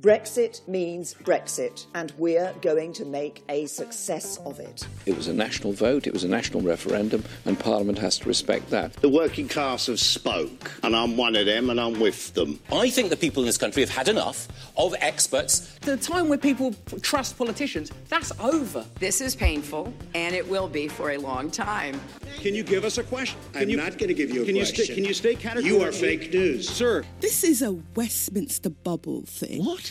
Brexit 0.00 0.66
means 0.66 1.12
Brexit, 1.12 1.84
and 1.94 2.10
we're 2.16 2.54
going 2.62 2.94
to 2.94 3.04
make 3.04 3.44
a 3.50 3.66
success 3.66 4.38
of 4.46 4.58
it. 4.58 4.86
It 5.04 5.14
was 5.14 5.28
a 5.28 5.32
national 5.34 5.74
vote, 5.74 6.06
it 6.06 6.14
was 6.14 6.24
a 6.24 6.28
national 6.28 6.62
referendum, 6.62 7.22
and 7.44 7.58
Parliament 7.58 7.98
has 7.98 8.18
to 8.20 8.28
respect 8.28 8.70
that. 8.70 8.94
The 8.94 9.10
working 9.10 9.46
class 9.46 9.88
have 9.88 10.00
spoke, 10.00 10.72
and 10.82 10.96
I'm 10.96 11.18
one 11.18 11.36
of 11.36 11.44
them, 11.44 11.68
and 11.68 11.78
I'm 11.78 12.00
with 12.00 12.32
them. 12.32 12.58
I 12.72 12.88
think 12.88 13.10
the 13.10 13.16
people 13.16 13.42
in 13.42 13.46
this 13.46 13.58
country 13.58 13.82
have 13.82 13.90
had 13.90 14.08
enough 14.08 14.48
of 14.78 14.94
experts. 15.00 15.78
The 15.82 15.98
time 15.98 16.30
where 16.30 16.38
people 16.38 16.74
trust 17.02 17.36
politicians, 17.36 17.92
that's 18.08 18.32
over. 18.40 18.86
This 19.00 19.20
is 19.20 19.36
painful, 19.36 19.92
and 20.14 20.34
it 20.34 20.48
will 20.48 20.68
be 20.68 20.88
for 20.88 21.10
a 21.10 21.18
long 21.18 21.50
time. 21.50 22.00
Can 22.36 22.54
you 22.54 22.62
give 22.62 22.84
us 22.84 22.96
a 22.96 23.02
question? 23.02 23.38
I'm 23.54 23.68
you, 23.68 23.76
not 23.76 23.98
going 23.98 24.08
to 24.08 24.14
give 24.14 24.30
you 24.30 24.44
a 24.44 24.44
question. 24.46 24.54
can 24.54 24.64
question. 24.64 24.78
You 24.78 24.84
stay, 24.86 24.94
can 24.94 25.04
you 25.04 25.14
stay 25.14 25.34
categorically? 25.34 25.78
You 25.78 25.82
are 25.82 25.92
fake 25.92 26.32
news. 26.32 26.70
Sir. 26.70 27.04
This 27.20 27.44
is 27.44 27.60
a 27.60 27.72
Westminster 27.94 28.70
bubble 28.70 29.24
thing. 29.26 29.62
What? 29.62 29.89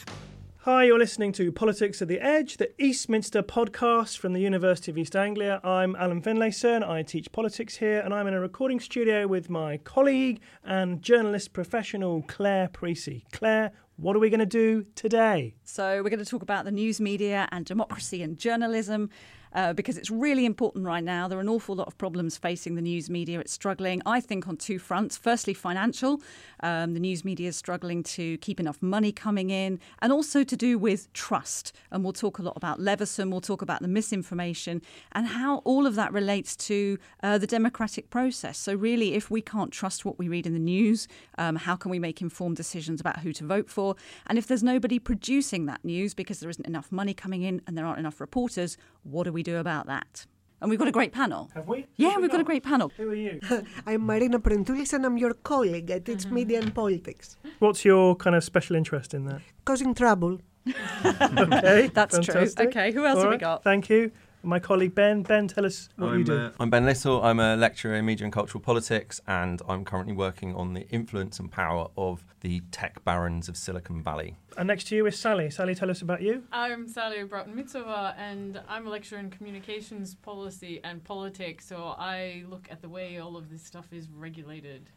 Hi, 0.72 0.84
you're 0.84 1.00
listening 1.00 1.32
to 1.32 1.52
Politics 1.52 2.00
at 2.00 2.07
the 2.07 2.20
Edge, 2.20 2.57
the 2.57 2.70
Eastminster 2.80 3.42
podcast 3.42 4.20
from 4.20 4.34
the 4.34 4.39
University 4.39 4.92
of 4.92 5.00
East 5.00 5.16
Anglia. 5.16 5.60
I'm 5.64 5.96
Alan 5.96 6.21
Finlayson. 6.21 6.88
I 6.88 7.02
teach 7.02 7.32
politics 7.32 7.78
here, 7.78 8.02
and 8.02 8.14
I'm 8.14 8.28
in 8.28 8.36
a 8.36 8.39
recording 8.39 8.79
studio 8.79 9.26
with 9.26 9.50
my 9.50 9.78
colleague 9.78 10.42
and 10.64 11.02
journalist 11.02 11.54
professional 11.54 12.21
Claire 12.28 12.68
Precy. 12.68 13.26
Claire, 13.32 13.71
what 13.96 14.16
are 14.16 14.20
we 14.20 14.29
going 14.29 14.42
to 14.42 14.46
do 14.46 14.86
today? 14.93 15.56
So, 15.64 16.04
we're 16.04 16.12
going 16.12 16.24
to 16.24 16.26
talk 16.29 16.43
about 16.43 16.66
the 16.66 16.71
news 16.71 17.01
media 17.01 17.50
and 17.51 17.65
democracy 17.65 18.21
and 18.21 18.38
journalism 18.38 19.10
uh, 19.54 19.74
because 19.74 19.98
it's 19.98 20.12
really 20.12 20.46
important 20.46 20.86
right 20.86 21.04
now. 21.04 21.28
There 21.28 21.38
are 21.38 21.42
an 21.42 21.50
awful 21.50 21.76
lot 21.76 21.88
of 21.88 21.98
problems 21.98 22.38
facing 22.38 22.76
the 22.76 22.82
news 22.82 23.10
media. 23.10 23.40
It's 23.40 23.54
struggling, 23.54 24.02
I 24.06 24.20
think, 24.20 24.48
on 24.48 24.57
two 24.57 24.80
fronts. 24.80 25.18
Firstly, 25.18 25.54
financial. 25.54 26.21
Um, 26.62 26.94
the 26.94 27.00
news 27.00 27.26
media 27.26 27.50
is 27.50 27.57
struggling 27.57 28.04
to 28.04 28.38
keep 28.40 28.60
enough 28.60 28.82
money 28.82 29.12
coming 29.12 29.50
in, 29.50 29.80
and 30.02 30.12
also 30.12 30.43
to 30.43 30.56
do 30.56 30.78
with 30.78 31.12
trust. 31.14 31.74
And 31.92 32.04
we'll 32.04 32.14
talk 32.14 32.40
a 32.40 32.42
lot 32.42 32.56
about 32.56 32.80
Leveson, 32.80 33.31
we'll 33.31 33.42
talk 33.42 33.62
about 33.62 33.81
the 33.81 33.88
misinformation, 33.88 34.82
and 35.12 35.28
how 35.28 35.58
all 35.60 35.86
of 35.86 35.95
that 35.95 36.14
relates 36.14 36.56
to 36.56 36.98
uh, 37.23 37.38
the 37.38 37.48
democratic 37.48 38.10
process. 38.10 38.58
So, 38.58 38.73
really, 38.73 39.14
if 39.14 39.32
we 39.32 39.42
can't 39.42 39.72
trust 39.72 40.06
what 40.06 40.20
we 40.20 40.28
read 40.28 40.45
in 40.45 40.54
the 40.54 40.60
news, 40.60 41.08
um, 41.38 41.56
how 41.56 41.76
can 41.76 41.92
we 41.92 42.00
make 42.00 42.22
informed 42.22 42.58
decisions 42.58 43.02
about 43.02 43.20
who 43.20 43.34
to 43.34 43.45
vote 43.45 43.70
for? 43.70 43.95
And 44.28 44.38
if 44.38 44.48
there's 44.48 44.64
nobody 44.64 45.00
producing 45.00 45.66
that 45.66 45.84
news 45.84 46.14
because 46.14 46.40
there 46.40 46.50
isn't 46.50 46.68
enough 46.68 46.92
money 46.92 47.14
coming 47.14 47.44
in 47.44 47.62
and 47.66 47.78
there 47.78 47.86
aren't 47.86 48.00
enough 48.00 48.20
reporters, 48.22 48.78
what 49.04 49.23
do 49.23 49.34
we 49.34 49.39
do 49.44 49.58
about 49.58 49.88
that? 49.88 50.26
And 50.62 50.70
we've 50.70 50.80
got 50.80 50.90
a 50.90 50.92
great 50.92 51.14
panel. 51.14 51.50
Have 51.56 51.68
we? 51.68 51.86
Yeah, 51.95 52.18
we've 52.18 52.30
got 52.30 52.42
a 52.42 52.44
great 52.44 52.64
panel. 52.64 52.92
Who 52.98 53.09
are 53.09 53.16
you? 53.16 53.40
I'm 53.88 54.06
Marina 54.06 54.40
Prentoulis 54.40 54.92
and 54.92 55.06
I'm 55.06 55.18
your 55.18 55.34
colleague. 55.34 55.90
at 55.90 56.06
teach 56.06 56.26
media 56.26 56.59
and 56.59 56.76
politics. 56.76 57.38
What's 57.60 57.86
your 57.86 58.16
kind 58.16 58.36
of 58.36 58.44
special 58.44 58.76
interest 58.76 59.14
in 59.14 59.26
that? 59.26 59.42
Causing 59.64 59.94
trouble. 59.94 60.40
okay, 60.67 61.90
That's 61.94 62.16
fantastic. 62.17 62.58
true. 62.58 62.67
Okay, 62.67 62.92
who 62.92 63.06
else 63.06 63.17
All 63.17 63.23
have 63.23 63.32
we 63.32 63.38
got? 63.38 63.64
Thank 63.64 63.90
you. 63.90 64.12
My 64.42 64.58
colleague 64.58 64.95
Ben. 64.95 65.23
Ben, 65.23 65.50
tell 65.50 65.66
us 65.66 65.90
what 65.98 66.12
I'm, 66.12 66.20
you 66.20 66.23
do. 66.23 66.38
uh, 66.38 66.52
I'm 66.62 66.70
Ben 66.70 66.86
Little. 66.86 67.22
I'm 67.22 67.42
a 67.42 67.58
lecturer 67.58 67.95
in 67.95 68.06
media 68.06 68.23
and 68.23 68.32
cultural 68.34 68.62
politics, 68.62 69.20
and 69.28 69.62
I'm 69.68 69.84
currently 69.84 70.14
working 70.14 70.56
on 70.56 70.73
the 70.73 70.88
influence 70.90 71.40
and 71.40 71.52
power 71.52 71.90
of 71.98 72.23
the 72.40 72.62
tech 72.72 73.04
barons 73.04 73.50
of 73.50 73.58
Silicon 73.58 74.02
Valley. 74.02 74.38
and 74.58 74.67
next 74.67 74.86
to 74.88 74.95
you 74.95 75.06
is 75.08 75.20
Sally. 75.20 75.50
Sally, 75.50 75.76
tell 75.76 75.92
us 75.92 76.02
about 76.02 76.22
you. 76.22 76.44
I'm 76.54 76.88
Sally 76.88 77.22
Broughton 77.23 77.54
Micova, 77.54 78.16
and 78.17 78.62
I'm 78.70 78.88
a 78.88 78.90
lecturer 78.90 79.20
in 79.20 79.30
communications 79.30 80.16
policy 80.16 80.80
and 80.86 81.04
politics. 81.04 81.66
So 81.67 81.95
I 81.98 82.45
look 82.50 82.67
at 82.72 82.82
the 82.82 82.88
way 82.90 83.20
all 83.20 83.36
of 83.36 83.50
this 83.50 83.62
stuff 83.64 83.92
is 83.92 84.08
regulated. 84.10 84.90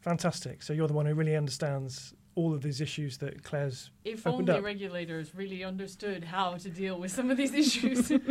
Fantastic. 0.00 0.62
So 0.62 0.72
you're 0.72 0.88
the 0.88 0.92
one 0.94 1.06
who 1.06 1.14
really 1.14 1.36
understands 1.36 2.14
all 2.36 2.52
of 2.52 2.62
these 2.62 2.80
issues 2.80 3.16
that 3.16 3.42
Claire's 3.42 3.90
If 4.04 4.26
opened 4.26 4.50
only 4.50 4.60
up. 4.60 4.64
regulators 4.64 5.34
really 5.34 5.64
understood 5.64 6.22
how 6.22 6.54
to 6.54 6.68
deal 6.68 7.00
with 7.00 7.10
some 7.10 7.30
of 7.30 7.36
these 7.36 7.54
issues. 7.54 8.12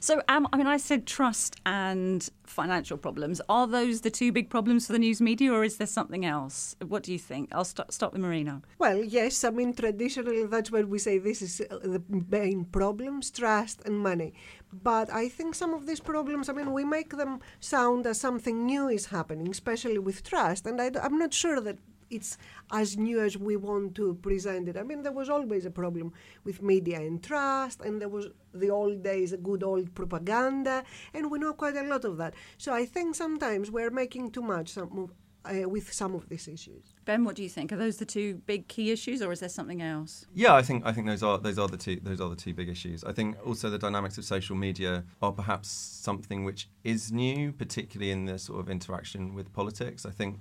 So, 0.00 0.22
um, 0.28 0.46
I 0.52 0.56
mean, 0.56 0.68
I 0.68 0.76
said 0.76 1.04
trust 1.04 1.56
and 1.66 2.28
financial 2.46 2.96
problems. 2.96 3.40
Are 3.48 3.66
those 3.66 4.02
the 4.02 4.10
two 4.10 4.30
big 4.30 4.50
problems 4.50 4.86
for 4.86 4.92
the 4.92 5.00
news 5.00 5.20
media, 5.20 5.52
or 5.52 5.64
is 5.64 5.78
there 5.78 5.86
something 5.86 6.24
else? 6.24 6.76
What 6.86 7.02
do 7.02 7.12
you 7.12 7.18
think? 7.18 7.48
I'll 7.52 7.64
start, 7.64 7.92
start 7.92 8.12
with 8.12 8.22
Marina. 8.22 8.62
Well, 8.78 9.02
yes, 9.02 9.42
I 9.42 9.50
mean, 9.50 9.74
traditionally, 9.74 10.46
that's 10.46 10.70
what 10.70 10.88
we 10.88 10.98
say 10.98 11.18
this 11.18 11.42
is 11.42 11.60
uh, 11.60 11.78
the 11.78 12.02
main 12.30 12.66
problems 12.66 13.30
trust 13.30 13.82
and 13.84 13.98
money. 13.98 14.32
But 14.72 15.12
I 15.12 15.28
think 15.28 15.54
some 15.56 15.74
of 15.74 15.86
these 15.86 16.00
problems, 16.00 16.48
I 16.48 16.52
mean, 16.52 16.72
we 16.72 16.84
make 16.84 17.16
them 17.16 17.40
sound 17.58 18.06
as 18.06 18.20
something 18.20 18.64
new 18.64 18.88
is 18.88 19.06
happening, 19.06 19.48
especially 19.48 19.98
with 19.98 20.22
trust. 20.22 20.66
And 20.66 20.80
I, 20.80 20.90
am 21.02 21.18
not 21.18 21.34
sure 21.34 21.60
that 21.60 21.78
it's 22.10 22.38
as 22.70 22.96
new 22.96 23.20
as 23.20 23.36
we 23.36 23.56
want 23.56 23.94
to 23.96 24.14
present 24.14 24.68
it. 24.68 24.76
I 24.76 24.82
mean, 24.82 25.02
there 25.02 25.12
was 25.12 25.28
always 25.28 25.64
a 25.66 25.70
problem 25.70 26.12
with 26.44 26.62
media 26.62 26.98
and 26.98 27.22
trust, 27.22 27.80
and 27.80 28.00
there 28.00 28.08
was 28.08 28.28
the 28.52 28.70
old 28.70 29.02
days, 29.02 29.32
a 29.32 29.36
good 29.36 29.62
old 29.62 29.94
propaganda, 29.94 30.84
and 31.14 31.30
we 31.30 31.38
know 31.38 31.52
quite 31.52 31.76
a 31.76 31.82
lot 31.82 32.04
of 32.04 32.16
that. 32.18 32.34
So 32.56 32.72
I 32.72 32.84
think 32.84 33.14
sometimes 33.14 33.70
we're 33.70 33.90
making 33.90 34.30
too 34.30 34.42
much 34.42 34.70
some 34.70 34.98
of, 34.98 35.10
uh, 35.44 35.68
with 35.68 35.92
some 35.92 36.14
of 36.14 36.28
these 36.28 36.48
issues. 36.48 36.94
Ben, 37.04 37.24
what 37.24 37.36
do 37.36 37.42
you 37.42 37.48
think? 37.48 37.72
Are 37.72 37.76
those 37.76 37.98
the 37.98 38.06
two 38.06 38.36
big 38.46 38.68
key 38.68 38.90
issues, 38.90 39.22
or 39.22 39.32
is 39.32 39.40
there 39.40 39.48
something 39.48 39.82
else? 39.82 40.26
Yeah, 40.34 40.54
I 40.54 40.62
think 40.62 40.84
I 40.84 40.92
think 40.92 41.06
those 41.06 41.22
are 41.22 41.38
those 41.38 41.58
are 41.58 41.68
the 41.68 41.76
two 41.76 42.00
those 42.02 42.20
are 42.20 42.28
the 42.28 42.36
two 42.36 42.54
big 42.54 42.68
issues. 42.68 43.04
I 43.04 43.12
think 43.12 43.36
also 43.46 43.70
the 43.70 43.78
dynamics 43.78 44.18
of 44.18 44.24
social 44.24 44.56
media 44.56 45.04
are 45.22 45.32
perhaps 45.32 45.68
something 45.68 46.44
which 46.44 46.68
is 46.84 47.12
new, 47.12 47.52
particularly 47.52 48.10
in 48.10 48.26
the 48.26 48.38
sort 48.38 48.60
of 48.60 48.68
interaction 48.68 49.34
with 49.34 49.52
politics. 49.52 50.04
I 50.04 50.10
think 50.10 50.40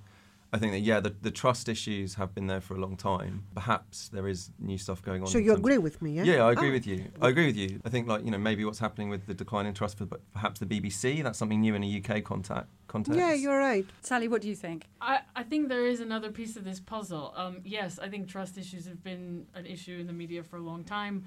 I 0.53 0.57
think 0.59 0.71
that 0.71 0.79
yeah, 0.79 1.01
the, 1.01 1.13
the 1.21 1.29
trust 1.31 1.67
issues 1.67 2.15
have 2.15 2.33
been 2.33 2.47
there 2.47 2.61
for 2.61 2.73
a 2.75 2.79
long 2.79 2.95
time. 2.95 3.43
Perhaps 3.53 4.09
there 4.09 4.27
is 4.27 4.49
new 4.59 4.77
stuff 4.77 5.01
going 5.01 5.21
on. 5.21 5.27
So 5.27 5.37
you 5.37 5.47
terms- 5.49 5.59
agree 5.59 5.77
with 5.77 6.01
me, 6.01 6.13
yeah? 6.13 6.23
Yeah, 6.23 6.45
I 6.45 6.53
agree 6.53 6.69
Ah. 6.69 6.73
with 6.73 6.87
you. 6.87 7.05
I 7.21 7.29
agree 7.29 7.47
with 7.47 7.57
you. 7.57 7.81
I 7.83 7.89
think 7.89 8.07
like 8.07 8.23
you 8.23 8.31
know 8.31 8.37
maybe 8.37 8.63
what's 8.63 8.79
happening 8.79 9.09
with 9.09 9.25
the 9.27 9.33
decline 9.33 9.65
in 9.65 9.73
trust 9.73 9.97
for 9.97 10.05
but 10.05 10.21
perhaps 10.33 10.59
the 10.59 10.65
BBC. 10.65 11.21
That's 11.21 11.37
something 11.37 11.59
new 11.59 11.75
in 11.75 11.83
a 11.83 11.87
UK 12.01 12.23
contact 12.23 12.69
context. 12.87 13.19
Yeah, 13.19 13.33
you're 13.33 13.59
right. 13.59 13.85
Sally, 14.01 14.29
what 14.29 14.41
do 14.41 14.47
you 14.47 14.55
think? 14.55 14.85
I, 15.01 15.19
I 15.35 15.43
think 15.43 15.67
there 15.67 15.85
is 15.85 15.99
another 15.99 16.31
piece 16.31 16.55
of 16.55 16.63
this 16.63 16.79
puzzle. 16.79 17.33
Um, 17.35 17.59
yes, 17.65 17.99
I 17.99 18.07
think 18.07 18.29
trust 18.29 18.57
issues 18.57 18.85
have 18.85 19.03
been 19.03 19.45
an 19.53 19.65
issue 19.65 19.97
in 19.99 20.07
the 20.07 20.13
media 20.13 20.43
for 20.43 20.55
a 20.57 20.61
long 20.61 20.85
time. 20.85 21.25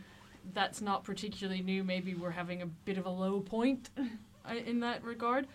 That's 0.55 0.81
not 0.81 1.05
particularly 1.05 1.61
new. 1.61 1.85
Maybe 1.85 2.15
we're 2.15 2.31
having 2.31 2.63
a 2.63 2.67
bit 2.67 2.97
of 2.97 3.05
a 3.05 3.11
low 3.11 3.41
point 3.41 3.91
uh, 3.99 4.55
in 4.67 4.81
that 4.81 5.05
regard. 5.05 5.47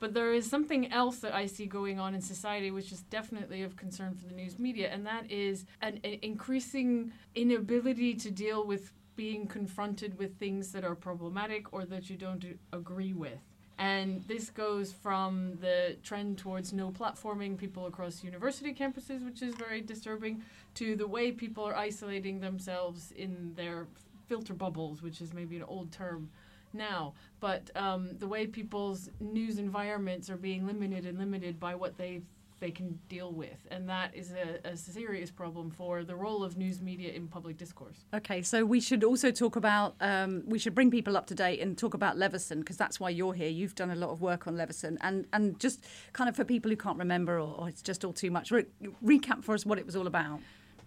But 0.00 0.14
there 0.14 0.32
is 0.32 0.48
something 0.48 0.90
else 0.90 1.18
that 1.18 1.34
I 1.34 1.44
see 1.46 1.66
going 1.66 2.00
on 2.00 2.14
in 2.14 2.22
society, 2.22 2.70
which 2.70 2.90
is 2.90 3.02
definitely 3.02 3.62
of 3.62 3.76
concern 3.76 4.14
for 4.14 4.26
the 4.26 4.34
news 4.34 4.58
media, 4.58 4.88
and 4.90 5.06
that 5.06 5.30
is 5.30 5.66
an, 5.82 6.00
an 6.02 6.18
increasing 6.22 7.12
inability 7.34 8.14
to 8.14 8.30
deal 8.30 8.66
with 8.66 8.92
being 9.14 9.46
confronted 9.46 10.18
with 10.18 10.38
things 10.38 10.72
that 10.72 10.82
are 10.82 10.94
problematic 10.94 11.72
or 11.74 11.84
that 11.84 12.08
you 12.08 12.16
don't 12.16 12.42
agree 12.72 13.12
with. 13.12 13.38
And 13.76 14.22
this 14.26 14.48
goes 14.48 14.92
from 14.92 15.58
the 15.60 15.96
trend 16.02 16.38
towards 16.38 16.72
no 16.72 16.90
platforming 16.90 17.56
people 17.56 17.86
across 17.86 18.24
university 18.24 18.74
campuses, 18.74 19.24
which 19.24 19.42
is 19.42 19.54
very 19.54 19.82
disturbing, 19.82 20.42
to 20.74 20.96
the 20.96 21.06
way 21.06 21.32
people 21.32 21.64
are 21.64 21.76
isolating 21.76 22.40
themselves 22.40 23.12
in 23.12 23.52
their 23.54 23.86
filter 24.28 24.54
bubbles, 24.54 25.02
which 25.02 25.20
is 25.20 25.34
maybe 25.34 25.56
an 25.56 25.64
old 25.64 25.92
term 25.92 26.30
now. 26.72 27.14
But 27.40 27.70
um, 27.76 28.16
the 28.18 28.26
way 28.26 28.46
people's 28.46 29.10
news 29.20 29.58
environments 29.58 30.30
are 30.30 30.36
being 30.36 30.66
limited 30.66 31.06
and 31.06 31.18
limited 31.18 31.58
by 31.58 31.74
what 31.74 31.96
they 31.96 32.22
they 32.60 32.70
can 32.70 32.98
deal 33.08 33.32
with, 33.32 33.66
and 33.70 33.88
that 33.88 34.14
is 34.14 34.32
a, 34.32 34.68
a 34.68 34.76
serious 34.76 35.30
problem 35.30 35.70
for 35.70 36.04
the 36.04 36.14
role 36.14 36.44
of 36.44 36.58
news 36.58 36.82
media 36.82 37.10
in 37.10 37.26
public 37.26 37.56
discourse. 37.56 38.04
Okay, 38.12 38.42
so 38.42 38.66
we 38.66 38.82
should 38.82 39.02
also 39.02 39.30
talk 39.30 39.56
about, 39.56 39.94
um, 40.02 40.42
we 40.46 40.58
should 40.58 40.74
bring 40.74 40.90
people 40.90 41.16
up 41.16 41.26
to 41.28 41.34
date 41.34 41.60
and 41.60 41.78
talk 41.78 41.94
about 41.94 42.18
Leveson, 42.18 42.58
because 42.58 42.76
that's 42.76 43.00
why 43.00 43.08
you're 43.08 43.32
here. 43.32 43.48
You've 43.48 43.74
done 43.74 43.90
a 43.90 43.94
lot 43.94 44.10
of 44.10 44.20
work 44.20 44.46
on 44.46 44.58
Leveson. 44.58 44.98
And, 45.00 45.26
and 45.32 45.58
just 45.58 45.86
kind 46.12 46.28
of 46.28 46.36
for 46.36 46.44
people 46.44 46.70
who 46.70 46.76
can't 46.76 46.98
remember 46.98 47.40
or, 47.40 47.54
or 47.58 47.68
it's 47.70 47.80
just 47.80 48.04
all 48.04 48.12
too 48.12 48.30
much, 48.30 48.50
re- 48.50 48.66
recap 49.02 49.42
for 49.42 49.54
us 49.54 49.64
what 49.64 49.78
it 49.78 49.86
was 49.86 49.96
all 49.96 50.06
about. 50.06 50.40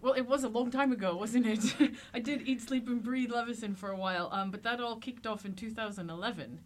Well, 0.03 0.13
it 0.15 0.27
was 0.27 0.43
a 0.43 0.49
long 0.49 0.69
time 0.69 0.91
ago, 0.91 1.15
wasn't 1.15 1.47
it? 1.47 1.93
I 2.13 2.19
did 2.19 2.45
eat, 2.45 2.61
sleep, 2.61 2.89
and 2.89 3.01
breathe 3.01 3.31
Leveson 3.31 3.73
for 3.73 3.89
a 3.89 3.95
while, 3.95 4.27
um, 4.33 4.51
but 4.51 4.61
that 4.63 4.81
all 4.81 4.97
kicked 4.97 5.25
off 5.25 5.45
in 5.45 5.53
2011. 5.55 6.59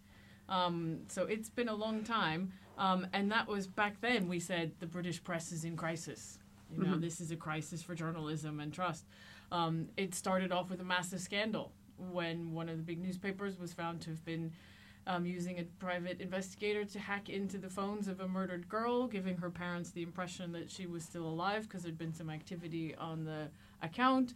Um, 0.48 0.98
so 1.06 1.22
it's 1.24 1.48
been 1.48 1.68
a 1.68 1.74
long 1.74 2.02
time. 2.02 2.52
Um, 2.78 3.06
and 3.12 3.30
that 3.30 3.46
was 3.46 3.68
back 3.68 4.00
then 4.00 4.28
we 4.28 4.40
said 4.40 4.72
the 4.80 4.86
British 4.86 5.22
press 5.22 5.52
is 5.52 5.64
in 5.64 5.76
crisis. 5.76 6.38
You 6.72 6.82
know, 6.82 6.96
Mhm. 6.96 7.00
this 7.00 7.20
is 7.20 7.30
a 7.30 7.36
crisis 7.36 7.80
for 7.80 7.94
journalism 7.94 8.58
and 8.58 8.72
trust. 8.72 9.06
Um, 9.52 9.88
it 9.96 10.14
started 10.16 10.50
off 10.50 10.68
with 10.68 10.80
a 10.80 10.84
massive 10.84 11.20
scandal 11.20 11.72
when 11.96 12.52
one 12.52 12.68
of 12.68 12.76
the 12.76 12.82
big 12.82 12.98
newspapers 13.00 13.56
was 13.58 13.72
found 13.72 14.00
to 14.02 14.10
have 14.10 14.24
been 14.24 14.52
um, 15.08 15.26
using 15.26 15.58
a 15.58 15.64
private 15.80 16.20
investigator 16.20 16.84
to 16.84 16.98
hack 17.00 17.28
into 17.30 17.58
the 17.58 17.70
phones 17.70 18.08
of 18.08 18.20
a 18.20 18.28
murdered 18.28 18.68
girl, 18.68 19.08
giving 19.08 19.36
her 19.38 19.50
parents 19.50 19.90
the 19.90 20.02
impression 20.02 20.52
that 20.52 20.70
she 20.70 20.86
was 20.86 21.02
still 21.02 21.26
alive 21.26 21.62
because 21.64 21.82
there'd 21.82 21.98
been 21.98 22.14
some 22.14 22.30
activity 22.30 22.94
on 22.96 23.24
the 23.24 23.48
account. 23.82 24.34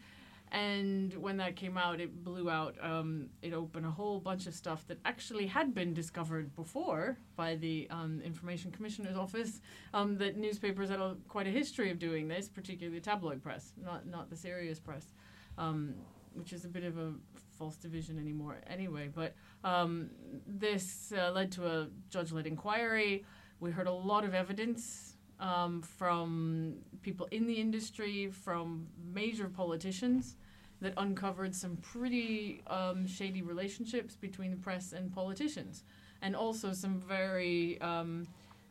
And 0.51 1.15
when 1.15 1.39
that 1.39 1.57
came 1.57 1.79
out, 1.79 2.01
it 2.01 2.25
blew 2.25 2.51
out. 2.51 2.77
Um, 2.83 3.29
it 3.41 3.55
opened 3.55 3.87
a 3.87 3.91
whole 3.91 4.21
bunch 4.21 4.47
of 4.47 4.55
stuff 4.55 4.87
that 4.89 4.99
actually 5.05 5.47
had 5.47 5.75
been 5.75 5.95
discovered 5.95 6.55
before 6.57 7.17
by 7.37 7.57
the 7.57 7.87
um, 7.91 8.21
Information 8.25 8.71
Commissioner's 8.71 9.17
Office. 9.17 9.61
Um, 9.95 10.19
that 10.19 10.37
newspapers 10.37 10.91
had 10.91 11.01
a, 11.01 11.17
quite 11.29 11.47
a 11.47 11.51
history 11.51 11.91
of 11.91 11.99
doing 11.99 12.29
this, 12.29 12.49
particularly 12.49 12.99
the 12.99 13.05
tabloid 13.05 13.43
press, 13.43 13.73
not 13.83 14.07
not 14.07 14.29
the 14.31 14.37
serious 14.37 14.79
press. 14.79 15.07
um, 15.59 15.95
which 16.35 16.53
is 16.53 16.65
a 16.65 16.69
bit 16.69 16.85
of 16.85 16.99
a 16.99 17.13
false 17.63 17.77
division 17.77 18.19
anymore 18.19 18.57
anyway. 18.67 19.09
But 19.21 19.31
um, 19.63 20.11
this 20.65 21.13
uh, 21.17 21.31
led 21.31 21.53
to 21.53 21.63
a 21.75 21.89
judge-led 22.11 22.47
inquiry. 22.55 23.25
We 23.61 23.71
heard 23.71 23.87
a 23.87 23.93
lot 23.93 24.25
of 24.25 24.35
evidence 24.35 25.15
um, 25.39 25.81
from 25.81 26.75
people 27.03 27.29
in 27.31 27.47
the 27.47 27.55
industry, 27.55 28.17
from 28.47 28.89
major 29.21 29.49
politicians, 29.49 30.35
that 30.81 30.93
uncovered 30.97 31.55
some 31.55 31.77
pretty 31.77 32.63
um, 32.67 33.07
shady 33.07 33.43
relationships 33.43 34.17
between 34.17 34.51
the 34.51 34.57
press 34.57 34.93
and 34.93 35.15
politicians, 35.15 35.85
and 36.21 36.35
also 36.35 36.73
some 36.73 36.99
very 36.99 37.81
um, 37.81 38.27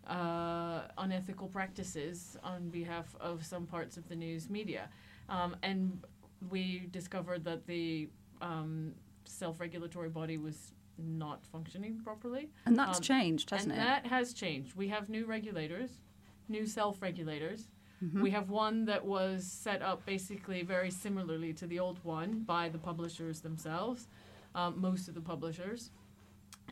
uh, 0.08 0.82
unethical 0.98 1.48
practices 1.48 2.36
on 2.44 2.70
behalf 2.70 3.16
of 3.22 3.46
some 3.46 3.66
parts 3.66 3.96
of 3.96 4.04
the 4.10 4.18
news 4.18 4.50
media. 4.50 4.84
Um, 5.30 5.56
and 5.64 6.04
we 6.50 6.90
discovered 6.92 7.46
that 7.46 7.66
the 7.68 8.10
um, 8.52 8.94
self-regulatory 9.26 10.10
body 10.10 10.38
was 10.38 10.74
not 10.98 11.46
functioning 11.46 12.00
properly. 12.04 12.50
And 12.66 12.78
that's 12.78 12.98
Um, 12.98 13.04
changed, 13.04 13.50
hasn't 13.50 13.72
and 13.74 13.82
it? 13.82 13.86
that 13.86 14.06
has 14.08 14.34
changed. 14.34 14.76
We 14.76 14.90
have 14.90 15.10
new 15.10 15.26
regulators, 15.26 16.02
new 16.48 16.66
self-regulators. 16.66 17.70
Mhm. 18.04 18.22
We 18.22 18.32
have 18.32 18.50
one 18.50 18.86
that 18.86 19.06
was 19.06 19.46
set 19.46 19.82
up 19.82 20.06
basically 20.06 20.64
very 20.64 20.92
similarly 20.92 21.54
to 21.54 21.68
the 21.68 21.80
old 21.80 22.04
one 22.04 22.44
by 22.44 22.68
the 22.70 22.78
publishers 22.80 23.42
themselves, 23.42 24.08
um, 24.56 24.80
most 24.82 25.08
of 25.08 25.14
the 25.14 25.22
publishers. 25.22 25.92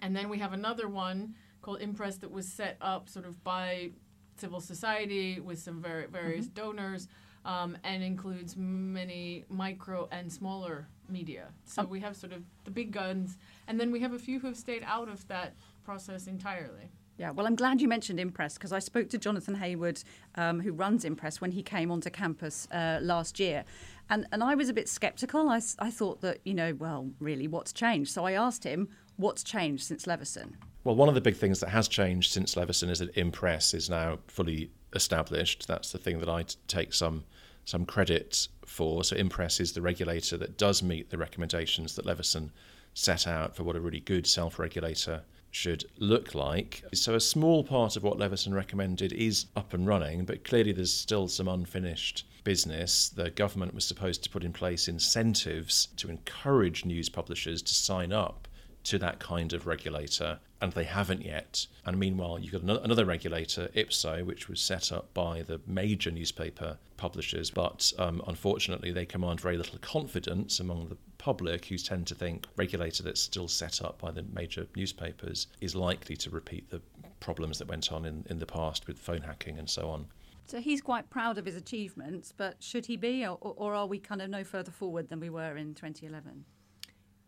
And 0.02 0.16
then 0.16 0.30
we 0.30 0.40
have 0.40 0.54
another 0.54 0.88
one 0.88 1.36
called 1.62 1.82
Impress 1.82 2.18
that 2.18 2.32
was 2.32 2.48
set 2.52 2.78
up 2.82 3.10
sort 3.10 3.26
of 3.26 3.44
by 3.44 3.92
civil 4.38 4.60
society 4.62 5.40
with 5.40 5.60
some 5.60 5.82
very 5.82 6.08
various 6.08 6.48
Mhm. 6.48 6.54
donors 6.54 7.08
um, 7.46 7.78
and 7.84 8.04
includes 8.04 8.56
many 8.58 9.46
micro 9.50 10.08
and 10.12 10.32
smaller 10.32 10.88
media. 11.08 11.48
So 11.66 11.84
we 11.84 12.00
have 12.02 12.16
sort 12.16 12.34
of 12.34 12.44
the 12.66 12.72
big 12.72 12.92
guns, 12.92 13.38
and 13.68 13.80
then 13.80 13.92
we 13.92 14.00
have 14.00 14.14
a 14.14 14.20
few 14.20 14.40
who 14.40 14.48
have 14.48 14.58
stayed 14.58 14.84
out 14.86 15.10
of 15.10 15.28
that 15.28 15.54
process 15.84 16.28
entirely. 16.28 16.92
Yeah, 17.18 17.32
well, 17.32 17.46
I'm 17.48 17.56
glad 17.56 17.82
you 17.82 17.90
mentioned 17.90 18.18
Impress 18.18 18.54
because 18.54 18.72
I 18.72 18.80
spoke 18.80 19.10
to 19.10 19.18
Jonathan 19.18 19.58
Heawood, 19.58 20.04
um, 20.36 20.62
who 20.62 20.72
runs 20.72 21.04
Impress, 21.04 21.42
when 21.42 21.52
he 21.52 21.62
came 21.62 21.92
onto 21.92 22.10
campus 22.10 22.66
uh, 22.72 23.00
last 23.02 23.42
year. 23.42 23.66
And, 24.10 24.26
and 24.32 24.42
I 24.42 24.56
was 24.56 24.70
a 24.70 24.74
bit 24.74 24.88
sceptical. 24.88 25.50
I, 25.50 25.60
I 25.80 25.92
thought 25.92 26.22
that, 26.22 26.38
you 26.46 26.54
know, 26.54 26.74
well, 26.76 27.10
really, 27.20 27.46
what's 27.46 27.74
changed? 27.74 28.12
So 28.12 28.26
I 28.26 28.32
asked 28.32 28.64
him, 28.64 28.88
what's 29.18 29.44
changed 29.44 29.84
since 29.84 30.08
Leveson? 30.08 30.56
Well, 30.84 30.96
one 30.96 31.10
of 31.10 31.16
the 31.16 31.22
big 31.22 31.36
things 31.36 31.60
that 31.60 31.70
has 31.70 31.88
changed 31.88 32.32
since 32.32 32.56
Leveson 32.56 32.90
is 32.90 33.00
that 33.00 33.16
Impress 33.18 33.74
is 33.74 33.90
now 33.90 34.20
fully 34.28 34.72
established. 34.94 35.68
That's 35.68 35.92
the 35.92 35.98
thing 35.98 36.20
that 36.20 36.30
I 36.30 36.46
take 36.68 36.94
some 36.94 37.26
some 37.66 37.86
credit 37.86 38.48
for. 38.66 39.04
So 39.04 39.16
Impress 39.16 39.60
is 39.60 39.74
the 39.74 39.82
regulator 39.82 40.38
that 40.38 40.58
does 40.58 40.82
meet 40.82 41.10
the 41.10 41.18
recommendations 41.18 41.96
that 41.96 42.06
Leveson 42.06 42.52
set 42.94 43.28
out 43.28 43.56
for 43.56 43.64
what 43.64 43.76
a 43.76 43.80
really 43.80 44.00
good 44.00 44.26
self-regulator 44.26 45.22
should 45.52 45.86
look 45.98 46.34
like. 46.34 46.84
So 46.94 47.16
a 47.16 47.20
small 47.20 47.64
part 47.64 47.96
of 47.96 48.04
what 48.04 48.18
Leveson 48.18 48.54
recommended 48.54 49.14
is 49.14 49.46
up 49.56 49.74
and 49.74 49.86
running, 49.86 50.26
but 50.26 50.44
clearly 50.44 50.72
there's 50.72 50.94
still 50.94 51.28
some 51.28 51.48
unfinished 51.48 52.26
business. 52.44 53.10
The 53.10 53.30
government 53.30 53.76
was 53.76 53.86
supposed 53.86 54.24
to 54.24 54.30
put 54.30 54.44
in 54.44 54.54
place 54.54 54.88
incentives 54.88 55.88
to 55.98 56.10
encourage 56.10 56.86
news 56.86 57.10
publishers 57.10 57.62
to 57.62 57.74
sign 57.74 58.12
up 58.12 58.48
to 58.86 58.98
that 59.00 59.20
kind 59.20 59.54
of 59.54 59.68
regulator, 59.68 60.40
and 60.62 60.74
they 60.74 60.84
haven't 60.84 61.24
yet. 61.24 61.68
And 61.86 61.98
meanwhile, 61.98 62.40
you've 62.40 62.52
got 62.52 62.84
another 62.84 63.06
regulator, 63.06 63.70
IPSO, 63.76 64.26
which 64.26 64.50
was 64.50 64.60
set 64.60 64.92
up 64.92 65.14
by 65.14 65.42
the 65.42 65.62
major 65.66 66.12
newspaper 66.12 66.78
publishers, 66.98 67.50
but 67.50 67.94
um, 67.98 68.22
unfortunately, 68.28 68.92
they 68.92 69.06
command 69.06 69.40
very 69.40 69.58
little 69.58 69.80
confidence 69.80 70.60
among 70.60 70.90
the 70.90 70.98
public, 71.18 71.66
who 71.66 71.78
tend 71.78 72.08
to 72.08 72.16
think 72.16 72.48
regulator 72.56 73.04
that's 73.04 73.22
still 73.22 73.48
set 73.48 73.82
up 73.82 74.00
by 74.00 74.12
the 74.12 74.24
major 74.34 74.68
newspapers 74.76 75.48
is 75.62 75.76
likely 75.76 76.16
to 76.18 76.30
repeat 76.30 76.70
the 76.70 76.82
problems 77.20 77.60
that 77.60 77.68
went 77.68 77.92
on 77.92 78.06
in, 78.06 78.26
in 78.30 78.40
the 78.40 78.46
past 78.46 78.88
with 78.88 78.98
phone 78.98 79.22
hacking 79.22 79.58
and 79.58 79.70
so 79.70 79.90
on. 79.90 80.06
So 80.46 80.60
he's 80.60 80.82
quite 80.82 81.10
proud 81.12 81.38
of 81.38 81.46
his 81.46 81.56
achievements, 81.56 82.34
but 82.36 82.56
should 82.60 82.88
he 82.88 82.98
be, 82.98 83.26
or, 83.26 83.38
or 83.40 83.76
are 83.76 83.86
we 83.86 84.00
kind 84.00 84.22
of 84.22 84.30
no 84.30 84.44
further 84.44 84.72
forward 84.72 85.10
than 85.10 85.20
we 85.20 85.30
were 85.30 85.56
in 85.56 85.76
2011? 85.76 86.44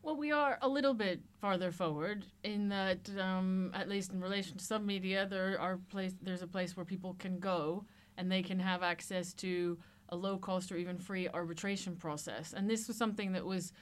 Well, 0.04 0.16
we 0.16 0.32
are 0.32 0.58
a 0.64 0.68
little 0.68 0.96
bit 0.96 1.22
farther 1.40 1.72
forward 1.72 2.26
in 2.44 2.70
that, 2.70 3.08
um, 3.20 3.72
at 3.76 3.88
least 3.88 4.12
in 4.12 4.20
relation 4.20 4.58
to 4.58 4.66
some 4.66 4.86
media, 4.86 5.28
there 5.28 5.60
are 5.62 5.78
place 5.90 6.14
there's 6.22 6.42
a 6.42 6.48
place 6.48 6.76
where 6.76 6.86
people 6.86 7.16
can 7.20 7.40
go 7.40 7.86
and 8.18 8.32
they 8.32 8.42
can 8.42 8.60
have 8.60 8.82
access 8.82 9.32
to 9.34 9.78
a 10.10 10.16
low 10.16 10.38
cost 10.38 10.72
or 10.72 10.78
even 10.78 10.98
free 10.98 11.30
arbitration 11.30 11.96
process. 11.96 12.54
And 12.54 12.68
this 12.68 12.88
was 12.88 12.98
something 12.98 13.32
that 13.34 13.46
was 13.46 13.74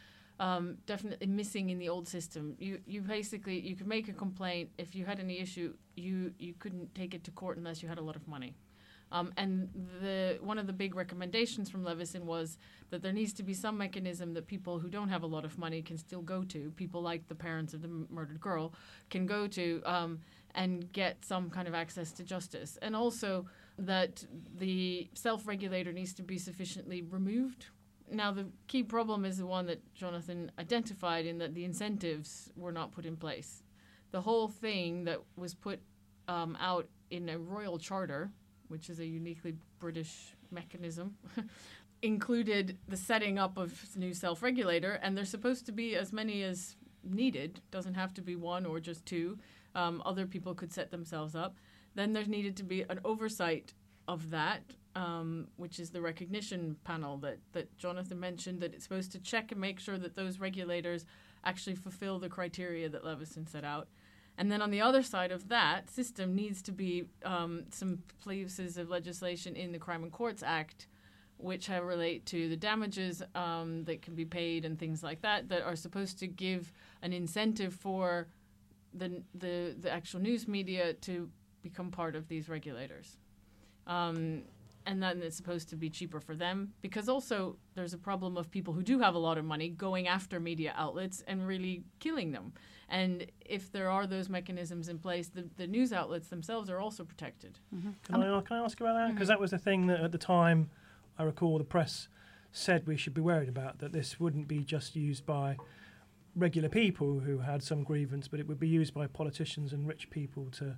um, 0.41 0.77
definitely 0.85 1.27
missing 1.27 1.69
in 1.69 1.79
the 1.79 1.87
old 1.87 2.07
system. 2.07 2.55
You 2.59 2.79
you 2.85 3.01
basically 3.01 3.59
you 3.61 3.77
could 3.77 3.87
make 3.87 4.09
a 4.09 4.13
complaint 4.13 4.71
if 4.77 4.95
you 4.95 5.05
had 5.05 5.19
any 5.21 5.39
issue. 5.39 5.73
You 5.95 6.33
you 6.37 6.53
couldn't 6.59 6.93
take 6.95 7.13
it 7.13 7.23
to 7.25 7.31
court 7.31 7.57
unless 7.57 7.81
you 7.81 7.87
had 7.87 7.97
a 7.97 8.03
lot 8.03 8.17
of 8.17 8.27
money. 8.27 8.55
Um, 9.11 9.33
and 9.37 9.69
the 10.01 10.37
one 10.41 10.59
of 10.59 10.67
the 10.67 10.73
big 10.73 10.95
recommendations 10.95 11.69
from 11.69 11.83
Leveson 11.83 12.25
was 12.25 12.57
that 12.91 13.01
there 13.01 13.13
needs 13.13 13.33
to 13.33 13.43
be 13.43 13.53
some 13.53 13.77
mechanism 13.77 14.33
that 14.33 14.47
people 14.47 14.79
who 14.79 14.89
don't 14.89 15.09
have 15.09 15.23
a 15.23 15.27
lot 15.27 15.45
of 15.45 15.57
money 15.57 15.81
can 15.81 15.97
still 15.97 16.21
go 16.21 16.43
to. 16.43 16.71
People 16.75 17.01
like 17.01 17.27
the 17.27 17.35
parents 17.35 17.73
of 17.73 17.81
the 17.81 17.87
murdered 18.09 18.39
girl 18.39 18.73
can 19.09 19.25
go 19.25 19.47
to 19.47 19.81
um, 19.85 20.19
and 20.55 20.91
get 20.93 21.25
some 21.25 21.49
kind 21.49 21.67
of 21.67 21.73
access 21.73 22.11
to 22.13 22.23
justice. 22.23 22.77
And 22.81 22.95
also 22.95 23.45
that 23.77 24.25
the 24.57 25.09
self-regulator 25.13 25.93
needs 25.93 26.13
to 26.13 26.23
be 26.23 26.37
sufficiently 26.37 27.01
removed. 27.01 27.67
Now 28.11 28.31
the 28.31 28.47
key 28.67 28.83
problem 28.83 29.25
is 29.25 29.37
the 29.37 29.45
one 29.45 29.65
that 29.67 29.93
Jonathan 29.93 30.51
identified 30.59 31.25
in 31.25 31.37
that 31.39 31.53
the 31.53 31.63
incentives 31.63 32.51
were 32.55 32.71
not 32.71 32.91
put 32.91 33.05
in 33.05 33.15
place. 33.15 33.63
The 34.11 34.21
whole 34.21 34.47
thing 34.47 35.05
that 35.05 35.19
was 35.35 35.53
put 35.53 35.79
um, 36.27 36.57
out 36.59 36.87
in 37.09 37.29
a 37.29 37.37
royal 37.37 37.77
charter 37.77 38.31
which 38.69 38.89
is 38.89 38.99
a 38.99 39.05
uniquely 39.05 39.55
British 39.79 40.33
mechanism, 40.51 41.15
included 42.01 42.77
the 42.87 42.97
setting 42.97 43.37
up 43.37 43.57
of 43.57 43.95
new 43.95 44.13
self-regulator, 44.13 44.93
and 45.03 45.17
there's 45.17 45.29
supposed 45.29 45.65
to 45.65 45.71
be 45.71 45.95
as 45.95 46.13
many 46.13 46.43
as 46.43 46.77
needed. 47.03 47.61
Doesn't 47.71 47.95
have 47.95 48.13
to 48.15 48.21
be 48.21 48.35
one 48.35 48.65
or 48.65 48.79
just 48.79 49.05
two. 49.05 49.37
Um, 49.75 50.01
other 50.05 50.25
people 50.25 50.53
could 50.53 50.71
set 50.71 50.91
themselves 50.91 51.35
up. 51.35 51.55
Then 51.95 52.13
there's 52.13 52.27
needed 52.27 52.55
to 52.57 52.63
be 52.63 52.83
an 52.83 52.99
oversight 53.03 53.73
of 54.07 54.31
that, 54.31 54.61
um, 54.95 55.47
which 55.57 55.79
is 55.79 55.91
the 55.91 56.01
recognition 56.01 56.75
panel 56.83 57.17
that 57.17 57.37
that 57.53 57.77
Jonathan 57.77 58.19
mentioned. 58.19 58.61
That 58.61 58.73
it's 58.73 58.83
supposed 58.83 59.11
to 59.13 59.19
check 59.19 59.51
and 59.51 59.61
make 59.61 59.79
sure 59.79 59.97
that 59.97 60.15
those 60.15 60.39
regulators 60.39 61.05
actually 61.43 61.75
fulfill 61.75 62.19
the 62.19 62.29
criteria 62.29 62.89
that 62.89 63.05
Leveson 63.05 63.47
set 63.47 63.63
out. 63.63 63.87
And 64.39 64.49
then 64.49 64.61
on 64.61 64.71
the 64.71 64.79
other 64.79 65.03
side 65.03 65.33
of 65.33 65.49
that 65.49 65.89
system 65.89 66.33
needs 66.33 66.61
to 66.61 66.71
be 66.71 67.03
um, 67.25 67.65
some 67.71 68.01
pieces 68.25 68.77
of 68.77 68.89
legislation 68.89 69.57
in 69.57 69.73
the 69.73 69.77
Crime 69.77 70.01
and 70.01 70.13
Courts 70.13 70.41
Act, 70.41 70.87
which 71.35 71.67
relate 71.67 72.25
to 72.27 72.47
the 72.47 72.55
damages 72.55 73.21
um, 73.35 73.83
that 73.83 74.01
can 74.01 74.15
be 74.15 74.23
paid 74.23 74.63
and 74.63 74.79
things 74.79 75.03
like 75.03 75.21
that, 75.23 75.49
that 75.49 75.61
are 75.63 75.75
supposed 75.75 76.19
to 76.19 76.27
give 76.27 76.71
an 77.01 77.11
incentive 77.11 77.73
for 77.73 78.27
the 78.93 79.21
the, 79.35 79.75
the 79.77 79.91
actual 79.91 80.21
news 80.21 80.47
media 80.47 80.93
to 80.93 81.29
become 81.61 81.91
part 81.91 82.15
of 82.15 82.29
these 82.29 82.47
regulators. 82.47 83.17
Um, 83.87 84.43
and 84.85 85.01
then 85.01 85.21
it's 85.21 85.37
supposed 85.37 85.69
to 85.69 85.75
be 85.75 85.89
cheaper 85.89 86.19
for 86.19 86.35
them 86.35 86.73
because 86.81 87.09
also 87.09 87.57
there's 87.75 87.93
a 87.93 87.97
problem 87.97 88.37
of 88.37 88.49
people 88.49 88.73
who 88.73 88.81
do 88.81 88.99
have 88.99 89.15
a 89.15 89.19
lot 89.19 89.37
of 89.37 89.45
money 89.45 89.69
going 89.69 90.07
after 90.07 90.39
media 90.39 90.73
outlets 90.75 91.23
and 91.27 91.47
really 91.47 91.83
killing 91.99 92.31
them. 92.31 92.53
And 92.89 93.27
if 93.41 93.71
there 93.71 93.89
are 93.89 94.07
those 94.07 94.29
mechanisms 94.29 94.89
in 94.89 94.97
place, 94.97 95.27
the, 95.27 95.47
the 95.57 95.67
news 95.67 95.93
outlets 95.93 96.29
themselves 96.29 96.69
are 96.69 96.79
also 96.79 97.03
protected. 97.03 97.59
Mm-hmm. 97.75 97.91
Can, 98.03 98.23
I, 98.23 98.41
can 98.41 98.57
I 98.57 98.63
ask 98.63 98.79
about 98.79 98.95
that? 98.95 99.13
Because 99.13 99.27
mm-hmm. 99.27 99.33
that 99.33 99.39
was 99.39 99.51
the 99.51 99.59
thing 99.59 99.87
that 99.87 99.99
at 99.99 100.11
the 100.11 100.17
time, 100.17 100.71
I 101.17 101.23
recall 101.23 101.57
the 101.57 101.63
press 101.63 102.07
said 102.51 102.87
we 102.87 102.97
should 102.97 103.13
be 103.13 103.21
worried 103.21 103.49
about, 103.49 103.79
that 103.79 103.91
this 103.91 104.19
wouldn't 104.19 104.47
be 104.47 104.63
just 104.63 104.95
used 104.95 105.25
by 105.25 105.57
regular 106.35 106.69
people 106.69 107.19
who 107.19 107.39
had 107.39 107.63
some 107.63 107.83
grievance, 107.83 108.27
but 108.27 108.39
it 108.39 108.47
would 108.47 108.59
be 108.59 108.67
used 108.67 108.93
by 108.93 109.07
politicians 109.07 109.73
and 109.73 109.87
rich 109.87 110.09
people 110.09 110.49
to 110.51 110.77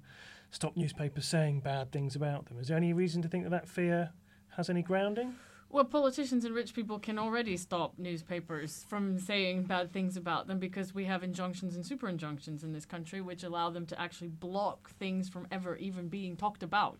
stop 0.49 0.75
newspapers 0.75 1.25
saying 1.25 1.61
bad 1.61 1.91
things 1.91 2.15
about 2.15 2.45
them. 2.45 2.59
Is 2.59 2.67
there 2.67 2.77
any 2.77 2.93
reason 2.93 3.21
to 3.21 3.27
think 3.27 3.43
that 3.43 3.49
that 3.51 3.67
fear 3.67 4.11
has 4.57 4.69
any 4.69 4.81
grounding? 4.81 5.35
Well, 5.69 5.85
politicians 5.85 6.43
and 6.43 6.53
rich 6.53 6.73
people 6.73 6.99
can 6.99 7.17
already 7.17 7.55
stop 7.55 7.93
newspapers 7.97 8.85
from 8.89 9.17
saying 9.17 9.63
bad 9.63 9.93
things 9.93 10.17
about 10.17 10.47
them 10.47 10.59
because 10.59 10.93
we 10.93 11.05
have 11.05 11.23
injunctions 11.23 11.75
and 11.75 11.85
super 11.85 12.09
injunctions 12.09 12.65
in 12.65 12.73
this 12.73 12.85
country 12.85 13.21
which 13.21 13.43
allow 13.43 13.69
them 13.69 13.85
to 13.85 14.01
actually 14.01 14.27
block 14.27 14.89
things 14.99 15.29
from 15.29 15.47
ever 15.49 15.77
even 15.77 16.09
being 16.09 16.35
talked 16.35 16.61
about. 16.61 16.99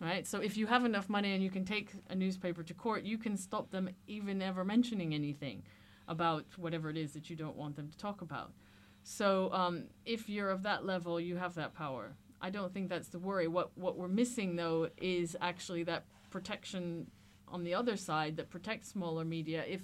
Right? 0.00 0.24
So 0.24 0.38
if 0.38 0.56
you 0.56 0.68
have 0.68 0.84
enough 0.84 1.08
money 1.08 1.34
and 1.34 1.42
you 1.42 1.50
can 1.50 1.64
take 1.64 1.90
a 2.08 2.14
newspaper 2.14 2.62
to 2.62 2.74
court, 2.74 3.02
you 3.02 3.18
can 3.18 3.36
stop 3.36 3.70
them 3.72 3.90
even 4.06 4.40
ever 4.40 4.64
mentioning 4.64 5.12
anything 5.12 5.64
about 6.10 6.44
whatever 6.58 6.90
it 6.90 6.96
is 6.98 7.12
that 7.12 7.30
you 7.30 7.36
don't 7.36 7.56
want 7.56 7.76
them 7.76 7.88
to 7.88 7.96
talk 7.96 8.20
about. 8.20 8.52
So 9.04 9.50
um, 9.52 9.84
if 10.04 10.28
you're 10.28 10.50
of 10.50 10.64
that 10.64 10.84
level, 10.84 11.18
you 11.18 11.36
have 11.36 11.54
that 11.54 11.72
power. 11.72 12.12
I 12.42 12.50
don't 12.50 12.74
think 12.74 12.90
that's 12.90 13.08
the 13.08 13.18
worry. 13.18 13.48
What 13.48 13.70
what 13.76 13.96
we're 13.96 14.08
missing 14.08 14.56
though 14.56 14.88
is 14.98 15.36
actually 15.40 15.84
that 15.84 16.04
protection 16.30 17.06
on 17.48 17.64
the 17.64 17.74
other 17.74 17.96
side 17.96 18.36
that 18.36 18.50
protects 18.50 18.88
smaller 18.88 19.24
media 19.24 19.64
if 19.66 19.80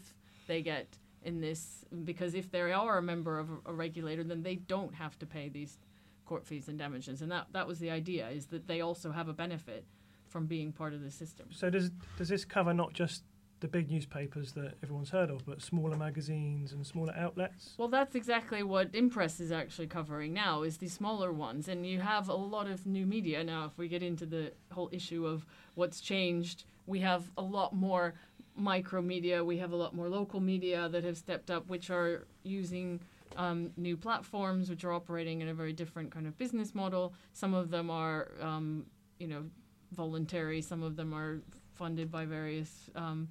they 0.47 0.63
get 0.63 0.99
in 1.23 1.41
this 1.41 1.85
because 2.05 2.35
if 2.35 2.51
they 2.51 2.61
are 2.73 2.99
a 2.99 3.03
member 3.03 3.39
of 3.39 3.51
a, 3.51 3.71
a 3.71 3.73
regulator, 3.73 4.25
then 4.25 4.43
they 4.43 4.57
don't 4.57 4.95
have 4.95 5.19
to 5.21 5.27
pay 5.27 5.49
these 5.49 5.79
court 6.25 6.45
fees 6.45 6.69
and 6.69 6.79
damages, 6.79 7.23
and 7.23 7.31
that 7.31 7.47
that 7.53 7.69
was 7.69 7.79
the 7.79 7.91
idea 7.91 8.29
is 8.29 8.47
that 8.47 8.67
they 8.67 8.81
also 8.81 9.13
have 9.13 9.29
a 9.29 9.33
benefit 9.33 9.85
from 10.29 10.47
being 10.47 10.73
part 10.73 10.93
of 10.93 11.03
the 11.03 11.11
system. 11.11 11.47
So 11.53 11.71
does 11.71 11.91
does 12.19 12.29
this 12.29 12.45
cover 12.45 12.75
not 12.75 12.93
just 12.93 13.23
the 13.61 13.69
big 13.69 13.91
newspapers 13.91 14.53
that 14.53 14.75
everyone's 14.83 15.11
heard 15.11 15.31
of, 15.31 15.47
but 15.47 15.63
smaller 15.63 15.97
magazines 15.97 16.73
and 16.73 16.87
smaller 16.87 17.15
outlets? 17.17 17.75
Well, 17.79 17.89
that's 17.89 18.15
exactly 18.15 18.63
what 18.63 18.95
Impress 18.95 19.41
is 19.41 19.51
actually 19.51 19.87
covering 19.87 20.33
now 20.33 20.63
is 20.63 20.77
the 20.77 20.89
smaller 20.89 21.33
ones, 21.33 21.69
and 21.69 21.87
you 21.87 22.01
have 22.01 22.29
a 22.29 22.35
lot 22.35 22.67
of 22.67 22.87
new 22.87 23.07
media 23.07 23.43
now. 23.43 23.65
If 23.65 23.79
we 23.79 23.89
get 23.89 24.03
into 24.03 24.27
the 24.27 24.53
whole 24.73 24.91
issue 24.93 25.27
of 25.27 25.47
what's 25.75 26.01
changed, 26.01 26.65
we 26.87 27.01
have 27.01 27.31
a 27.37 27.43
lot 27.43 27.75
more 27.75 28.15
micro 28.55 29.03
media. 29.03 29.45
We 29.45 29.59
have 29.59 29.73
a 29.73 29.77
lot 29.77 29.95
more 29.95 30.09
local 30.09 30.41
media 30.41 30.89
that 30.89 31.05
have 31.05 31.17
stepped 31.17 31.51
up, 31.51 31.69
which 31.69 31.91
are 31.91 32.27
using 32.43 33.01
um, 33.37 33.73
new 33.77 33.97
platforms, 33.97 34.71
which 34.71 34.85
are 34.85 34.93
operating 34.93 35.41
in 35.41 35.49
a 35.49 35.55
very 35.55 35.73
different 35.73 36.11
kind 36.11 36.27
of 36.27 36.37
business 36.39 36.75
model. 36.75 37.15
Some 37.33 37.55
of 37.55 37.71
them 37.71 37.91
are, 37.91 38.33
um, 38.41 38.87
you 39.19 39.29
know, 39.29 39.45
voluntary. 39.93 40.63
Some 40.63 40.83
of 40.83 40.97
them 40.97 41.13
are 41.15 41.41
funded 41.77 42.11
by 42.11 42.25
various 42.25 42.91
um, 42.95 43.29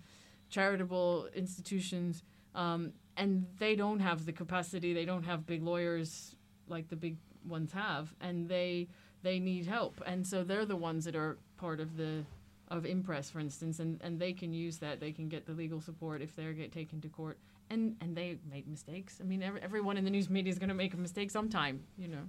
charitable 0.50 1.28
institutions, 1.36 2.24
um, 2.54 2.94
and 3.18 3.46
they 3.60 3.76
don't 3.76 4.00
have 4.00 4.26
the 4.26 4.34
capacity. 4.34 4.94
They 4.94 5.06
don't 5.06 5.24
have 5.24 5.46
big 5.46 5.64
lawyers 5.64 6.36
like 6.68 6.88
the 6.90 6.96
big 6.96 7.18
ones 7.48 7.72
have, 7.74 8.14
and 8.22 8.48
they 8.50 8.88
they 9.24 9.40
need 9.40 9.66
help. 9.66 10.02
And 10.06 10.26
so 10.26 10.44
they're 10.44 10.66
the 10.66 10.76
ones 10.76 11.06
that 11.06 11.16
are 11.16 11.38
part 11.58 11.80
of 11.80 11.98
the 11.98 12.24
of 12.70 12.86
Impress, 12.86 13.30
for 13.30 13.40
instance, 13.40 13.80
and, 13.80 14.02
and 14.04 14.20
they 14.20 14.34
can 14.34 14.54
use 14.54 14.78
that. 14.80 15.00
They 15.00 15.12
can 15.12 15.30
get 15.30 15.46
the 15.46 15.54
legal 15.54 15.82
support 15.82 16.22
if 16.22 16.36
they 16.36 16.52
get 16.54 16.72
taken 16.72 17.00
to 17.02 17.10
court. 17.10 17.38
And, 17.70 17.96
and 18.02 18.16
they 18.16 18.38
make 18.52 18.68
mistakes. 18.68 19.20
I 19.20 19.24
mean, 19.24 19.42
every, 19.42 19.62
everyone 19.62 19.98
in 19.98 20.04
the 20.04 20.12
news 20.12 20.30
media 20.30 20.52
is 20.52 20.60
going 20.60 20.70
to 20.70 20.76
make 20.76 20.94
a 20.94 20.98
mistake 20.98 21.32
sometime, 21.32 21.84
you 21.98 22.08
know. 22.08 22.22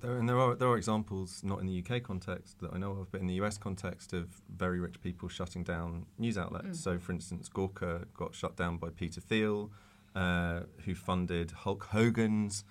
There, 0.00 0.16
and 0.16 0.28
there 0.28 0.38
are 0.38 0.54
there 0.54 0.68
are 0.68 0.76
examples, 0.76 1.42
not 1.44 1.60
in 1.60 1.66
the 1.66 1.84
UK 1.84 2.02
context 2.02 2.60
that 2.60 2.72
I 2.72 2.78
know 2.78 2.92
of, 2.92 3.12
but 3.12 3.20
in 3.20 3.26
the 3.26 3.34
US 3.34 3.58
context 3.58 4.12
of 4.12 4.28
very 4.54 4.80
rich 4.80 5.00
people 5.02 5.28
shutting 5.28 5.62
down 5.62 6.06
news 6.18 6.38
outlets. 6.38 6.78
Mm. 6.78 6.82
So, 6.82 6.98
for 6.98 7.12
instance, 7.12 7.48
Gawker 7.48 8.06
got 8.14 8.34
shut 8.34 8.56
down 8.56 8.78
by 8.78 8.88
Peter 8.88 9.20
Thiel, 9.20 9.70
uh, 10.14 10.60
who 10.84 10.94
funded 10.94 11.50
Hulk 11.50 11.88
Hogan's 11.92 12.64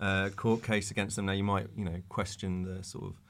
uh, 0.00 0.28
court 0.36 0.62
case 0.62 0.90
against 0.90 1.16
them. 1.16 1.26
Now, 1.26 1.32
you 1.32 1.44
might 1.44 1.68
you 1.76 1.84
know 1.84 2.02
question 2.08 2.62
the 2.62 2.84
sort 2.84 3.04
of 3.04 3.20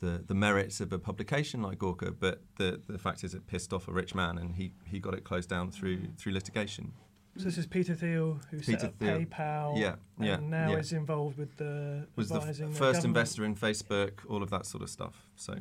the, 0.00 0.22
the 0.26 0.34
merits 0.34 0.80
of 0.80 0.92
a 0.92 0.98
publication 0.98 1.62
like 1.62 1.78
Gawker, 1.78 2.14
but 2.18 2.42
the, 2.58 2.80
the 2.88 2.98
fact 2.98 3.24
is 3.24 3.34
it 3.34 3.46
pissed 3.46 3.72
off 3.72 3.88
a 3.88 3.92
rich 3.92 4.14
man, 4.14 4.38
and 4.38 4.54
he, 4.56 4.72
he 4.84 4.98
got 4.98 5.14
it 5.14 5.24
closed 5.24 5.48
down 5.48 5.70
through 5.70 6.08
through 6.16 6.32
litigation. 6.32 6.92
So 7.36 7.44
this 7.44 7.58
is 7.58 7.66
Peter 7.66 7.94
Thiel 7.94 8.38
who 8.50 8.58
Peter 8.58 8.78
set 8.78 8.84
up 8.84 8.98
Thiel. 8.98 9.18
PayPal. 9.20 9.78
Yeah, 9.78 9.96
and 10.18 10.26
yeah, 10.26 10.38
now 10.40 10.70
yeah. 10.70 10.78
is 10.78 10.92
involved 10.92 11.36
with 11.36 11.56
the 11.56 12.06
Was 12.14 12.28
the 12.28 12.36
f- 12.36 12.42
advising 12.42 12.70
the 12.70 12.76
first 12.76 13.04
investor 13.04 13.44
in 13.44 13.56
Facebook, 13.56 14.20
all 14.28 14.42
of 14.42 14.50
that 14.50 14.66
sort 14.66 14.82
of 14.82 14.90
stuff. 14.90 15.26
So. 15.36 15.56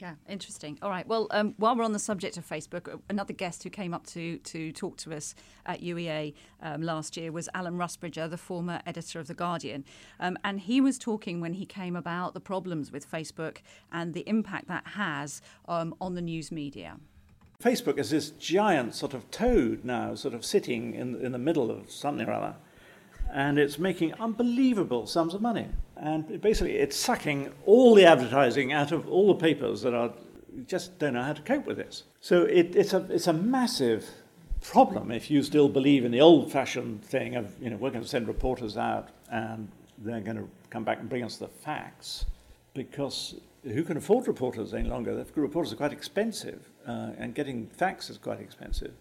Yeah, 0.00 0.16
interesting. 0.28 0.78
All 0.82 0.90
right. 0.90 1.06
Well, 1.06 1.28
um, 1.30 1.54
while 1.56 1.76
we're 1.76 1.84
on 1.84 1.92
the 1.92 1.98
subject 1.98 2.36
of 2.36 2.46
Facebook, 2.46 2.92
uh, 2.92 2.98
another 3.08 3.32
guest 3.32 3.62
who 3.62 3.70
came 3.70 3.94
up 3.94 4.06
to 4.08 4.38
to 4.38 4.72
talk 4.72 4.98
to 4.98 5.14
us 5.14 5.34
at 5.64 5.80
UEA 5.80 6.34
um, 6.60 6.82
last 6.82 7.16
year 7.16 7.32
was 7.32 7.48
Alan 7.54 7.78
Rusbridger, 7.78 8.28
the 8.28 8.36
former 8.36 8.80
editor 8.86 9.18
of 9.20 9.28
the 9.28 9.34
Guardian, 9.34 9.84
um, 10.20 10.36
and 10.44 10.60
he 10.60 10.80
was 10.80 10.98
talking 10.98 11.40
when 11.40 11.54
he 11.54 11.64
came 11.64 11.96
about 11.96 12.34
the 12.34 12.40
problems 12.40 12.92
with 12.92 13.10
Facebook 13.10 13.58
and 13.92 14.12
the 14.12 14.28
impact 14.28 14.68
that 14.68 14.88
has 14.88 15.40
um, 15.68 15.94
on 16.00 16.14
the 16.14 16.22
news 16.22 16.52
media. 16.52 16.96
Facebook 17.62 17.98
is 17.98 18.10
this 18.10 18.30
giant 18.30 18.94
sort 18.94 19.14
of 19.14 19.30
toad 19.30 19.84
now, 19.84 20.14
sort 20.14 20.34
of 20.34 20.44
sitting 20.44 20.94
in, 20.94 21.14
in 21.24 21.32
the 21.32 21.38
middle 21.38 21.70
of 21.70 21.90
something 21.90 22.28
or 22.28 22.32
other, 22.32 22.54
and 23.32 23.58
it's 23.58 23.78
making 23.78 24.12
unbelievable 24.14 25.06
sums 25.06 25.34
of 25.34 25.40
money. 25.40 25.68
And 25.96 26.40
basically, 26.40 26.76
it's 26.76 26.96
sucking 26.96 27.52
all 27.64 27.94
the 27.94 28.04
advertising 28.04 28.72
out 28.72 28.92
of 28.92 29.08
all 29.08 29.28
the 29.28 29.40
papers 29.40 29.82
that 29.82 29.94
are 29.94 30.12
just 30.66 30.98
don't 30.98 31.14
know 31.14 31.22
how 31.22 31.32
to 31.32 31.42
cope 31.42 31.66
with 31.66 31.76
this. 31.76 32.04
So 32.20 32.42
it, 32.42 32.76
it's 32.76 32.92
a 32.92 33.06
it's 33.10 33.26
a 33.26 33.32
massive 33.32 34.08
problem 34.60 35.10
if 35.10 35.30
you 35.30 35.42
still 35.42 35.68
believe 35.68 36.04
in 36.06 36.10
the 36.10 36.20
old-fashioned 36.22 37.04
thing 37.04 37.36
of 37.36 37.54
you 37.60 37.68
know 37.68 37.76
we're 37.76 37.90
going 37.90 38.02
to 38.02 38.08
send 38.08 38.26
reporters 38.26 38.78
out 38.78 39.10
and 39.30 39.68
they're 39.98 40.20
going 40.20 40.36
to 40.36 40.48
come 40.70 40.84
back 40.84 41.00
and 41.00 41.08
bring 41.08 41.22
us 41.22 41.36
the 41.36 41.48
facts 41.48 42.24
because 42.72 43.34
who 43.62 43.82
can 43.82 43.96
afford 43.96 44.26
reporters 44.26 44.74
any 44.74 44.88
longer? 44.88 45.14
The 45.14 45.40
reporters 45.40 45.72
are 45.72 45.76
quite 45.76 45.92
expensive, 45.92 46.68
uh, 46.86 47.10
and 47.18 47.34
getting 47.34 47.66
facts 47.68 48.10
is 48.10 48.18
quite 48.18 48.40
expensive. 48.40 48.92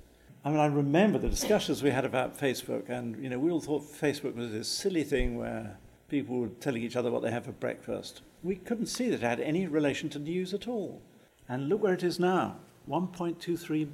I 0.45 0.49
mean, 0.49 0.59
I 0.59 0.65
remember 0.65 1.19
the 1.19 1.29
discussions 1.29 1.81
we 1.81 1.91
had 1.91 2.03
about 2.03 2.37
Facebook, 2.37 2.89
and 2.89 3.21
you 3.23 3.29
know, 3.29 3.39
we 3.39 3.49
all 3.49 3.61
thought 3.61 3.83
Facebook 3.83 4.35
was 4.35 4.51
this 4.51 4.67
silly 4.67 5.03
thing 5.03 5.37
where 5.37 5.77
people 6.09 6.39
were 6.39 6.49
telling 6.49 6.83
each 6.83 6.97
other 6.97 7.09
what 7.11 7.21
they 7.21 7.31
had 7.31 7.45
for 7.45 7.53
breakfast. 7.53 8.21
We 8.43 8.57
couldn't 8.57 8.87
see 8.87 9.09
that 9.09 9.15
it 9.15 9.21
had 9.21 9.39
any 9.39 9.67
relation 9.67 10.09
to 10.09 10.19
news 10.19 10.53
at 10.53 10.67
all. 10.67 11.01
And 11.47 11.69
look 11.69 11.81
where 11.81 11.93
it 11.93 12.03
is 12.03 12.19
now: 12.19 12.57
1.23 12.89 13.87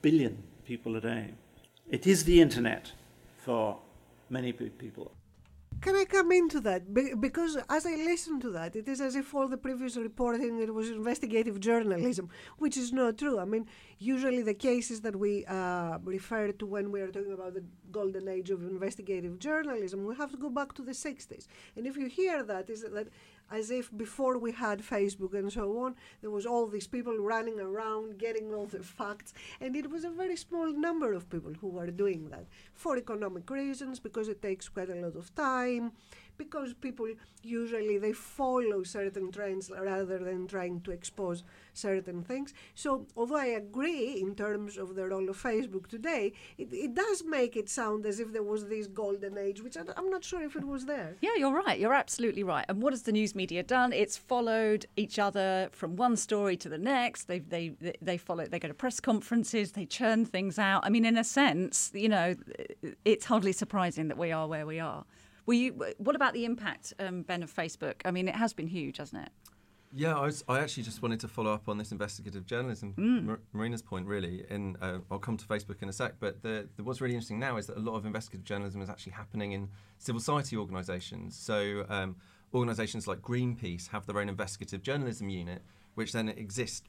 billion 0.00 0.42
people 0.64 0.94
a 0.96 1.00
day. 1.00 1.34
It 1.88 2.06
is 2.06 2.24
the 2.24 2.40
internet 2.40 2.92
for 3.44 3.78
many 4.30 4.52
people. 4.52 5.12
Can 5.82 5.94
I 5.94 6.04
come 6.04 6.32
into 6.32 6.60
that? 6.60 6.92
Be- 6.94 7.14
because 7.14 7.56
as 7.68 7.86
I 7.86 7.94
listen 7.96 8.40
to 8.40 8.50
that, 8.50 8.74
it 8.74 8.88
is 8.88 9.00
as 9.00 9.14
if 9.14 9.34
all 9.34 9.46
the 9.46 9.56
previous 9.56 9.96
reporting 9.96 10.58
it 10.60 10.72
was 10.74 10.90
investigative 10.90 11.60
journalism, 11.60 12.28
which 12.58 12.76
is 12.76 12.92
not 12.92 13.18
true. 13.18 13.38
I 13.38 13.44
mean, 13.44 13.66
usually 13.98 14.42
the 14.42 14.54
cases 14.54 15.02
that 15.02 15.14
we 15.16 15.44
uh, 15.44 15.98
refer 16.02 16.50
to 16.52 16.66
when 16.66 16.90
we 16.90 17.00
are 17.02 17.12
talking 17.12 17.32
about 17.32 17.54
the 17.54 17.64
golden 17.92 18.26
age 18.26 18.50
of 18.50 18.62
investigative 18.62 19.38
journalism, 19.38 20.06
we 20.06 20.16
have 20.16 20.30
to 20.32 20.36
go 20.38 20.50
back 20.50 20.72
to 20.74 20.82
the 20.82 20.94
60s. 20.94 21.46
And 21.76 21.86
if 21.86 21.96
you 21.96 22.06
hear 22.06 22.42
that, 22.42 22.68
is 22.68 22.82
that 22.82 23.08
as 23.50 23.70
if 23.70 23.96
before 23.96 24.38
we 24.38 24.52
had 24.52 24.80
Facebook 24.80 25.34
and 25.34 25.52
so 25.52 25.78
on, 25.78 25.94
there 26.20 26.30
was 26.30 26.46
all 26.46 26.66
these 26.66 26.86
people 26.86 27.16
running 27.18 27.60
around 27.60 28.18
getting 28.18 28.52
all 28.52 28.66
the 28.66 28.82
facts, 28.82 29.32
and 29.60 29.76
it 29.76 29.90
was 29.90 30.04
a 30.04 30.10
very 30.10 30.36
small 30.36 30.72
number 30.72 31.12
of 31.12 31.30
people 31.30 31.52
who 31.60 31.68
were 31.68 31.90
doing 31.90 32.28
that 32.30 32.46
for 32.74 32.96
economic 32.96 33.48
reasons, 33.50 34.00
because 34.00 34.28
it 34.28 34.42
takes 34.42 34.68
quite 34.68 34.90
a 34.90 34.94
lot 34.94 35.16
of 35.16 35.34
time, 35.34 35.92
because 36.36 36.74
people 36.74 37.08
usually 37.42 37.98
they 37.98 38.12
follow 38.12 38.82
certain 38.82 39.30
trends 39.30 39.70
rather 39.70 40.18
than 40.18 40.46
trying 40.46 40.80
to 40.80 40.90
expose 40.90 41.44
certain 41.76 42.22
things. 42.22 42.54
So 42.74 43.06
although 43.16 43.36
I 43.36 43.46
agree 43.46 44.20
in 44.20 44.34
terms 44.34 44.76
of 44.78 44.94
the 44.94 45.06
role 45.06 45.28
of 45.28 45.42
Facebook 45.42 45.86
today, 45.86 46.32
it, 46.58 46.68
it 46.72 46.94
does 46.94 47.24
make 47.24 47.56
it 47.56 47.68
sound 47.68 48.06
as 48.06 48.20
if 48.20 48.32
there 48.32 48.42
was 48.42 48.66
this 48.66 48.86
golden 48.86 49.38
age, 49.38 49.62
which 49.62 49.76
I, 49.76 49.82
I'm 49.96 50.10
not 50.10 50.24
sure 50.24 50.42
if 50.42 50.56
it 50.56 50.66
was 50.66 50.86
there. 50.86 51.16
Yeah, 51.20 51.36
you're 51.36 51.54
right. 51.54 51.78
You're 51.78 51.94
absolutely 51.94 52.42
right. 52.42 52.64
And 52.68 52.82
what 52.82 52.92
has 52.92 53.02
the 53.02 53.12
news 53.12 53.34
media 53.34 53.62
done? 53.62 53.92
It's 53.92 54.16
followed 54.16 54.86
each 54.96 55.18
other 55.18 55.68
from 55.72 55.96
one 55.96 56.16
story 56.16 56.56
to 56.58 56.68
the 56.68 56.78
next. 56.78 57.24
They 57.24 57.40
they 57.40 57.74
they 58.00 58.16
follow. 58.16 58.46
They 58.46 58.58
go 58.58 58.68
to 58.68 58.74
press 58.74 59.00
conferences. 59.00 59.72
They 59.72 59.86
churn 59.86 60.24
things 60.24 60.58
out. 60.58 60.84
I 60.84 60.90
mean, 60.90 61.04
in 61.04 61.16
a 61.18 61.24
sense, 61.24 61.90
you 61.94 62.08
know, 62.08 62.34
it's 63.04 63.26
hardly 63.26 63.52
surprising 63.52 64.08
that 64.08 64.18
we 64.18 64.32
are 64.32 64.46
where 64.46 64.66
we 64.66 64.80
are. 64.80 65.04
Were 65.46 65.54
you? 65.54 65.72
What 65.98 66.16
about 66.16 66.32
the 66.32 66.44
impact, 66.44 66.92
um, 66.98 67.22
Ben, 67.22 67.42
of 67.42 67.54
Facebook? 67.54 67.94
I 68.04 68.10
mean, 68.10 68.26
it 68.28 68.34
has 68.34 68.52
been 68.52 68.66
huge, 68.66 68.98
hasn't 68.98 69.22
it? 69.22 69.30
Yeah, 69.92 70.16
I, 70.18 70.26
was, 70.26 70.44
I 70.48 70.58
actually 70.60 70.82
just 70.82 71.00
wanted 71.00 71.20
to 71.20 71.28
follow 71.28 71.52
up 71.52 71.68
on 71.68 71.78
this 71.78 71.90
investigative 71.92 72.44
journalism, 72.44 72.94
Mm. 72.98 73.24
Mar- 73.24 73.40
Marina's 73.52 73.82
point, 73.82 74.06
really. 74.06 74.44
And 74.50 74.76
uh, 74.82 74.98
I'll 75.10 75.18
come 75.18 75.36
to 75.36 75.46
Facebook 75.46 75.82
in 75.82 75.88
a 75.88 75.92
sec. 75.92 76.14
But 76.20 76.42
the, 76.42 76.68
the, 76.76 76.84
what's 76.84 77.00
really 77.00 77.14
interesting 77.14 77.38
now 77.38 77.56
is 77.56 77.66
that 77.68 77.76
a 77.76 77.80
lot 77.80 77.94
of 77.94 78.04
investigative 78.04 78.44
journalism 78.44 78.82
is 78.82 78.90
actually 78.90 79.12
happening 79.12 79.52
in 79.52 79.68
civil 79.98 80.20
society 80.20 80.56
organisations. 80.56 81.36
So 81.38 81.86
um, 81.88 82.16
organisations 82.52 83.06
like 83.06 83.20
Greenpeace 83.22 83.88
have 83.88 84.06
their 84.06 84.18
own 84.18 84.28
investigative 84.28 84.82
journalism 84.82 85.28
unit, 85.30 85.62
which 85.94 86.12
then 86.12 86.28
exists 86.28 86.82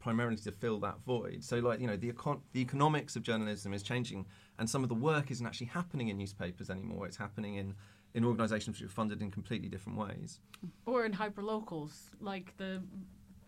primarily 0.00 0.36
to 0.36 0.52
fill 0.52 0.78
that 0.80 0.96
void. 1.06 1.42
So, 1.42 1.58
like 1.60 1.80
you 1.80 1.86
know, 1.86 1.96
the 1.96 2.12
econ- 2.12 2.40
the 2.52 2.60
economics 2.60 3.16
of 3.16 3.22
journalism 3.22 3.72
is 3.72 3.82
changing, 3.82 4.26
and 4.58 4.68
some 4.68 4.82
of 4.82 4.90
the 4.90 4.94
work 4.94 5.30
isn't 5.30 5.46
actually 5.46 5.68
happening 5.68 6.08
in 6.08 6.18
newspapers 6.18 6.68
anymore. 6.68 7.06
It's 7.06 7.16
happening 7.16 7.54
in 7.54 7.74
in 8.14 8.24
organisations 8.24 8.80
which 8.80 8.88
are 8.88 8.92
funded 8.92 9.20
in 9.20 9.30
completely 9.30 9.68
different 9.68 9.98
ways. 9.98 10.40
Or 10.86 11.04
in 11.04 11.12
hyperlocals, 11.12 11.92
like 12.20 12.56
the 12.56 12.82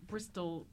Bristol 0.06 0.66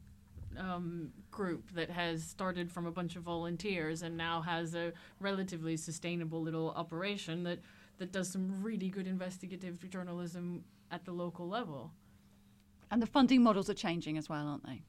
um, 0.57 1.12
group 1.31 1.71
that 1.73 1.89
has 1.89 2.23
started 2.23 2.71
from 2.71 2.85
a 2.85 2.91
bunch 2.91 3.15
of 3.15 3.23
volunteers 3.23 4.01
and 4.01 4.17
now 4.17 4.41
has 4.41 4.75
a 4.75 4.93
relatively 5.19 5.77
sustainable 5.77 6.41
little 6.41 6.71
operation 6.71 7.43
that, 7.43 7.59
that 7.97 8.12
does 8.12 8.29
some 8.29 8.63
really 8.63 8.89
good 8.89 9.07
investigative 9.07 9.89
journalism 9.89 10.63
at 10.91 11.05
the 11.05 11.12
local 11.12 11.47
level. 11.47 11.91
And 12.91 13.01
the 13.01 13.07
funding 13.07 13.41
models 13.41 13.69
are 13.69 13.75
changing 13.75 14.17
as 14.17 14.29
well, 14.29 14.47
aren't 14.47 14.65
they? 14.65 14.83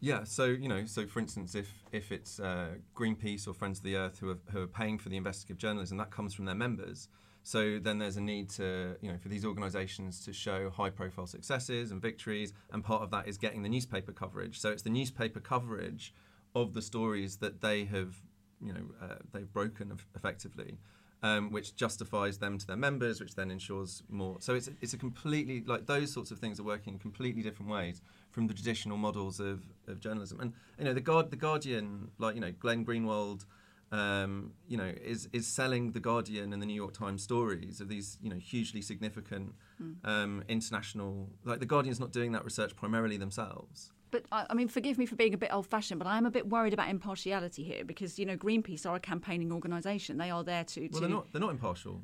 Yeah, 0.00 0.24
so 0.24 0.44
you 0.44 0.68
know, 0.68 0.84
so 0.84 1.06
for 1.06 1.20
instance, 1.20 1.54
if 1.54 1.72
if 1.90 2.12
it's 2.12 2.38
uh, 2.38 2.74
Greenpeace 2.94 3.48
or 3.48 3.54
Friends 3.54 3.78
of 3.78 3.84
the 3.84 3.96
Earth 3.96 4.18
who 4.18 4.30
are, 4.30 4.38
who 4.50 4.60
are 4.62 4.66
paying 4.66 4.98
for 4.98 5.08
the 5.08 5.16
investigative 5.16 5.56
journalism, 5.56 5.96
that 5.96 6.10
comes 6.10 6.34
from 6.34 6.44
their 6.44 6.54
members. 6.54 7.08
So 7.44 7.78
then 7.78 7.98
there's 7.98 8.16
a 8.16 8.22
need 8.22 8.48
to, 8.50 8.96
you 9.00 9.12
know, 9.12 9.18
for 9.18 9.28
these 9.28 9.44
organisations 9.44 10.24
to 10.24 10.32
show 10.32 10.70
high-profile 10.70 11.26
successes 11.26 11.92
and 11.92 12.00
victories, 12.00 12.54
and 12.72 12.82
part 12.82 13.02
of 13.02 13.10
that 13.10 13.28
is 13.28 13.36
getting 13.36 13.62
the 13.62 13.68
newspaper 13.68 14.12
coverage. 14.12 14.58
So 14.58 14.70
it's 14.70 14.82
the 14.82 14.90
newspaper 14.90 15.40
coverage 15.40 16.14
of 16.54 16.72
the 16.72 16.80
stories 16.82 17.36
that 17.38 17.60
they 17.60 17.84
have 17.84 18.16
you 18.64 18.72
know 18.72 18.80
uh, 19.00 19.16
they've 19.32 19.52
broken 19.52 19.96
effectively. 20.14 20.78
Um, 21.22 21.50
which 21.50 21.74
justifies 21.74 22.36
them 22.36 22.58
to 22.58 22.66
their 22.66 22.76
members, 22.76 23.18
which 23.18 23.34
then 23.34 23.50
ensures 23.50 24.02
more. 24.10 24.36
So 24.40 24.54
it's 24.54 24.68
it's 24.82 24.92
a 24.92 24.98
completely 24.98 25.64
like 25.64 25.86
those 25.86 26.12
sorts 26.12 26.30
of 26.30 26.38
things 26.38 26.60
are 26.60 26.64
working 26.64 26.92
in 26.92 26.98
completely 26.98 27.40
different 27.40 27.72
ways 27.72 28.02
from 28.30 28.46
the 28.46 28.52
traditional 28.52 28.98
models 28.98 29.40
of, 29.40 29.62
of 29.88 30.00
journalism. 30.00 30.38
And 30.40 30.52
you 30.78 30.84
know 30.84 30.92
the 30.92 31.00
guard 31.00 31.30
the 31.30 31.36
Guardian, 31.36 32.10
like 32.18 32.34
you 32.34 32.42
know 32.42 32.52
Glenn 32.52 32.84
Greenwald, 32.84 33.46
um, 33.92 34.52
you 34.68 34.76
know 34.76 34.90
is 35.02 35.28
is 35.32 35.46
selling 35.46 35.92
the 35.92 36.00
Guardian 36.00 36.52
and 36.52 36.60
the 36.60 36.66
New 36.66 36.74
York 36.74 36.94
Times 36.94 37.22
stories 37.22 37.80
of 37.80 37.88
these 37.88 38.18
you 38.20 38.30
know 38.30 38.36
hugely 38.36 38.82
significant 38.82 39.54
Mm. 39.82 39.96
um, 40.04 40.44
international. 40.48 41.28
Like 41.44 41.58
the 41.58 41.66
Guardian's 41.66 41.98
not 41.98 42.12
doing 42.12 42.30
that 42.32 42.44
research 42.44 42.76
primarily 42.76 43.16
themselves. 43.16 43.90
But 44.12 44.24
I, 44.30 44.46
I 44.50 44.54
mean, 44.54 44.68
forgive 44.68 44.98
me 44.98 45.06
for 45.06 45.16
being 45.16 45.34
a 45.34 45.36
bit 45.36 45.52
old-fashioned, 45.52 45.98
but 45.98 46.06
I 46.06 46.16
am 46.16 46.26
a 46.26 46.30
bit 46.30 46.48
worried 46.48 46.72
about 46.72 46.88
impartiality 46.88 47.64
here 47.64 47.84
because 47.84 48.16
you 48.16 48.24
know 48.24 48.36
Greenpeace 48.36 48.86
are 48.86 48.94
a 48.94 49.00
campaigning 49.00 49.50
organisation. 49.50 50.16
They 50.16 50.30
are 50.30 50.44
there 50.44 50.62
to. 50.62 50.80
Well, 50.82 50.88
to 50.90 51.00
they're 51.00 51.08
not 51.08 51.32
they're 51.32 51.40
not 51.40 51.50
impartial. 51.50 52.02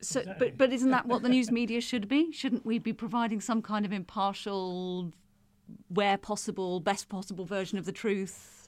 So, 0.00 0.22
but 0.38 0.56
but 0.56 0.72
isn't 0.72 0.90
that 0.90 1.06
what 1.06 1.22
the 1.22 1.28
news 1.28 1.50
media 1.50 1.80
should 1.80 2.08
be? 2.08 2.30
Shouldn't 2.32 2.64
we 2.64 2.78
be 2.78 2.92
providing 2.92 3.40
some 3.40 3.60
kind 3.60 3.84
of 3.84 3.92
impartial, 3.92 5.12
where 5.88 6.16
possible, 6.16 6.78
best 6.78 7.08
possible 7.08 7.44
version 7.44 7.78
of 7.78 7.84
the 7.84 7.92
truth 7.92 8.59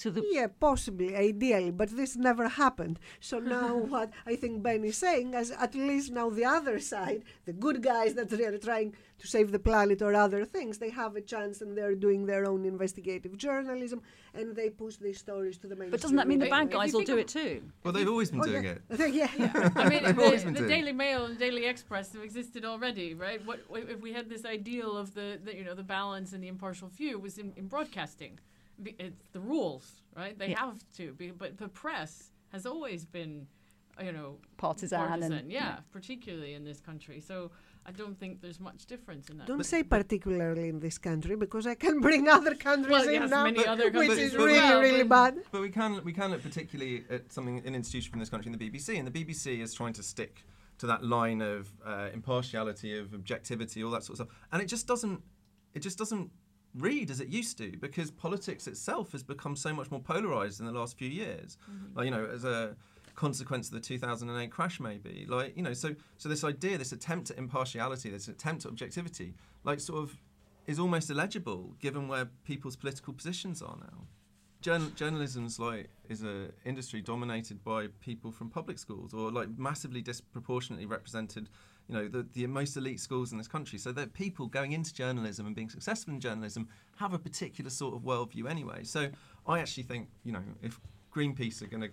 to 0.00 0.10
the? 0.10 0.22
Yeah, 0.30 0.48
possibly, 0.68 1.16
ideally, 1.16 1.70
but 1.70 1.88
this 1.96 2.16
never 2.16 2.48
happened. 2.48 2.98
So 3.20 3.38
now, 3.38 3.76
what 3.94 4.10
I 4.26 4.36
think 4.36 4.62
Ben 4.62 4.84
is 4.84 4.96
saying 4.96 5.34
is 5.34 5.50
at 5.52 5.74
least 5.74 6.12
now 6.12 6.30
the 6.30 6.44
other 6.44 6.78
side, 6.78 7.22
the 7.44 7.52
good 7.52 7.82
guys 7.82 8.14
that 8.14 8.28
they 8.30 8.44
are 8.44 8.58
trying 8.58 8.94
to 9.18 9.26
save 9.26 9.52
the 9.52 9.58
planet 9.58 10.00
or 10.00 10.14
other 10.14 10.44
things, 10.44 10.78
they 10.78 10.90
have 10.90 11.14
a 11.16 11.20
chance 11.20 11.60
and 11.60 11.76
they're 11.76 11.94
doing 11.94 12.24
their 12.26 12.46
own 12.46 12.64
investigative 12.64 13.36
journalism 13.36 14.00
and 14.32 14.56
they 14.56 14.70
push 14.70 14.96
these 14.96 15.18
stories 15.18 15.58
to 15.58 15.66
the 15.66 15.74
mainstream. 15.76 15.90
But 15.90 16.00
doesn't 16.00 16.16
that 16.16 16.26
mean 16.28 16.38
the 16.38 16.48
bad 16.48 16.70
guys 16.70 16.92
will 16.94 17.04
do 17.04 17.18
it 17.18 17.28
too? 17.28 17.62
Well, 17.84 17.92
they've 17.92 18.08
always 18.08 18.30
been 18.30 18.40
Oh, 18.40 18.44
doing 18.44 18.64
yeah. 18.64 18.70
it. 18.70 18.82
I 18.90 18.96
think, 19.00 19.14
yeah, 19.14 19.28
yeah. 19.38 19.68
I 19.76 19.88
mean, 19.88 20.02
They've 20.04 20.18
always 20.18 20.40
the, 20.42 20.46
been 20.46 20.54
the 20.54 20.60
doing. 20.60 20.70
Daily 20.70 20.92
Mail 20.92 21.26
and 21.26 21.38
Daily 21.38 21.66
Express 21.66 22.12
have 22.14 22.22
existed 22.22 22.64
already, 22.64 23.12
right? 23.12 23.44
What 23.44 23.60
if 23.74 24.00
we 24.00 24.12
had 24.14 24.30
this 24.30 24.44
ideal 24.46 24.96
of 24.96 25.12
the, 25.14 25.38
the 25.44 25.54
you 25.54 25.64
know 25.64 25.74
the 25.74 25.82
balance 25.82 26.32
and 26.32 26.42
the 26.42 26.48
impartial 26.48 26.88
view 26.88 27.18
was 27.18 27.36
in, 27.36 27.52
in 27.56 27.66
broadcasting? 27.66 28.38
Be- 28.82 28.96
It's 28.98 29.28
the 29.32 29.40
rules, 29.40 30.02
right? 30.16 30.38
They 30.38 30.50
Yeah. 30.50 30.60
have 30.66 30.78
to 30.96 31.12
be, 31.14 31.30
but 31.30 31.58
the 31.58 31.68
press 31.68 32.32
has 32.52 32.66
always 32.66 33.04
been, 33.04 33.46
uh, 33.98 34.04
you 34.04 34.12
know, 34.12 34.38
Partisan 34.56 35.22
and- 35.22 35.50
yeah, 35.52 35.58
yeah. 35.60 35.78
particularly 35.92 36.54
in 36.54 36.64
this 36.64 36.80
country. 36.80 37.20
So 37.20 37.50
I 37.86 37.92
don't 37.92 38.18
think 38.18 38.40
there's 38.40 38.60
much 38.60 38.86
difference 38.86 39.28
in 39.30 39.38
that. 39.38 39.46
Don't 39.46 39.64
say 39.64 39.82
particularly 39.82 40.68
in 40.68 40.80
this 40.80 40.98
country 40.98 41.34
because 41.36 41.66
I 41.66 41.74
can 41.74 42.00
bring 42.00 42.28
other 42.28 42.54
countries 42.54 42.90
Well, 42.90 43.08
in 43.08 43.14
yes, 43.22 43.30
now, 43.30 43.44
many 43.44 43.66
other 43.66 43.90
which 43.90 44.10
is 44.10 44.18
as 44.32 44.36
really, 44.36 44.52
well, 44.52 44.80
really 44.80 45.02
but- 45.04 45.34
bad. 45.36 45.44
But 45.52 45.60
we 45.62 45.70
can 45.70 46.02
we 46.04 46.12
can 46.12 46.30
look 46.30 46.42
particularly 46.42 47.04
at 47.10 47.32
something 47.32 47.58
an 47.66 47.74
institution 47.74 48.10
from 48.10 48.20
this 48.20 48.28
country, 48.30 48.52
in 48.52 48.58
the 48.58 48.64
BBC, 48.70 48.98
and 48.98 49.06
the 49.06 49.24
BBC 49.24 49.60
is 49.60 49.72
trying 49.74 49.94
to 49.94 50.02
stick 50.02 50.44
to 50.78 50.86
that 50.86 51.04
line 51.04 51.40
of 51.42 51.70
uh, 51.84 52.08
impartiality, 52.14 52.96
of 52.98 53.12
objectivity, 53.14 53.82
all 53.84 53.90
that 53.90 54.02
sort 54.04 54.18
of 54.20 54.26
stuff, 54.26 54.36
and 54.52 54.62
it 54.62 54.66
just 54.66 54.86
doesn't 54.86 55.22
it 55.74 55.80
just 55.80 55.98
doesn't 55.98 56.30
read 56.74 57.10
as 57.10 57.20
it 57.20 57.28
used 57.28 57.58
to 57.58 57.72
because 57.80 58.10
politics 58.10 58.66
itself 58.66 59.12
has 59.12 59.22
become 59.22 59.56
so 59.56 59.72
much 59.72 59.90
more 59.90 60.00
polarized 60.00 60.60
in 60.60 60.66
the 60.66 60.72
last 60.72 60.96
few 60.96 61.08
years. 61.08 61.56
Mm-hmm. 61.70 61.98
Like 61.98 62.04
you 62.04 62.10
know, 62.10 62.24
as 62.32 62.44
a 62.44 62.76
consequence 63.14 63.68
of 63.68 63.74
the 63.74 63.80
2008 63.80 64.50
crash 64.50 64.80
maybe. 64.80 65.26
Like 65.28 65.56
you 65.56 65.62
know 65.62 65.74
so 65.74 65.94
so 66.16 66.28
this 66.28 66.44
idea 66.44 66.78
this 66.78 66.92
attempt 66.92 67.30
at 67.30 67.38
impartiality 67.38 68.10
this 68.10 68.28
attempt 68.28 68.64
at 68.64 68.70
objectivity 68.70 69.34
like 69.64 69.80
sort 69.80 70.02
of 70.02 70.16
is 70.66 70.78
almost 70.78 71.10
illegible 71.10 71.74
given 71.80 72.08
where 72.08 72.26
people's 72.44 72.76
political 72.76 73.12
positions 73.12 73.60
are 73.60 73.76
now. 73.78 74.06
Journ- 74.62 74.92
journalism's 74.94 75.58
like 75.58 75.90
is 76.08 76.22
a 76.22 76.50
industry 76.64 77.00
dominated 77.00 77.64
by 77.64 77.88
people 78.00 78.30
from 78.30 78.50
public 78.50 78.78
schools 78.78 79.12
or 79.12 79.30
like 79.30 79.48
massively 79.58 80.02
disproportionately 80.02 80.86
represented 80.86 81.48
you 81.90 81.96
know 81.96 82.08
the, 82.08 82.26
the 82.34 82.46
most 82.46 82.76
elite 82.76 83.00
schools 83.00 83.32
in 83.32 83.38
this 83.38 83.48
country 83.48 83.78
so 83.78 83.90
that 83.92 84.12
people 84.12 84.46
going 84.46 84.72
into 84.72 84.94
journalism 84.94 85.46
and 85.46 85.56
being 85.56 85.68
successful 85.68 86.14
in 86.14 86.20
journalism 86.20 86.68
have 86.96 87.12
a 87.12 87.18
particular 87.18 87.70
sort 87.70 87.94
of 87.94 88.02
worldview 88.02 88.48
anyway 88.48 88.84
so 88.84 89.08
i 89.46 89.58
actually 89.58 89.82
think 89.82 90.08
you 90.24 90.32
know 90.32 90.42
if 90.62 90.78
greenpeace 91.14 91.60
are 91.62 91.66
going 91.66 91.80
to 91.82 91.90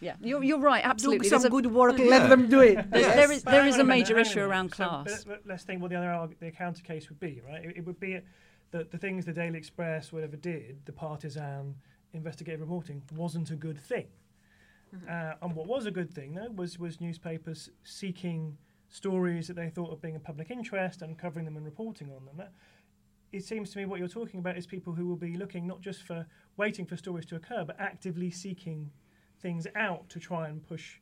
Yeah, 0.00 0.14
you're, 0.22 0.42
you're 0.42 0.60
right. 0.60 0.82
Absolutely, 0.82 1.28
some 1.28 1.42
There's 1.42 1.50
good 1.50 1.66
work, 1.66 1.98
let 1.98 2.30
them 2.30 2.48
do 2.48 2.60
it. 2.60 2.90
There's, 2.90 3.04
Yes. 3.04 3.16
There 3.16 3.32
is 3.32 3.42
But 3.44 3.50
there 3.50 3.60
hang 3.62 3.68
is 3.68 3.74
on 3.74 3.80
a 3.82 3.84
major 3.84 4.14
hang 4.16 4.24
on 4.24 4.26
a 4.26 4.30
issue 4.30 4.40
around 4.40 4.68
So, 4.70 4.76
class. 4.76 5.24
but- 5.24 5.26
but 5.26 5.40
let's 5.50 5.64
think 5.64 5.82
what 5.82 5.90
the 5.90 5.96
other 5.96 6.34
the 6.40 6.50
counter 6.52 6.82
case 6.82 7.10
would 7.10 7.20
be, 7.20 7.42
right? 7.46 7.62
It, 7.66 7.76
it 7.78 7.84
would 7.86 8.00
be 8.00 8.20
that 8.70 8.90
the 8.92 8.96
things 8.98 9.26
the 9.26 9.32
Daily 9.34 9.58
Express, 9.58 10.10
whatever 10.12 10.36
did, 10.36 10.78
the 10.86 10.92
partisan 10.92 11.74
investigative 12.14 12.60
reporting, 12.60 13.02
wasn't 13.14 13.50
a 13.50 13.56
good 13.56 13.78
thing. 13.78 14.06
Uh, 15.08 15.34
and 15.42 15.54
what 15.54 15.66
was 15.66 15.84
a 15.86 15.90
good 15.90 16.10
thing, 16.18 16.34
though, 16.34 16.50
was 16.50 16.78
was 16.78 17.00
newspapers 17.00 17.68
seeking 17.84 18.56
stories 18.90 19.46
that 19.46 19.54
they 19.54 19.70
thought 19.70 19.90
of 19.90 20.02
being 20.02 20.16
a 20.16 20.20
public 20.20 20.50
interest 20.50 21.00
and 21.00 21.16
covering 21.16 21.44
them 21.46 21.56
and 21.56 21.64
reporting 21.64 22.10
on 22.12 22.26
them. 22.26 22.36
That, 22.36 22.52
it 23.32 23.44
seems 23.44 23.70
to 23.70 23.78
me 23.78 23.86
what 23.86 24.00
you're 24.00 24.08
talking 24.08 24.40
about 24.40 24.58
is 24.58 24.66
people 24.66 24.92
who 24.92 25.06
will 25.06 25.16
be 25.16 25.36
looking 25.36 25.66
not 25.66 25.80
just 25.80 26.02
for 26.02 26.26
waiting 26.56 26.84
for 26.84 26.96
stories 26.96 27.24
to 27.26 27.36
occur, 27.36 27.64
but 27.64 27.76
actively 27.78 28.30
seeking 28.30 28.90
things 29.40 29.66
out 29.76 30.08
to 30.10 30.18
try 30.18 30.48
and 30.48 30.66
push 30.66 30.96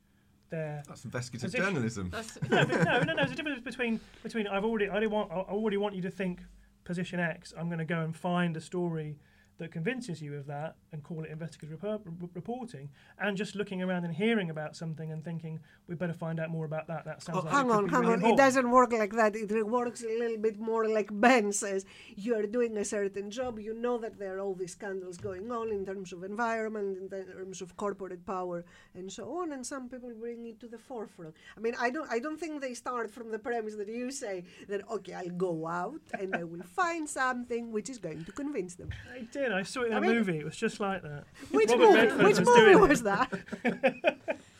their. 0.50 0.82
That's 0.86 1.04
investigative 1.04 1.50
position. 1.50 1.74
journalism. 1.74 2.10
no, 2.50 2.66
but 2.66 2.84
no, 2.84 2.98
no, 2.98 3.04
no. 3.04 3.16
There's 3.16 3.32
a 3.32 3.34
difference 3.34 3.60
between 3.60 4.00
between 4.22 4.46
I've 4.46 4.64
already 4.64 4.88
I 4.88 4.92
already 4.92 5.06
want 5.06 5.32
I 5.32 5.36
already 5.36 5.78
want 5.78 5.94
you 5.94 6.02
to 6.02 6.10
think 6.10 6.40
position 6.84 7.18
X. 7.18 7.54
I'm 7.58 7.68
going 7.68 7.78
to 7.78 7.84
go 7.84 8.00
and 8.00 8.14
find 8.14 8.56
a 8.56 8.60
story 8.60 9.16
that 9.58 9.72
convinces 9.72 10.22
you 10.22 10.36
of 10.36 10.46
that 10.46 10.76
and 10.92 11.02
call 11.02 11.24
it 11.24 11.30
investigative 11.30 11.80
repor- 11.80 12.00
r- 12.06 12.28
reporting, 12.34 12.88
and 13.18 13.36
just 13.36 13.54
looking 13.54 13.82
around 13.82 14.04
and 14.04 14.14
hearing 14.14 14.50
about 14.50 14.76
something 14.76 15.10
and 15.12 15.24
thinking 15.24 15.58
we 15.88 15.94
better 15.94 16.12
find 16.12 16.38
out 16.40 16.50
more 16.50 16.64
about 16.64 16.86
that. 16.86 17.04
That 17.04 17.22
sounds 17.22 17.38
Oh, 17.40 17.42
like 17.44 17.52
hang 17.52 17.70
on, 17.70 17.88
hang 17.88 18.02
really 18.02 18.24
on. 18.24 18.30
It 18.32 18.36
doesn't 18.36 18.70
work 18.70 18.92
like 18.92 19.12
that. 19.14 19.34
It 19.34 19.66
works 19.66 20.02
a 20.02 20.06
little 20.18 20.38
bit 20.38 20.58
more 20.58 20.88
like 20.88 21.08
Ben 21.12 21.52
says. 21.52 21.84
You 22.16 22.36
are 22.36 22.46
doing 22.46 22.76
a 22.76 22.84
certain 22.84 23.30
job. 23.30 23.58
You 23.58 23.74
know 23.74 23.98
that 23.98 24.18
there 24.18 24.36
are 24.36 24.40
all 24.40 24.54
these 24.54 24.72
scandals 24.72 25.16
going 25.18 25.50
on 25.50 25.70
in 25.72 25.84
terms 25.84 26.12
of 26.12 26.22
environment, 26.24 26.98
in 26.98 27.08
terms 27.08 27.60
of 27.60 27.76
corporate 27.76 28.24
power, 28.24 28.64
and 28.94 29.10
so 29.12 29.24
on. 29.38 29.52
And 29.52 29.66
some 29.66 29.88
people 29.88 30.12
bring 30.18 30.46
it 30.46 30.60
to 30.60 30.68
the 30.68 30.78
forefront. 30.78 31.34
I 31.56 31.60
mean, 31.60 31.74
I 31.80 31.90
don't. 31.90 32.10
I 32.10 32.18
don't 32.20 32.38
think 32.38 32.60
they 32.60 32.74
start 32.74 33.10
from 33.10 33.30
the 33.30 33.38
premise 33.38 33.74
that 33.76 33.88
you 33.88 34.10
say 34.10 34.44
that 34.68 34.88
okay, 34.90 35.14
I'll 35.14 35.30
go 35.30 35.66
out 35.66 36.00
and 36.18 36.34
I 36.36 36.44
will 36.44 36.62
find 36.62 37.08
something 37.08 37.72
which 37.72 37.90
is 37.90 37.98
going 37.98 38.24
to 38.24 38.32
convince 38.32 38.74
them. 38.76 38.90
I 39.12 39.20
did. 39.32 39.47
I 39.52 39.62
saw 39.62 39.82
it 39.82 39.88
in 39.88 39.94
I 39.94 39.98
a 39.98 40.00
mean- 40.00 40.10
movie. 40.12 40.38
It 40.38 40.44
was 40.44 40.56
just 40.56 40.80
like 40.80 41.02
that. 41.02 41.24
Which 41.50 41.70
Robert 41.70 42.10
movie? 42.12 42.24
Which 42.24 42.38
was 42.38 42.48
movie 42.48 42.76
was 42.76 43.02
that? 43.02 43.32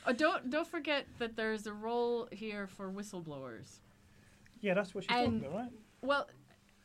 Uh, 0.07 0.13
don't 0.17 0.51
don't 0.51 0.67
forget 0.67 1.07
that 1.19 1.37
there's 1.37 1.67
a 1.67 1.73
role 1.73 2.29
here 2.33 2.67
for 2.67 2.91
whistleblowers. 2.91 3.79
Yeah, 4.61 4.75
that's 4.75 4.95
what 4.95 5.05
she's 5.05 5.11
And- 5.11 5.41
talking 5.43 5.49
about, 5.49 5.61
right? 5.63 5.73
Well, 6.03 6.29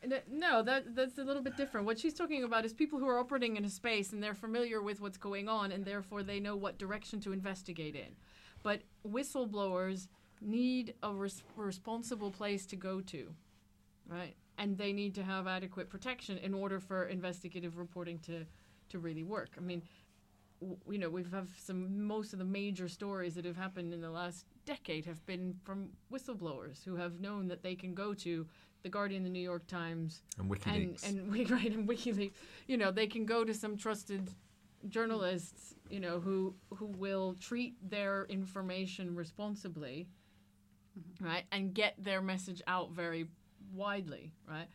n- 0.02 0.20
no, 0.30 0.62
that 0.62 0.94
that's 0.94 1.18
a 1.18 1.24
little 1.24 1.42
bit 1.42 1.56
different. 1.56 1.86
What 1.86 1.98
she's 1.98 2.14
talking 2.14 2.44
about 2.44 2.64
is 2.64 2.72
people 2.72 2.98
who 2.98 3.06
are 3.08 3.18
operating 3.18 3.56
in 3.56 3.64
a 3.64 3.70
space 3.70 4.12
and 4.12 4.22
they're 4.22 4.34
familiar 4.34 4.82
with 4.82 5.00
what's 5.00 5.18
going 5.18 5.48
on 5.48 5.72
and 5.72 5.84
therefore 5.84 6.22
they 6.22 6.40
know 6.40 6.56
what 6.56 6.78
direction 6.78 7.20
to 7.20 7.32
investigate 7.32 7.94
in. 7.94 8.16
But 8.62 8.82
whistleblowers 9.06 10.08
need 10.40 10.94
a 11.02 11.12
res- 11.12 11.42
responsible 11.56 12.30
place 12.30 12.66
to 12.66 12.76
go 12.76 13.00
to, 13.02 13.34
right? 14.08 14.34
And 14.58 14.78
they 14.78 14.92
need 14.92 15.14
to 15.16 15.22
have 15.22 15.46
adequate 15.46 15.90
protection 15.90 16.38
in 16.38 16.54
order 16.54 16.78
for 16.80 17.04
investigative 17.06 17.76
reporting 17.78 18.18
to 18.20 18.44
to 18.90 18.98
really 18.98 19.24
work. 19.24 19.50
I 19.56 19.60
mean, 19.60 19.82
w- 20.60 20.78
you 20.90 20.98
know, 20.98 21.08
we've 21.10 21.30
have 21.32 21.48
some 21.58 22.06
most 22.06 22.32
of 22.32 22.38
the 22.38 22.44
major 22.44 22.88
stories 22.88 23.34
that 23.34 23.44
have 23.44 23.56
happened 23.56 23.92
in 23.92 24.00
the 24.00 24.10
last 24.10 24.46
decade 24.66 25.04
have 25.06 25.24
been 25.26 25.54
from 25.64 25.88
whistleblowers 26.12 26.84
who 26.84 26.96
have 26.96 27.20
known 27.20 27.48
that 27.48 27.62
they 27.62 27.74
can 27.74 27.94
go 27.94 28.14
to 28.14 28.46
the 28.82 28.88
Guardian, 28.88 29.24
the 29.24 29.30
New 29.30 29.42
York 29.42 29.66
Times, 29.66 30.22
And 30.38 30.50
WikiLeaks. 30.50 31.08
and, 31.08 31.18
and 31.18 31.32
we 31.32 31.44
right 31.46 31.72
and 31.72 31.88
WikiLeaks. 31.88 32.32
You 32.66 32.76
know, 32.76 32.90
they 32.90 33.06
can 33.06 33.24
go 33.24 33.44
to 33.44 33.54
some 33.54 33.76
trusted 33.76 34.30
journalists, 34.88 35.74
you 35.88 36.00
know, 36.00 36.20
who 36.20 36.54
who 36.76 36.86
will 36.86 37.34
treat 37.40 37.74
their 37.88 38.26
information 38.26 39.14
responsibly, 39.16 40.06
mm-hmm. 40.98 41.24
right, 41.24 41.44
and 41.50 41.74
get 41.74 41.94
their 41.98 42.20
message 42.20 42.62
out 42.66 42.92
very 42.92 43.26
widely, 43.72 44.32
right. 44.48 44.66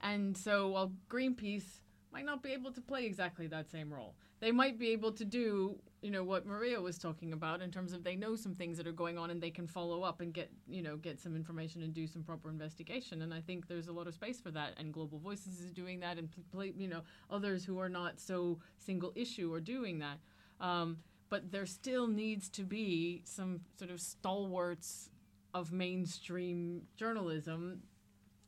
And 0.00 0.36
so, 0.36 0.68
while 0.68 0.92
Greenpeace 1.08 1.80
might 2.12 2.24
not 2.24 2.42
be 2.42 2.50
able 2.50 2.72
to 2.72 2.80
play 2.80 3.06
exactly 3.06 3.46
that 3.48 3.70
same 3.70 3.92
role, 3.92 4.14
they 4.40 4.50
might 4.50 4.78
be 4.78 4.90
able 4.90 5.12
to 5.12 5.24
do, 5.24 5.76
you 6.02 6.10
know, 6.10 6.24
what 6.24 6.44
Maria 6.44 6.80
was 6.80 6.98
talking 6.98 7.32
about 7.32 7.62
in 7.62 7.70
terms 7.70 7.92
of 7.92 8.02
they 8.02 8.16
know 8.16 8.34
some 8.34 8.56
things 8.56 8.76
that 8.76 8.88
are 8.88 8.92
going 8.92 9.16
on 9.16 9.30
and 9.30 9.40
they 9.40 9.50
can 9.50 9.68
follow 9.68 10.02
up 10.02 10.20
and 10.20 10.34
get, 10.34 10.50
you 10.68 10.82
know, 10.82 10.96
get 10.96 11.20
some 11.20 11.36
information 11.36 11.82
and 11.82 11.94
do 11.94 12.08
some 12.08 12.24
proper 12.24 12.50
investigation. 12.50 13.22
And 13.22 13.32
I 13.32 13.40
think 13.40 13.68
there's 13.68 13.86
a 13.86 13.92
lot 13.92 14.08
of 14.08 14.14
space 14.14 14.40
for 14.40 14.50
that. 14.50 14.72
And 14.78 14.92
Global 14.92 15.20
Voices 15.20 15.60
is 15.60 15.70
doing 15.70 16.00
that, 16.00 16.18
and 16.18 16.28
you 16.76 16.88
know, 16.88 17.02
others 17.30 17.64
who 17.64 17.78
are 17.78 17.88
not 17.88 18.18
so 18.18 18.58
single 18.76 19.12
issue 19.14 19.52
are 19.52 19.60
doing 19.60 20.00
that. 20.00 20.18
Um, 20.60 20.98
but 21.30 21.50
there 21.50 21.64
still 21.64 22.08
needs 22.08 22.48
to 22.50 22.62
be 22.62 23.22
some 23.24 23.60
sort 23.78 23.90
of 23.90 24.00
stalwarts 24.00 25.08
of 25.54 25.72
mainstream 25.72 26.82
journalism 26.96 27.82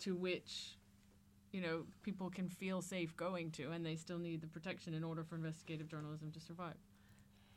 to 0.04 0.14
which 0.14 0.78
you 1.52 1.60
know 1.60 1.84
people 2.02 2.30
can 2.30 2.48
feel 2.48 2.80
safe 2.82 3.16
going 3.16 3.50
to 3.50 3.70
and 3.70 3.84
they 3.84 3.96
still 3.96 4.18
need 4.18 4.40
the 4.40 4.46
protection 4.46 4.94
in 4.94 5.04
order 5.04 5.22
for 5.22 5.36
investigative 5.36 5.88
journalism 5.88 6.30
to 6.30 6.40
survive 6.40 6.76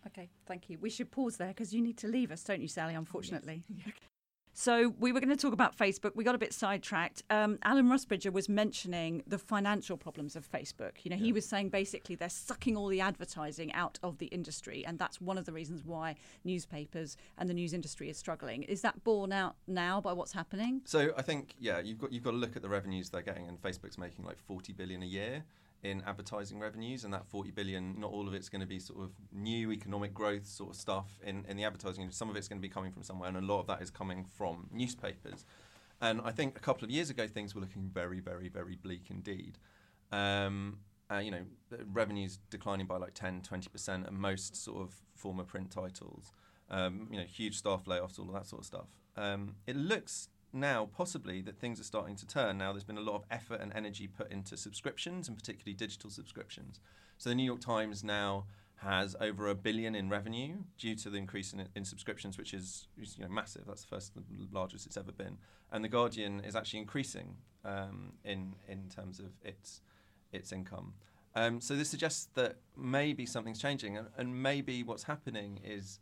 Okay, 0.07 0.29
thank 0.45 0.69
you. 0.69 0.77
We 0.79 0.89
should 0.89 1.11
pause 1.11 1.37
there 1.37 1.49
because 1.49 1.73
you 1.73 1.81
need 1.81 1.97
to 1.97 2.07
leave 2.07 2.31
us, 2.31 2.43
don't 2.43 2.61
you, 2.61 2.67
Sally? 2.67 2.95
Unfortunately. 2.95 3.63
Yes. 3.67 3.93
So 4.59 4.95
we 4.97 5.11
were 5.11 5.19
going 5.19 5.29
to 5.29 5.35
talk 5.35 5.53
about 5.53 5.77
Facebook. 5.77 6.15
We 6.15 6.23
got 6.23 6.33
a 6.33 6.39
bit 6.39 6.51
sidetracked. 6.51 7.21
Um, 7.29 7.59
Alan 7.61 7.89
Rusbridger 7.89 8.33
was 8.33 8.49
mentioning 8.49 9.21
the 9.27 9.37
financial 9.37 9.97
problems 9.97 10.35
of 10.35 10.51
Facebook. 10.51 10.93
You 11.03 11.11
know, 11.11 11.15
yeah. 11.15 11.25
he 11.25 11.31
was 11.31 11.45
saying 11.45 11.69
basically 11.69 12.15
they're 12.15 12.27
sucking 12.27 12.75
all 12.75 12.87
the 12.87 12.99
advertising 12.99 13.71
out 13.73 13.99
of 14.01 14.17
the 14.17 14.25
industry, 14.25 14.83
and 14.83 14.97
that's 14.97 15.21
one 15.21 15.37
of 15.37 15.45
the 15.45 15.53
reasons 15.53 15.83
why 15.85 16.15
newspapers 16.43 17.17
and 17.37 17.47
the 17.47 17.53
news 17.53 17.71
industry 17.71 18.09
is 18.09 18.17
struggling. 18.17 18.63
Is 18.63 18.81
that 18.81 19.03
borne 19.03 19.31
out 19.31 19.57
now 19.67 20.01
by 20.01 20.11
what's 20.13 20.31
happening? 20.31 20.81
So 20.85 21.11
I 21.15 21.21
think 21.21 21.53
yeah, 21.59 21.77
you've 21.77 21.99
got 21.99 22.11
you've 22.11 22.23
got 22.23 22.31
to 22.31 22.37
look 22.37 22.55
at 22.55 22.63
the 22.63 22.69
revenues 22.69 23.11
they're 23.11 23.21
getting, 23.21 23.47
and 23.47 23.61
Facebook's 23.61 23.99
making 23.99 24.25
like 24.25 24.39
forty 24.39 24.73
billion 24.73 25.03
a 25.03 25.05
year 25.05 25.43
in 25.83 26.01
advertising 26.05 26.59
revenues, 26.59 27.03
and 27.03 27.13
that 27.13 27.25
40 27.27 27.51
billion, 27.51 27.99
not 27.99 28.11
all 28.11 28.27
of 28.27 28.33
it's 28.33 28.49
going 28.49 28.61
to 28.61 28.67
be 28.67 28.79
sort 28.79 29.03
of 29.03 29.11
new 29.31 29.71
economic 29.71 30.13
growth 30.13 30.45
sort 30.45 30.71
of 30.71 30.75
stuff 30.75 31.19
in, 31.23 31.45
in 31.47 31.57
the 31.57 31.63
advertising. 31.63 32.09
Some 32.11 32.29
of 32.29 32.35
it's 32.35 32.47
going 32.47 32.59
to 32.59 32.67
be 32.67 32.71
coming 32.71 32.91
from 32.91 33.03
somewhere, 33.03 33.29
and 33.29 33.37
a 33.37 33.41
lot 33.41 33.59
of 33.59 33.67
that 33.67 33.81
is 33.81 33.89
coming 33.89 34.25
from 34.37 34.67
newspapers. 34.71 35.45
And 36.01 36.21
I 36.23 36.31
think 36.31 36.57
a 36.57 36.59
couple 36.59 36.83
of 36.83 36.91
years 36.91 37.09
ago, 37.09 37.27
things 37.27 37.55
were 37.55 37.61
looking 37.61 37.89
very, 37.93 38.19
very, 38.19 38.49
very 38.49 38.75
bleak 38.75 39.07
indeed. 39.09 39.57
Um, 40.11 40.79
uh, 41.11 41.19
you 41.19 41.31
know, 41.31 41.43
revenues 41.91 42.39
declining 42.49 42.85
by 42.85 42.97
like 42.97 43.13
10, 43.13 43.41
20% 43.41 44.07
and 44.07 44.17
most 44.17 44.55
sort 44.55 44.81
of 44.81 44.93
former 45.15 45.43
print 45.43 45.71
titles. 45.71 46.31
Um, 46.69 47.07
you 47.09 47.17
know, 47.17 47.23
huge 47.23 47.57
staff 47.57 47.85
layoffs, 47.85 48.19
all 48.19 48.27
of 48.27 48.33
that 48.33 48.45
sort 48.45 48.61
of 48.61 48.65
stuff. 48.65 48.87
Um, 49.15 49.55
it 49.65 49.75
looks 49.75 50.29
now 50.53 50.89
possibly 50.95 51.41
that 51.41 51.59
things 51.59 51.79
are 51.79 51.83
starting 51.83 52.15
to 52.15 52.27
turn. 52.27 52.57
Now 52.57 52.71
there's 52.71 52.83
been 52.83 52.97
a 52.97 53.01
lot 53.01 53.15
of 53.15 53.23
effort 53.29 53.61
and 53.61 53.71
energy 53.73 54.07
put 54.07 54.31
into 54.31 54.57
subscriptions 54.57 55.27
and 55.27 55.37
particularly 55.37 55.73
digital 55.73 56.09
subscriptions. 56.09 56.79
So 57.17 57.29
the 57.29 57.35
New 57.35 57.43
York 57.43 57.61
Times 57.61 58.03
now 58.03 58.45
has 58.77 59.15
over 59.19 59.47
a 59.47 59.55
billion 59.55 59.95
in 59.95 60.07
revenue 60.07 60.57
due 60.77 60.95
to 60.95 61.09
the 61.09 61.17
increase 61.17 61.51
in, 61.51 61.67
in 61.75 61.83
subscriptions, 61.83 62.37
which 62.37 62.53
is, 62.53 62.87
you 62.95 63.23
know 63.23 63.29
massive. 63.29 63.63
That's 63.67 63.81
the 63.81 63.87
first, 63.87 64.13
the 64.13 64.21
largest 64.51 64.85
it's 64.85 64.97
ever 64.97 65.11
been. 65.11 65.37
And 65.71 65.83
the 65.83 65.89
Guardian 65.89 66.41
is 66.41 66.55
actually 66.55 66.79
increasing 66.79 67.37
um, 67.65 68.13
in 68.23 68.53
in 68.67 68.89
terms 68.89 69.19
of 69.19 69.31
its 69.43 69.81
its 70.31 70.51
income. 70.51 70.93
Um, 71.35 71.59
so 71.61 71.75
this 71.75 71.89
suggests 71.89 72.29
that 72.35 72.57
maybe 72.75 73.25
something's 73.25 73.59
changing, 73.59 73.97
and, 73.97 74.07
and 74.17 74.41
maybe 74.41 74.83
what's 74.83 75.03
happening 75.03 75.59
is 75.63 75.99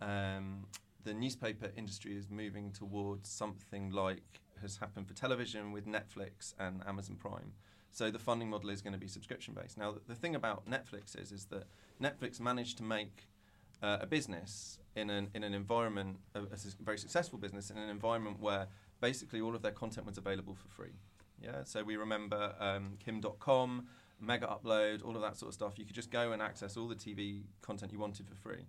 um, 0.00 0.66
the 1.06 1.14
newspaper 1.14 1.70
industry 1.76 2.16
is 2.16 2.28
moving 2.28 2.72
towards 2.72 3.30
something 3.30 3.90
like 3.90 4.40
has 4.60 4.76
happened 4.76 5.06
for 5.06 5.14
television 5.14 5.70
with 5.70 5.86
Netflix 5.86 6.52
and 6.58 6.82
Amazon 6.84 7.14
Prime. 7.14 7.52
So 7.92 8.10
the 8.10 8.18
funding 8.18 8.50
model 8.50 8.70
is 8.70 8.82
going 8.82 8.92
to 8.92 8.98
be 8.98 9.06
subscription 9.06 9.54
based. 9.54 9.78
Now, 9.78 9.94
the 10.08 10.16
thing 10.16 10.34
about 10.34 10.68
Netflix 10.68 11.18
is, 11.18 11.30
is 11.30 11.44
that 11.46 11.64
Netflix 12.02 12.40
managed 12.40 12.76
to 12.78 12.82
make 12.82 13.28
uh, 13.82 13.98
a 14.00 14.06
business 14.06 14.80
in 14.96 15.08
an, 15.08 15.28
in 15.32 15.44
an 15.44 15.54
environment, 15.54 16.18
a, 16.34 16.40
a, 16.40 16.56
very 16.82 16.98
successful 16.98 17.38
business, 17.38 17.70
in 17.70 17.78
an 17.78 17.88
environment 17.88 18.40
where 18.40 18.66
basically 19.00 19.40
all 19.40 19.54
of 19.54 19.62
their 19.62 19.72
content 19.72 20.06
was 20.06 20.18
available 20.18 20.54
for 20.54 20.68
free. 20.68 20.98
Yeah, 21.40 21.62
so 21.62 21.84
we 21.84 21.96
remember 21.96 22.54
um, 22.58 22.94
Kim 23.04 23.22
Dotcom, 23.22 23.84
Mega 24.20 24.46
Upload, 24.46 25.04
all 25.04 25.14
of 25.14 25.22
that 25.22 25.36
sort 25.36 25.50
of 25.50 25.54
stuff. 25.54 25.78
You 25.78 25.84
could 25.84 25.94
just 25.94 26.10
go 26.10 26.32
and 26.32 26.42
access 26.42 26.76
all 26.76 26.88
the 26.88 26.96
TV 26.96 27.42
content 27.62 27.92
you 27.92 28.00
wanted 28.00 28.26
for 28.26 28.34
free. 28.34 28.64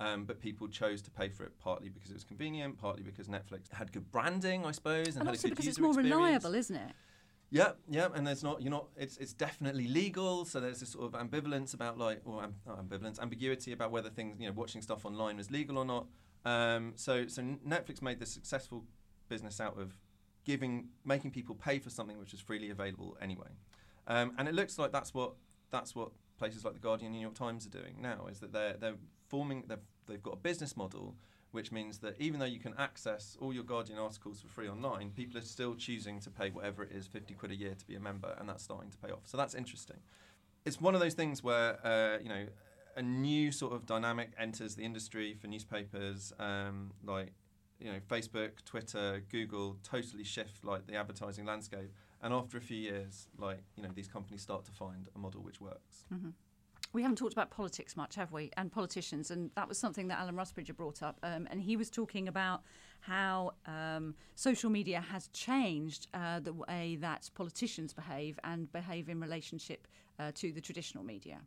Um, 0.00 0.24
but 0.24 0.40
people 0.40 0.66
chose 0.66 1.02
to 1.02 1.10
pay 1.10 1.28
for 1.28 1.44
it 1.44 1.52
partly 1.60 1.90
because 1.90 2.10
it 2.10 2.14
was 2.14 2.24
convenient, 2.24 2.78
partly 2.78 3.02
because 3.02 3.28
Netflix 3.28 3.70
had 3.70 3.92
good 3.92 4.10
branding, 4.10 4.64
I 4.64 4.70
suppose, 4.70 5.08
and, 5.08 5.18
and 5.18 5.24
had 5.26 5.34
also 5.34 5.48
a 5.48 5.50
good 5.50 5.56
because 5.56 5.68
it's 5.68 5.78
more 5.78 5.90
experience. 5.90 6.16
reliable, 6.16 6.54
isn't 6.54 6.76
it? 6.76 6.92
Yeah, 7.50 7.72
yeah, 7.88 8.08
and 8.14 8.26
there's 8.26 8.42
not, 8.42 8.62
you're 8.62 8.70
not, 8.70 8.86
it's 8.96 9.16
it's 9.18 9.32
definitely 9.32 9.88
legal, 9.88 10.44
so 10.44 10.58
there's 10.60 10.80
this 10.80 10.90
sort 10.90 11.12
of 11.12 11.20
ambivalence 11.20 11.74
about 11.74 11.98
like, 11.98 12.22
or 12.24 12.48
not 12.66 12.88
ambivalence, 12.88 13.20
ambiguity 13.20 13.72
about 13.72 13.90
whether 13.90 14.08
things, 14.08 14.40
you 14.40 14.46
know, 14.46 14.52
watching 14.52 14.80
stuff 14.80 15.04
online 15.04 15.38
is 15.38 15.50
legal 15.50 15.76
or 15.76 15.84
not. 15.84 16.06
Um, 16.44 16.92
so 16.94 17.26
so 17.26 17.42
Netflix 17.42 18.00
made 18.00 18.20
this 18.20 18.32
successful 18.32 18.84
business 19.28 19.60
out 19.60 19.78
of 19.78 19.98
giving, 20.44 20.88
making 21.04 21.32
people 21.32 21.56
pay 21.56 21.78
for 21.78 21.90
something 21.90 22.18
which 22.18 22.32
is 22.32 22.40
freely 22.40 22.70
available 22.70 23.18
anyway, 23.20 23.48
um, 24.06 24.32
and 24.38 24.48
it 24.48 24.54
looks 24.54 24.78
like 24.78 24.92
that's 24.92 25.12
what 25.12 25.34
that's 25.70 25.94
what 25.94 26.12
places 26.40 26.64
like 26.64 26.74
the 26.74 26.80
Guardian 26.80 27.12
New 27.12 27.20
York 27.20 27.34
Times 27.34 27.66
are 27.66 27.70
doing 27.70 27.94
now, 28.00 28.26
is 28.28 28.40
that 28.40 28.52
they're 28.52 28.76
they're 28.80 28.96
forming, 29.28 29.62
they've 29.68 29.78
they've 30.08 30.22
got 30.22 30.34
a 30.34 30.38
business 30.38 30.76
model 30.76 31.14
which 31.52 31.72
means 31.72 31.98
that 31.98 32.14
even 32.20 32.38
though 32.38 32.46
you 32.46 32.60
can 32.60 32.74
access 32.78 33.36
all 33.40 33.52
your 33.52 33.64
Guardian 33.64 33.98
articles 33.98 34.40
for 34.40 34.48
free 34.48 34.68
online, 34.68 35.10
people 35.10 35.36
are 35.38 35.44
still 35.44 35.74
choosing 35.74 36.20
to 36.20 36.30
pay 36.30 36.50
whatever 36.50 36.84
it 36.84 36.92
is, 36.92 37.06
50 37.06 37.34
quid 37.34 37.50
a 37.50 37.56
year 37.56 37.74
to 37.74 37.86
be 37.86 37.96
a 37.96 38.00
member, 38.00 38.34
and 38.38 38.48
that's 38.48 38.62
starting 38.62 38.90
to 38.90 38.96
pay 38.98 39.10
off. 39.10 39.22
So 39.24 39.36
that's 39.36 39.54
interesting. 39.54 39.96
It's 40.64 40.80
one 40.80 40.94
of 40.94 41.00
those 41.00 41.14
things 41.14 41.42
where, 41.42 41.84
uh, 41.84 42.18
you 42.22 42.28
know, 42.28 42.46
a 42.96 43.02
new 43.02 43.50
sort 43.50 43.72
of 43.72 43.86
dynamic 43.86 44.30
enters 44.38 44.76
the 44.76 44.84
industry 44.84 45.34
for 45.34 45.48
newspapers, 45.48 46.32
um, 46.38 46.92
like, 47.04 47.32
you 47.80 47.90
know, 47.90 47.98
Facebook, 48.08 48.64
Twitter, 48.64 49.22
Google 49.30 49.76
totally 49.82 50.24
shift 50.24 50.64
like 50.64 50.86
the 50.86 50.94
advertising 50.94 51.46
landscape. 51.46 51.90
And 52.22 52.34
after 52.34 52.58
a 52.58 52.60
few 52.60 52.76
years, 52.76 53.28
like, 53.38 53.62
you 53.76 53.82
know, 53.82 53.90
these 53.94 54.08
companies 54.08 54.42
start 54.42 54.64
to 54.66 54.72
find 54.72 55.08
a 55.14 55.18
model 55.18 55.42
which 55.42 55.60
works. 55.60 56.04
Mm-hmm 56.12 56.30
we 56.92 57.02
haven't 57.02 57.16
talked 57.16 57.32
about 57.32 57.50
politics 57.50 57.96
much, 57.96 58.16
have 58.16 58.32
we? 58.32 58.50
And 58.56 58.70
politicians, 58.72 59.30
and 59.30 59.50
that 59.54 59.68
was 59.68 59.78
something 59.78 60.08
that 60.08 60.18
Alan 60.18 60.34
Rusbridger 60.34 60.76
brought 60.76 61.02
up. 61.02 61.18
Um, 61.22 61.46
and 61.50 61.60
he 61.60 61.76
was 61.76 61.88
talking 61.88 62.26
about 62.26 62.62
how 63.00 63.52
um, 63.66 64.14
social 64.34 64.70
media 64.70 65.00
has 65.00 65.28
changed 65.28 66.08
uh, 66.14 66.40
the 66.40 66.52
way 66.52 66.98
that 67.00 67.30
politicians 67.34 67.92
behave 67.92 68.38
and 68.44 68.70
behave 68.72 69.08
in 69.08 69.20
relationship 69.20 69.86
uh, 70.18 70.32
to 70.34 70.52
the 70.52 70.60
traditional 70.60 71.04
media. 71.04 71.38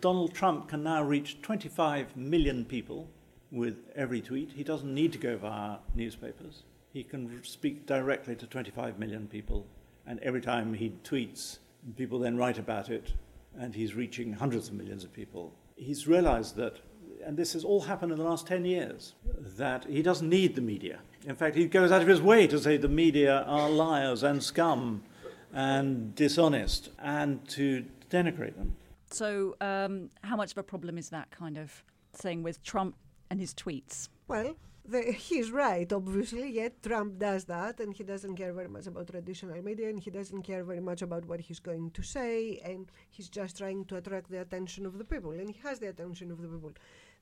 Donald 0.00 0.34
Trump 0.34 0.68
can 0.68 0.82
now 0.82 1.02
reach 1.02 1.40
25 1.42 2.16
million 2.16 2.64
people 2.64 3.08
with 3.50 3.76
every 3.94 4.20
tweet. 4.20 4.52
He 4.52 4.64
doesn't 4.64 4.92
need 4.92 5.12
to 5.12 5.18
go 5.18 5.36
via 5.36 5.78
newspapers. 5.94 6.62
He 6.92 7.04
can 7.04 7.42
speak 7.44 7.86
directly 7.86 8.34
to 8.36 8.46
25 8.46 8.98
million 8.98 9.28
people, 9.28 9.66
and 10.08 10.18
every 10.20 10.40
time 10.40 10.72
he 10.72 10.94
tweets, 11.04 11.58
people 11.96 12.18
then 12.18 12.36
write 12.36 12.58
about 12.58 12.88
it 12.88 13.12
and 13.60 13.74
he's 13.74 13.94
reaching 13.94 14.32
hundreds 14.32 14.68
of 14.68 14.74
millions 14.74 15.04
of 15.04 15.12
people. 15.12 15.52
He's 15.76 16.08
realized 16.08 16.56
that, 16.56 16.78
and 17.24 17.36
this 17.36 17.52
has 17.52 17.62
all 17.62 17.82
happened 17.82 18.12
in 18.12 18.18
the 18.18 18.24
last 18.24 18.46
10 18.46 18.64
years, 18.64 19.14
that 19.56 19.84
he 19.84 20.02
doesn't 20.02 20.28
need 20.28 20.56
the 20.56 20.62
media. 20.62 21.00
In 21.26 21.36
fact, 21.36 21.56
he 21.56 21.66
goes 21.66 21.92
out 21.92 22.00
of 22.00 22.08
his 22.08 22.22
way 22.22 22.46
to 22.46 22.58
say 22.58 22.78
the 22.78 22.88
media 22.88 23.42
are 23.42 23.68
liars 23.68 24.22
and 24.22 24.42
scum 24.42 25.02
and 25.52 26.14
dishonest 26.14 26.90
and 26.98 27.46
to 27.50 27.84
denigrate 28.10 28.56
them. 28.56 28.76
So, 29.10 29.56
um, 29.60 30.10
how 30.22 30.36
much 30.36 30.52
of 30.52 30.58
a 30.58 30.62
problem 30.62 30.98
is 30.98 31.10
that 31.10 31.30
kind 31.30 31.58
of 31.58 31.82
thing 32.12 32.42
with 32.42 32.62
Trump 32.62 32.96
and 33.30 33.40
his 33.40 33.54
tweets? 33.54 34.08
Well, 34.26 34.56
the, 34.88 35.12
he's 35.12 35.50
right, 35.50 35.90
obviously. 35.92 36.50
Yet 36.50 36.82
Trump 36.82 37.18
does 37.18 37.44
that, 37.44 37.80
and 37.80 37.94
he 37.94 38.04
doesn't 38.04 38.36
care 38.36 38.52
very 38.52 38.68
much 38.68 38.86
about 38.86 39.08
traditional 39.08 39.62
media, 39.62 39.88
and 39.88 40.00
he 40.00 40.10
doesn't 40.10 40.42
care 40.42 40.64
very 40.64 40.80
much 40.80 41.02
about 41.02 41.24
what 41.26 41.40
he's 41.40 41.60
going 41.60 41.90
to 41.92 42.02
say, 42.02 42.60
and 42.64 42.90
he's 43.08 43.28
just 43.28 43.58
trying 43.58 43.84
to 43.86 43.96
attract 43.96 44.30
the 44.30 44.40
attention 44.40 44.86
of 44.86 44.98
the 44.98 45.04
people, 45.04 45.30
and 45.30 45.50
he 45.50 45.60
has 45.62 45.78
the 45.78 45.88
attention 45.88 46.30
of 46.30 46.40
the 46.40 46.48
people. 46.48 46.72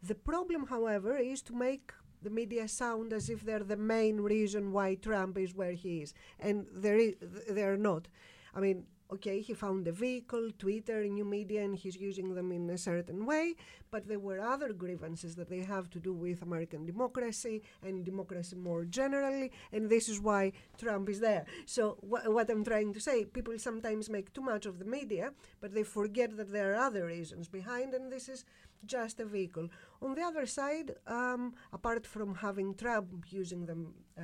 The 0.02 0.14
problem, 0.14 0.66
however, 0.66 1.16
is 1.16 1.42
to 1.42 1.54
make 1.54 1.92
the 2.22 2.30
media 2.30 2.66
sound 2.68 3.12
as 3.12 3.28
if 3.28 3.42
they're 3.42 3.60
the 3.60 3.76
main 3.76 4.20
reason 4.20 4.72
why 4.72 4.94
Trump 4.94 5.38
is 5.38 5.54
where 5.54 5.72
he 5.72 6.02
is, 6.02 6.14
and 6.38 6.66
they're, 6.72 7.76
not. 7.76 8.08
I 8.54 8.60
mean, 8.60 8.86
okay, 9.12 9.40
he 9.40 9.54
found 9.54 9.86
a 9.88 9.92
vehicle, 9.92 10.50
Twitter, 10.58 11.04
new 11.04 11.24
media, 11.24 11.62
and 11.64 11.76
he's 11.76 11.96
using 11.96 12.34
them 12.34 12.52
in 12.52 12.68
a 12.70 12.78
certain 12.78 13.24
way. 13.26 13.54
But 13.90 14.08
there 14.08 14.18
were 14.18 14.40
other 14.40 14.72
grievances 14.72 15.34
that 15.36 15.48
they 15.48 15.60
have 15.60 15.88
to 15.90 15.98
do 16.00 16.12
with 16.12 16.42
American 16.42 16.84
democracy 16.86 17.62
and 17.82 18.04
democracy 18.04 18.56
more 18.56 18.84
generally, 18.84 19.52
and 19.72 19.88
this 19.88 20.08
is 20.08 20.20
why 20.20 20.52
Trump 20.78 21.08
is 21.08 21.20
there. 21.20 21.44
So, 21.66 21.98
wh- 22.00 22.28
what 22.28 22.50
I'm 22.50 22.64
trying 22.64 22.92
to 22.94 23.00
say, 23.00 23.24
people 23.24 23.58
sometimes 23.58 24.10
make 24.10 24.32
too 24.32 24.42
much 24.42 24.66
of 24.66 24.78
the 24.78 24.84
media, 24.84 25.32
but 25.60 25.72
they 25.74 25.82
forget 25.84 26.36
that 26.36 26.52
there 26.52 26.72
are 26.72 26.76
other 26.86 27.06
reasons 27.06 27.48
behind, 27.48 27.94
and 27.94 28.10
this 28.12 28.28
is 28.28 28.44
just 28.84 29.20
a 29.20 29.24
vehicle. 29.24 29.68
On 30.02 30.14
the 30.14 30.22
other 30.22 30.46
side, 30.46 30.92
um, 31.06 31.54
apart 31.72 32.06
from 32.06 32.34
having 32.36 32.74
Trump 32.74 33.24
using 33.30 33.66
them, 33.66 33.94
uh, 34.18 34.22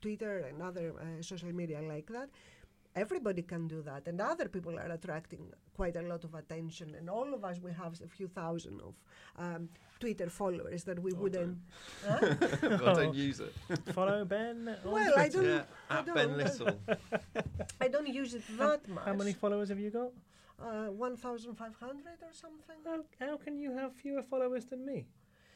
Twitter 0.00 0.38
and 0.48 0.62
other 0.62 0.94
uh, 0.98 1.22
social 1.22 1.52
media 1.52 1.80
like 1.82 2.06
that, 2.08 2.28
everybody 2.96 3.42
can 3.42 3.68
do 3.68 3.82
that 3.82 4.06
and 4.08 4.20
other 4.20 4.48
people 4.48 4.76
are 4.78 4.90
attracting 4.90 5.46
quite 5.76 5.96
a 5.96 6.02
lot 6.02 6.24
of 6.24 6.34
attention 6.34 6.94
and 6.98 7.08
all 7.08 7.32
of 7.32 7.44
us 7.44 7.60
we 7.60 7.72
have 7.72 8.00
a 8.02 8.08
few 8.08 8.26
thousand 8.26 8.80
of 8.80 8.94
um, 9.38 9.68
twitter 10.00 10.28
followers 10.28 10.82
that 10.84 10.98
we 10.98 11.12
oh, 11.12 11.16
wouldn't 11.16 11.58
huh? 12.06 12.18
I 12.62 12.94
don't 12.94 13.14
use 13.14 13.40
it. 13.40 13.54
Follow 13.92 14.24
ben 14.24 14.76
well 14.84 15.12
i 15.16 15.28
don't, 15.28 15.44
yeah, 15.44 15.62
I 15.88 15.98
at 15.98 16.06
don't 16.06 16.14
ben 16.14 16.36
little. 16.36 16.78
I 17.80 17.88
don't 17.88 18.08
use 18.08 18.34
it 18.34 18.42
that 18.58 18.88
much 18.88 19.04
how 19.04 19.14
many 19.14 19.32
followers 19.32 19.68
have 19.68 19.78
you 19.78 19.90
got? 19.90 20.10
Uh, 20.60 20.90
1500 20.90 22.04
or 22.20 22.32
something. 22.34 22.76
How, 22.84 23.00
how 23.18 23.38
can 23.38 23.58
you 23.58 23.72
have 23.72 23.94
fewer 23.94 24.22
followers 24.22 24.66
than 24.66 24.84
me? 24.84 25.06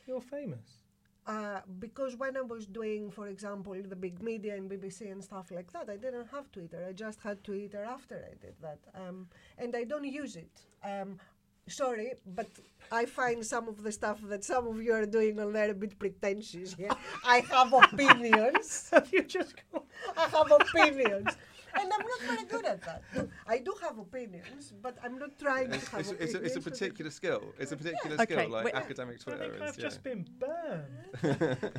You're 0.06 0.22
famous 0.22 0.83
uh, 1.26 1.60
because 1.78 2.16
when 2.16 2.36
I 2.36 2.42
was 2.42 2.66
doing, 2.66 3.10
for 3.10 3.28
example, 3.28 3.74
the 3.82 3.96
big 3.96 4.22
media 4.22 4.54
and 4.56 4.70
BBC 4.70 5.10
and 5.10 5.22
stuff 5.22 5.50
like 5.50 5.72
that, 5.72 5.88
I 5.88 5.96
didn't 5.96 6.26
have 6.30 6.50
Twitter. 6.52 6.84
I 6.88 6.92
just 6.92 7.20
had 7.20 7.42
Twitter 7.42 7.82
after 7.82 8.16
I 8.16 8.34
did 8.44 8.54
that, 8.60 8.78
um, 8.94 9.28
and 9.58 9.74
I 9.74 9.84
don't 9.84 10.04
use 10.04 10.36
it. 10.36 10.66
Um, 10.84 11.18
sorry, 11.66 12.12
but 12.34 12.50
I 12.92 13.06
find 13.06 13.44
some 13.44 13.68
of 13.68 13.82
the 13.82 13.92
stuff 13.92 14.20
that 14.24 14.44
some 14.44 14.66
of 14.66 14.82
you 14.82 14.92
are 14.92 15.06
doing 15.06 15.40
on 15.40 15.52
there 15.52 15.70
a 15.70 15.74
bit 15.74 15.98
pretentious. 15.98 16.76
Yeah? 16.78 16.94
I 17.24 17.40
have 17.40 17.72
opinions. 17.84 18.90
you 19.10 19.22
just 19.22 19.54
go 19.72 19.84
I 20.16 20.28
have 20.28 20.50
opinions. 20.50 21.36
And 21.80 21.92
I'm 21.92 22.06
not 22.06 22.20
very 22.30 22.44
good 22.44 22.64
at 22.66 22.80
that. 22.82 23.02
I 23.46 23.58
do 23.58 23.74
have 23.82 23.98
opinions, 23.98 24.72
but 24.82 24.96
I'm 25.02 25.18
not 25.18 25.38
trying 25.38 25.70
to 25.70 25.76
It's, 25.76 25.88
have 25.88 26.00
it's, 26.00 26.10
opinions. 26.10 26.34
it's, 26.34 26.42
a, 26.42 26.46
it's 26.46 26.56
a 26.56 26.70
particular 26.70 27.10
skill. 27.10 27.42
It's 27.58 27.72
a 27.72 27.76
particular 27.76 28.16
Yeah. 28.16 28.22
skill, 28.24 28.38
Okay, 28.40 28.48
like 28.50 28.64
wait. 28.66 28.74
academic 28.74 29.16
I 29.20 29.22
Twitter 29.24 29.50
think. 29.50 29.62
I've 29.62 29.76
yeah. 29.78 29.82
just 29.88 30.02
been 30.02 30.26
burned. 30.38 31.08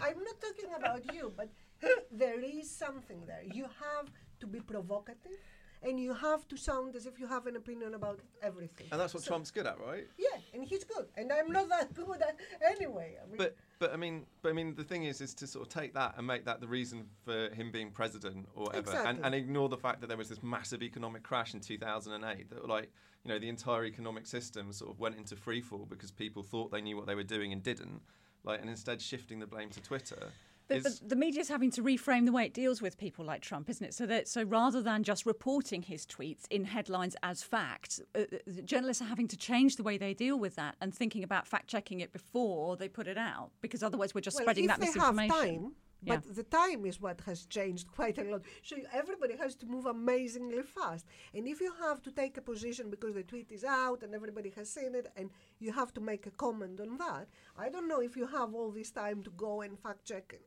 I'm 0.07 0.19
not 0.29 0.37
talking 0.41 0.71
about 0.77 1.01
you, 1.13 1.31
but 1.35 1.49
there 2.11 2.39
is 2.41 2.69
something 2.69 3.25
there. 3.25 3.43
You 3.53 3.63
have 3.63 4.07
to 4.41 4.47
be 4.47 4.59
provocative 4.59 5.39
and 5.85 5.99
you 5.99 6.13
have 6.13 6.47
to 6.47 6.57
sound 6.57 6.95
as 6.95 7.05
if 7.05 7.19
you 7.19 7.27
have 7.27 7.45
an 7.47 7.55
opinion 7.55 7.93
about 7.93 8.19
everything. 8.41 8.87
And 8.91 8.99
that's 8.99 9.13
what 9.13 9.23
So- 9.23 9.29
Trump's 9.29 9.51
good 9.51 9.67
at, 9.67 9.79
right? 9.79 10.07
Yeah, 10.17 10.39
and 10.53 10.63
he's 10.63 10.83
good. 10.83 11.07
And 11.15 11.31
I'm 11.31 11.51
not 11.51 11.69
that 11.69 11.93
good 11.93 12.21
at 12.21 12.35
anyway. 12.61 13.17
I 13.21 13.27
mean, 13.27 13.37
But 13.37 13.55
but 13.79 13.93
I 13.93 13.97
mean 13.97 14.25
but 14.41 14.49
I 14.49 14.53
mean 14.53 14.73
the 14.75 14.83
thing 14.83 15.03
is 15.03 15.21
is 15.21 15.33
to 15.35 15.47
sort 15.47 15.67
of 15.67 15.73
take 15.73 15.93
that 15.93 16.15
and 16.17 16.25
make 16.25 16.45
that 16.45 16.59
the 16.59 16.67
reason 16.67 17.07
for 17.23 17.49
him 17.49 17.71
being 17.71 17.91
president 17.91 18.47
or 18.55 18.65
whatever 18.65 18.91
and, 18.91 18.99
Exactly. 18.99 19.23
and 19.25 19.35
ignore 19.35 19.69
the 19.69 19.77
fact 19.77 20.01
that 20.01 20.07
there 20.07 20.17
was 20.17 20.29
this 20.29 20.41
massive 20.41 20.81
economic 20.81 21.23
crash 21.23 21.53
in 21.53 21.59
2008 21.59 22.49
that 22.49 22.67
like 22.67 22.89
you 23.23 23.29
know 23.29 23.37
the 23.39 23.49
entire 23.49 23.85
economic 23.85 24.25
system 24.25 24.71
sort 24.71 24.91
of 24.91 24.99
went 24.99 25.15
into 25.17 25.35
free 25.35 25.61
fall 25.61 25.85
because 25.85 26.09
people 26.11 26.41
thought 26.41 26.71
they 26.71 26.81
knew 26.81 26.95
what 26.95 27.05
they 27.05 27.15
were 27.15 27.23
doing 27.23 27.51
and 27.51 27.63
didn't 27.63 28.01
like 28.43 28.61
and 28.61 28.69
instead 28.69 29.01
shifting 29.01 29.39
the 29.39 29.47
blame 29.47 29.69
to 29.69 29.81
Twitter 29.81 30.31
But, 30.67 30.77
is 30.77 30.99
but 30.99 31.09
the 31.09 31.15
media's 31.15 31.47
having 31.47 31.71
to 31.71 31.83
reframe 31.83 32.25
the 32.25 32.31
way 32.31 32.45
it 32.45 32.53
deals 32.53 32.81
with 32.81 32.97
people 32.97 33.23
like 33.23 33.41
Trump, 33.41 33.69
isn't 33.69 33.85
it? 33.85 33.93
So 33.93 34.05
that 34.07 34.27
so 34.27 34.43
rather 34.43 34.81
than 34.81 35.03
just 35.03 35.25
reporting 35.25 35.81
his 35.83 36.05
tweets 36.05 36.43
in 36.49 36.65
headlines 36.65 37.15
as 37.21 37.43
fact, 37.43 38.01
uh, 38.15 38.21
uh, 38.21 38.61
journalists 38.63 39.01
are 39.01 39.05
having 39.05 39.27
to 39.27 39.37
change 39.37 39.75
the 39.75 39.83
way 39.83 39.97
they 39.97 40.13
deal 40.13 40.39
with 40.39 40.55
that 40.55 40.75
and 40.81 40.93
thinking 40.93 41.23
about 41.23 41.47
fact 41.47 41.67
checking 41.67 41.99
it 41.99 42.11
before 42.11 42.77
they 42.77 42.87
put 42.87 43.07
it 43.07 43.17
out, 43.17 43.51
because 43.61 43.83
otherwise 43.83 44.15
we're 44.15 44.21
just 44.21 44.35
well, 44.35 44.43
spreading 44.45 44.65
if 44.65 44.69
that 44.71 44.79
they 44.79 44.87
misinformation. 44.87 45.35
have 45.35 45.45
time, 45.45 45.75
Yeah. 46.01 46.15
but 46.17 46.35
the 46.35 46.43
time 46.43 46.85
is 46.85 46.99
what 46.99 47.21
has 47.21 47.45
changed 47.45 47.91
quite 47.91 48.17
a 48.17 48.23
lot. 48.23 48.41
So 48.63 48.75
everybody 48.91 49.35
has 49.37 49.55
to 49.57 49.65
move 49.67 49.85
amazingly 49.85 50.63
fast. 50.63 51.05
And 51.33 51.47
if 51.47 51.61
you 51.61 51.71
have 51.79 52.01
to 52.03 52.11
take 52.11 52.37
a 52.37 52.41
position 52.41 52.89
because 52.89 53.13
the 53.13 53.23
tweet 53.23 53.51
is 53.51 53.63
out 53.63 54.01
and 54.03 54.13
everybody 54.15 54.51
has 54.55 54.69
seen 54.69 54.95
it, 54.95 55.07
and 55.15 55.29
you 55.59 55.71
have 55.73 55.93
to 55.93 56.01
make 56.01 56.25
a 56.25 56.31
comment 56.31 56.79
on 56.79 56.97
that, 56.97 57.27
I 57.57 57.69
don't 57.69 57.87
know 57.87 58.01
if 58.01 58.15
you 58.15 58.25
have 58.25 58.53
all 58.55 58.71
this 58.71 58.91
time 58.91 59.21
to 59.23 59.29
go 59.31 59.61
and 59.61 59.77
fact 59.79 60.05
check. 60.05 60.39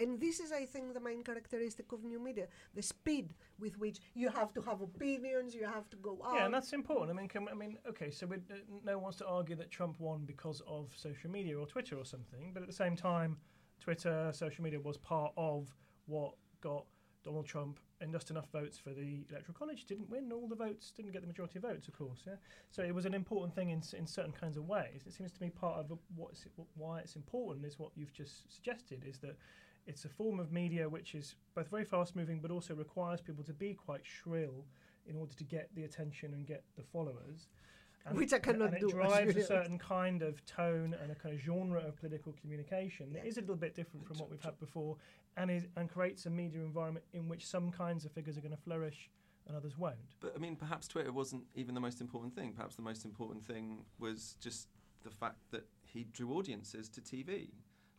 And 0.00 0.20
this 0.20 0.40
is, 0.40 0.52
I 0.52 0.64
think, 0.66 0.94
the 0.94 1.00
main 1.00 1.22
characteristic 1.22 1.92
of 1.92 2.04
new 2.04 2.20
media: 2.20 2.46
the 2.74 2.82
speed 2.82 3.34
with 3.58 3.78
which 3.78 3.98
you 4.14 4.28
have 4.28 4.52
to 4.54 4.60
have 4.62 4.80
opinions, 4.80 5.54
you 5.54 5.64
have 5.64 5.88
to 5.90 5.96
go 5.96 6.18
out. 6.24 6.34
Yeah, 6.34 6.44
and 6.46 6.54
that's 6.54 6.72
important. 6.72 7.10
I 7.10 7.20
mean, 7.20 7.28
can, 7.28 7.48
I 7.48 7.54
mean, 7.54 7.78
okay, 7.88 8.10
so 8.10 8.26
uh, 8.26 8.36
no 8.84 8.94
one 8.94 9.02
wants 9.02 9.18
to 9.18 9.26
argue 9.26 9.56
that 9.56 9.70
Trump 9.70 9.98
won 10.00 10.24
because 10.24 10.62
of 10.66 10.92
social 10.96 11.30
media 11.30 11.58
or 11.58 11.66
Twitter 11.66 11.96
or 11.96 12.04
something, 12.04 12.52
but 12.52 12.62
at 12.62 12.68
the 12.68 12.74
same 12.74 12.96
time, 12.96 13.36
Twitter, 13.80 14.30
social 14.34 14.62
media 14.62 14.80
was 14.80 14.96
part 14.98 15.32
of 15.36 15.74
what 16.06 16.34
got 16.60 16.84
Donald 17.24 17.46
Trump 17.46 17.80
and 18.00 18.12
just 18.12 18.30
enough 18.30 18.50
votes 18.50 18.78
for 18.78 18.90
the 18.90 19.26
electoral 19.30 19.54
college. 19.58 19.84
Didn't 19.84 20.08
win 20.08 20.32
all 20.32 20.48
the 20.48 20.56
votes, 20.56 20.90
didn't 20.90 21.12
get 21.12 21.20
the 21.20 21.26
majority 21.26 21.58
of 21.58 21.62
votes, 21.62 21.88
of 21.88 21.96
course. 21.96 22.22
Yeah, 22.26 22.34
so 22.70 22.82
it 22.82 22.94
was 22.94 23.04
an 23.04 23.14
important 23.14 23.54
thing 23.54 23.70
in 23.70 23.82
in 23.96 24.06
certain 24.06 24.32
kinds 24.32 24.56
of 24.56 24.66
ways. 24.66 25.02
It 25.06 25.12
seems 25.12 25.32
to 25.32 25.42
me 25.42 25.50
part 25.50 25.78
of 25.78 25.98
what's 26.14 26.46
why 26.74 27.00
it's 27.00 27.16
important 27.16 27.66
is 27.66 27.78
what 27.78 27.90
you've 27.94 28.12
just 28.12 28.52
suggested 28.52 29.04
is 29.06 29.18
that 29.18 29.36
it's 29.86 30.04
a 30.04 30.08
form 30.08 30.38
of 30.38 30.52
media 30.52 30.88
which 30.88 31.14
is 31.14 31.34
both 31.54 31.68
very 31.68 31.84
fast 31.84 32.14
moving 32.16 32.40
but 32.40 32.50
also 32.50 32.74
requires 32.74 33.20
people 33.20 33.44
to 33.44 33.52
be 33.52 33.74
quite 33.74 34.02
shrill 34.04 34.64
in 35.06 35.16
order 35.16 35.34
to 35.34 35.44
get 35.44 35.68
the 35.74 35.84
attention 35.84 36.34
and 36.34 36.46
get 36.46 36.62
the 36.76 36.82
followers. 36.82 37.48
Which 38.12 38.32
I 38.32 38.38
cannot 38.38 38.68
and 38.68 38.76
it 38.76 38.80
do, 38.80 38.86
as 38.86 38.92
drives 38.92 39.36
a 39.36 39.44
certain 39.44 39.78
kind 39.78 40.22
of 40.22 40.44
tone 40.46 40.96
and 41.02 41.12
a 41.12 41.14
kind 41.14 41.34
of 41.34 41.40
genre 41.40 41.80
of 41.80 41.96
political 41.96 42.34
communication 42.40 43.12
that 43.12 43.26
is 43.26 43.36
a 43.36 43.42
little 43.42 43.56
bit 43.56 43.74
different 43.74 44.06
from 44.06 44.18
what 44.18 44.30
we've 44.30 44.42
had 44.42 44.58
before, 44.58 44.96
and 45.36 45.50
is 45.50 45.66
and 45.76 45.88
creates 45.90 46.24
a 46.24 46.30
media 46.30 46.60
environment 46.60 47.04
in 47.12 47.28
which 47.28 47.46
some 47.46 47.70
kinds 47.70 48.06
of 48.06 48.12
figures 48.12 48.38
are 48.38 48.40
going 48.40 48.56
to 48.56 48.62
flourish 48.62 49.10
and 49.46 49.56
others 49.56 49.76
won't. 49.76 50.16
But 50.20 50.32
I 50.34 50.38
mean, 50.38 50.56
perhaps 50.56 50.88
Twitter 50.88 51.12
wasn't 51.12 51.44
even 51.54 51.74
the 51.74 51.80
most 51.80 52.00
important 52.00 52.34
thing. 52.34 52.52
Perhaps 52.52 52.76
the 52.76 52.82
most 52.82 53.04
important 53.04 53.44
thing 53.44 53.84
was 53.98 54.36
just 54.40 54.68
the 55.02 55.10
fact 55.10 55.38
that 55.50 55.66
he 55.82 56.04
drew 56.04 56.32
audiences 56.32 56.88
to 56.90 57.00
TV. 57.00 57.50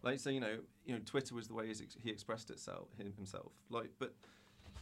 Like, 0.03 0.19
so 0.19 0.29
you 0.29 0.39
know, 0.39 0.57
you 0.85 0.93
know, 0.93 1.01
Twitter 1.05 1.35
was 1.35 1.47
the 1.47 1.53
way 1.53 1.71
he 2.03 2.09
expressed 2.09 2.49
itself 2.49 2.87
himself. 2.97 3.51
Like, 3.69 3.89
but 3.99 4.13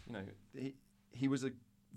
you 0.07 0.13
know, 0.13 0.23
he 0.55 0.75
he 1.11 1.27
was 1.27 1.43
a 1.43 1.51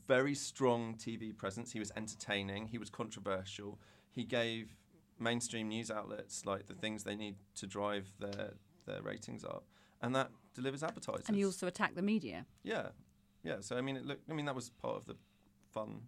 very 0.07 0.35
strong 0.35 0.95
TV 0.95 1.37
presence. 1.37 1.73
He 1.73 1.79
was 1.79 1.93
entertaining. 1.97 2.69
He 2.69 2.79
was 2.79 2.91
controversial. 2.91 3.79
He 4.11 4.25
gave 4.25 4.75
mainstream 5.19 5.69
news 5.69 5.91
outlets 5.91 6.45
like 6.45 6.67
the 6.67 6.75
things 6.75 7.05
they 7.05 7.15
need 7.15 7.37
to 7.57 7.67
drive 7.67 8.11
their 8.19 8.55
their 8.87 9.03
ratings 9.03 9.45
up, 9.45 9.65
and 10.01 10.15
that 10.17 10.31
delivers 10.55 10.83
advertisers. 10.83 11.29
And 11.29 11.37
you 11.37 11.47
also 11.47 11.67
attack 11.67 11.95
the 11.95 12.03
media. 12.03 12.47
Yeah, 12.63 12.89
yeah. 13.45 13.57
So 13.61 13.77
I 13.77 13.81
mean, 13.81 13.97
it 13.97 14.05
look. 14.05 14.19
I 14.29 14.33
mean, 14.33 14.47
that 14.47 14.55
was 14.55 14.71
part 14.71 14.97
of 14.97 15.07
the 15.07 15.17
fun 15.73 16.03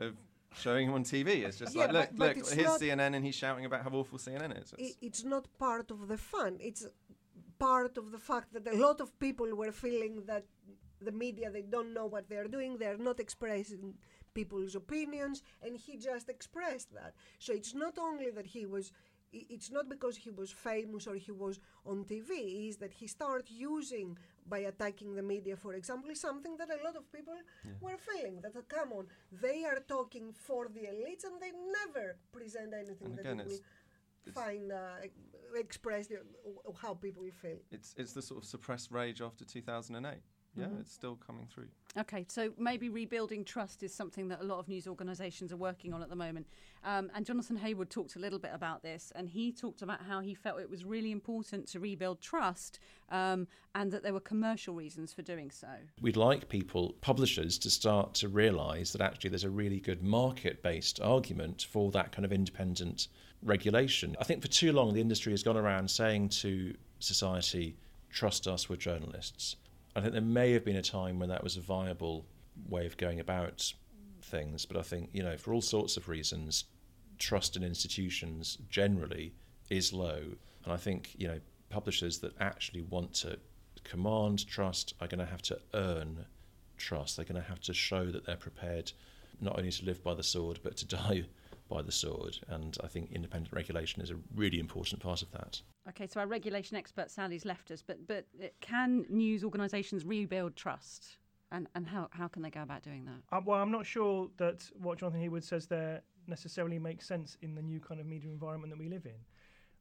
of 0.00 0.16
showing 0.54 0.88
him 0.88 0.94
on 0.94 1.04
TV. 1.04 1.44
It's 1.46 1.58
just 1.58 1.74
Yeah, 1.74 1.84
like, 1.86 1.92
look, 1.92 2.08
but- 2.10 2.18
but 2.18 2.36
look, 2.36 2.48
here's 2.54 2.66
not- 2.66 2.80
CNN, 2.80 3.14
and 3.14 3.24
he's 3.24 3.34
shouting 3.34 3.64
about 3.64 3.82
how 3.84 3.90
awful 3.90 4.18
CNN 4.18 4.52
is. 4.62 4.72
It's- 4.74 4.96
it's 5.00 5.24
not 5.24 5.46
part 5.58 5.90
of 5.90 6.08
the 6.08 6.16
fun. 6.18 6.58
It's 6.60 6.86
part 7.58 7.96
of 7.98 8.10
the 8.10 8.18
fact 8.18 8.52
that 8.54 8.66
a 8.66 8.76
lot 8.76 9.00
of 9.00 9.18
people 9.18 9.54
were 9.54 9.72
feeling 9.72 10.24
that 10.26 10.44
the 11.00 11.12
media 11.12 11.50
they 11.50 11.62
don't 11.62 11.92
know 11.94 12.06
what 12.06 12.28
they're 12.28 12.48
doing. 12.48 12.76
They're 12.78 12.98
not 12.98 13.20
expressing 13.20 13.96
people's 14.34 14.74
opinions, 14.74 15.42
and 15.62 15.76
he 15.76 15.96
just 15.96 16.28
expressed 16.28 16.92
that. 16.92 17.14
So 17.38 17.52
it's 17.52 17.74
not 17.74 17.98
only 17.98 18.30
that 18.30 18.46
he 18.46 18.66
was. 18.66 18.92
It's 19.32 19.70
not 19.70 19.88
because 19.88 20.16
he 20.16 20.30
was 20.30 20.50
famous 20.50 21.06
or 21.06 21.14
he 21.14 21.30
was 21.30 21.60
on 21.86 22.04
TV. 22.04 22.68
Is 22.68 22.76
that 22.78 22.92
he 22.92 23.06
started 23.06 23.48
using 23.48 24.18
by 24.46 24.58
attacking 24.60 25.14
the 25.14 25.22
media, 25.22 25.56
for 25.56 25.74
example, 25.74 26.10
is 26.10 26.20
something 26.20 26.56
that 26.56 26.68
a 26.68 26.84
lot 26.84 26.96
of 26.96 27.10
people 27.12 27.34
were 27.80 27.96
feeling. 27.98 28.40
That 28.40 28.56
uh, 28.56 28.62
come 28.68 28.92
on, 28.92 29.06
they 29.30 29.64
are 29.64 29.80
talking 29.86 30.32
for 30.32 30.68
the 30.68 30.80
elites, 30.80 31.24
and 31.24 31.40
they 31.40 31.52
never 31.84 32.16
present 32.32 32.74
anything 32.74 33.08
And 33.08 33.18
that 33.18 33.20
again, 33.20 33.46
will 33.46 33.60
find 34.34 34.72
uh, 34.72 34.96
express 35.54 36.08
the, 36.08 36.18
how 36.82 36.94
people 36.94 37.22
feel. 37.42 37.58
It's 37.70 37.94
it's 37.96 38.12
the 38.12 38.22
sort 38.22 38.42
of 38.42 38.48
suppressed 38.48 38.90
rage 38.90 39.20
after 39.20 39.44
2008. 39.44 40.22
Yeah, 40.56 40.66
Mhm. 40.66 40.80
it's 40.80 40.92
still 40.92 41.16
coming 41.16 41.46
through. 41.46 41.68
Okay, 41.98 42.24
so 42.28 42.52
maybe 42.56 42.88
rebuilding 42.88 43.44
trust 43.44 43.82
is 43.82 43.92
something 43.92 44.28
that 44.28 44.40
a 44.40 44.44
lot 44.44 44.60
of 44.60 44.68
news 44.68 44.86
organisations 44.86 45.52
are 45.52 45.56
working 45.56 45.92
on 45.92 46.02
at 46.02 46.08
the 46.08 46.14
moment. 46.14 46.46
Um, 46.84 47.10
and 47.16 47.26
Jonathan 47.26 47.58
Heawood 47.58 47.88
talked 47.88 48.14
a 48.14 48.20
little 48.20 48.38
bit 48.38 48.52
about 48.54 48.82
this, 48.82 49.12
and 49.16 49.28
he 49.28 49.50
talked 49.50 49.82
about 49.82 50.00
how 50.02 50.20
he 50.20 50.34
felt 50.34 50.60
it 50.60 50.70
was 50.70 50.84
really 50.84 51.10
important 51.10 51.66
to 51.68 51.80
rebuild 51.80 52.20
trust 52.20 52.78
um, 53.10 53.48
and 53.74 53.90
that 53.90 54.04
there 54.04 54.12
were 54.12 54.20
commercial 54.20 54.72
reasons 54.72 55.12
for 55.12 55.22
doing 55.22 55.50
so. 55.50 55.66
We'd 56.00 56.16
like 56.16 56.48
people, 56.48 56.94
publishers, 57.00 57.58
to 57.58 57.70
start 57.70 58.14
to 58.14 58.28
realise 58.28 58.92
that 58.92 59.00
actually 59.00 59.30
there's 59.30 59.44
a 59.44 59.50
really 59.50 59.80
good 59.80 60.00
market 60.00 60.62
based 60.62 61.00
argument 61.00 61.66
for 61.68 61.90
that 61.90 62.12
kind 62.12 62.24
of 62.24 62.32
independent 62.32 63.08
regulation. 63.42 64.16
I 64.20 64.24
think 64.24 64.42
for 64.42 64.48
too 64.48 64.72
long 64.72 64.94
the 64.94 65.00
industry 65.00 65.32
has 65.32 65.42
gone 65.42 65.56
around 65.56 65.90
saying 65.90 66.28
to 66.28 66.72
society, 67.00 67.76
trust 68.10 68.46
us, 68.46 68.68
we're 68.68 68.76
journalists. 68.76 69.56
I 69.94 70.00
think 70.00 70.12
there 70.12 70.22
may 70.22 70.52
have 70.52 70.64
been 70.64 70.76
a 70.76 70.82
time 70.82 71.18
when 71.18 71.28
that 71.30 71.42
was 71.42 71.56
a 71.56 71.60
viable 71.60 72.26
way 72.68 72.86
of 72.86 72.96
going 72.96 73.20
about 73.20 73.72
things, 74.22 74.66
but 74.66 74.76
I 74.76 74.82
think, 74.82 75.10
you 75.12 75.22
know, 75.22 75.36
for 75.36 75.52
all 75.52 75.62
sorts 75.62 75.96
of 75.96 76.08
reasons, 76.08 76.64
trust 77.18 77.56
in 77.56 77.62
institutions 77.62 78.58
generally 78.68 79.34
is 79.68 79.92
low. 79.92 80.22
And 80.64 80.72
I 80.72 80.76
think, 80.76 81.14
you 81.18 81.28
know, 81.28 81.40
publishers 81.70 82.18
that 82.18 82.34
actually 82.40 82.82
want 82.82 83.14
to 83.14 83.38
command 83.84 84.46
trust 84.46 84.94
are 85.00 85.06
going 85.06 85.24
to 85.24 85.30
have 85.30 85.42
to 85.42 85.58
earn 85.74 86.26
trust. 86.76 87.16
They're 87.16 87.24
going 87.24 87.40
to 87.40 87.48
have 87.48 87.60
to 87.62 87.74
show 87.74 88.06
that 88.06 88.26
they're 88.26 88.36
prepared 88.36 88.92
not 89.40 89.58
only 89.58 89.70
to 89.70 89.84
live 89.84 90.02
by 90.02 90.14
the 90.14 90.22
sword, 90.22 90.60
but 90.62 90.76
to 90.78 90.86
die 90.86 91.24
by 91.68 91.82
the 91.82 91.92
sword. 91.92 92.38
And 92.48 92.76
I 92.82 92.88
think 92.88 93.10
independent 93.12 93.54
regulation 93.54 94.02
is 94.02 94.10
a 94.10 94.16
really 94.34 94.58
important 94.58 95.00
part 95.00 95.22
of 95.22 95.30
that. 95.32 95.62
Okay, 95.90 96.06
so 96.06 96.20
our 96.20 96.26
regulation 96.26 96.76
expert 96.76 97.10
Sally's 97.10 97.44
left 97.44 97.70
us, 97.70 97.82
but 97.84 98.06
but 98.06 98.26
can 98.60 99.04
news 99.08 99.42
organisations 99.42 100.04
rebuild 100.04 100.54
trust, 100.54 101.18
and 101.50 101.68
and 101.74 101.86
how 101.86 102.08
how 102.12 102.28
can 102.28 102.42
they 102.42 102.50
go 102.50 102.62
about 102.62 102.82
doing 102.82 103.04
that? 103.06 103.36
Uh, 103.36 103.40
well, 103.44 103.60
I'm 103.60 103.72
not 103.72 103.84
sure 103.84 104.28
that 104.36 104.70
what 104.80 104.98
Jonathan 104.98 105.20
Heawood 105.20 105.42
says 105.42 105.66
there 105.66 106.02
necessarily 106.28 106.78
makes 106.78 107.06
sense 107.06 107.36
in 107.42 107.56
the 107.56 107.62
new 107.62 107.80
kind 107.80 108.00
of 108.00 108.06
media 108.06 108.30
environment 108.30 108.72
that 108.72 108.78
we 108.78 108.88
live 108.88 109.04
in. 109.04 109.18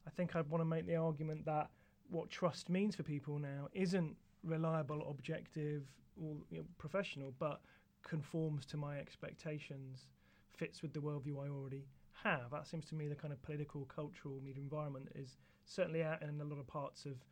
I 0.07 0.09
think 0.09 0.35
I'd 0.35 0.49
want 0.49 0.61
to 0.61 0.65
make 0.65 0.87
the 0.87 0.95
argument 0.95 1.45
that 1.45 1.69
what 2.09 2.31
trust 2.31 2.69
means 2.69 2.95
for 2.95 3.03
people 3.03 3.37
now 3.37 3.67
isn't 3.73 4.15
reliable, 4.43 5.07
objective, 5.07 5.83
or 6.19 6.37
you 6.49 6.57
know, 6.57 6.65
professional, 6.79 7.33
but 7.37 7.61
conforms 8.03 8.65
to 8.65 8.77
my 8.77 8.97
expectations, 8.97 10.07
fits 10.57 10.81
with 10.81 10.93
the 10.93 10.99
worldview 10.99 11.35
I 11.45 11.49
already 11.49 11.85
have. 12.23 12.49
That 12.51 12.65
seems 12.65 12.85
to 12.87 12.95
me 12.95 13.07
the 13.07 13.15
kind 13.15 13.31
of 13.31 13.41
political, 13.43 13.85
cultural 13.85 14.39
media 14.43 14.63
environment 14.63 15.09
is 15.13 15.37
certainly 15.69 16.03
out 16.03 16.21
in 16.21 16.41
a 16.41 16.43
lot 16.43 16.59
of 16.59 16.67
parts 16.67 17.05
of 17.05 17.23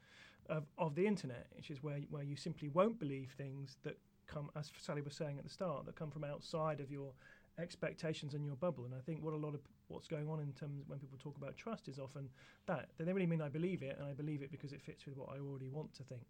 of, 0.49 0.63
of 0.77 0.95
the 0.95 1.05
internet, 1.05 1.47
which 1.55 1.69
is 1.69 1.83
where 1.83 1.99
where 2.09 2.23
you 2.23 2.35
simply 2.35 2.69
won't 2.69 2.99
believe 2.99 3.33
things 3.37 3.77
that 3.83 3.97
come, 4.27 4.49
as 4.55 4.71
Sally 4.79 5.01
was 5.01 5.13
saying 5.13 5.37
at 5.37 5.43
the 5.43 5.49
start, 5.49 5.85
that 5.85 5.95
come 5.95 6.11
from 6.11 6.23
outside 6.23 6.79
of 6.79 6.91
your 6.91 7.11
expectations 7.59 8.33
and 8.33 8.45
your 8.45 8.55
bubble. 8.55 8.85
And 8.85 8.93
I 8.93 8.99
think 8.99 9.23
what 9.23 9.33
a 9.33 9.37
lot 9.37 9.53
of 9.53 9.61
what's 9.87 10.07
going 10.07 10.29
on 10.29 10.39
in 10.39 10.53
terms 10.53 10.83
when 10.87 10.99
people 10.99 11.17
talk 11.17 11.37
about 11.37 11.57
trust 11.57 11.87
is 11.87 11.99
often 11.99 12.29
that 12.67 12.89
they 12.97 13.05
don't 13.05 13.15
really 13.15 13.27
mean 13.27 13.41
I 13.41 13.49
believe 13.49 13.81
it, 13.83 13.97
and 13.99 14.07
I 14.07 14.13
believe 14.13 14.41
it 14.41 14.51
because 14.51 14.71
it 14.71 14.81
fits 14.81 15.05
with 15.05 15.17
what 15.17 15.29
I 15.29 15.39
already 15.39 15.69
want 15.69 15.93
to 15.95 16.03
think. 16.03 16.25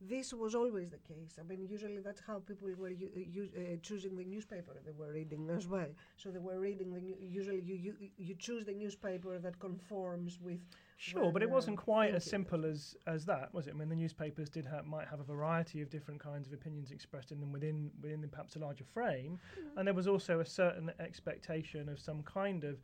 This 0.00 0.32
was 0.32 0.54
always 0.54 0.90
the 0.90 0.98
case. 0.98 1.38
I 1.40 1.42
mean, 1.42 1.66
usually 1.68 1.98
that's 1.98 2.20
how 2.24 2.38
people 2.38 2.68
were 2.78 2.88
u- 2.88 3.10
u- 3.14 3.50
uh, 3.56 3.76
choosing 3.82 4.16
the 4.16 4.24
newspaper 4.24 4.72
they 4.84 4.92
were 4.92 5.12
reading 5.12 5.50
as 5.50 5.66
well. 5.66 5.88
So 6.16 6.30
they 6.30 6.38
were 6.38 6.60
reading 6.60 6.92
the 6.92 7.00
new- 7.00 7.16
usually 7.20 7.60
you, 7.60 7.74
you 7.74 7.94
you 8.16 8.34
choose 8.36 8.64
the 8.64 8.74
newspaper 8.74 9.38
that 9.40 9.58
conforms 9.58 10.40
with. 10.40 10.60
Sure, 10.98 11.32
but 11.32 11.42
it 11.42 11.50
wasn't 11.50 11.78
uh, 11.78 11.82
quite 11.82 12.14
as 12.14 12.24
simple 12.24 12.64
as, 12.64 12.96
as 13.06 13.24
that, 13.26 13.52
was 13.52 13.66
it? 13.66 13.74
I 13.74 13.78
mean, 13.78 13.88
the 13.88 13.96
newspapers 13.96 14.48
did 14.48 14.66
have, 14.66 14.84
might 14.86 15.08
have 15.08 15.20
a 15.20 15.24
variety 15.24 15.80
of 15.82 15.90
different 15.90 16.20
kinds 16.20 16.46
of 16.46 16.52
opinions 16.52 16.90
expressed 16.92 17.32
in 17.32 17.40
them 17.40 17.50
within 17.52 17.90
within 18.00 18.26
perhaps 18.28 18.54
a 18.54 18.60
larger 18.60 18.84
frame, 18.84 19.40
and 19.76 19.86
there 19.86 19.94
was 19.94 20.06
also 20.06 20.38
a 20.38 20.46
certain 20.46 20.92
expectation 21.00 21.88
of 21.88 21.98
some 21.98 22.22
kind 22.22 22.62
of 22.62 22.80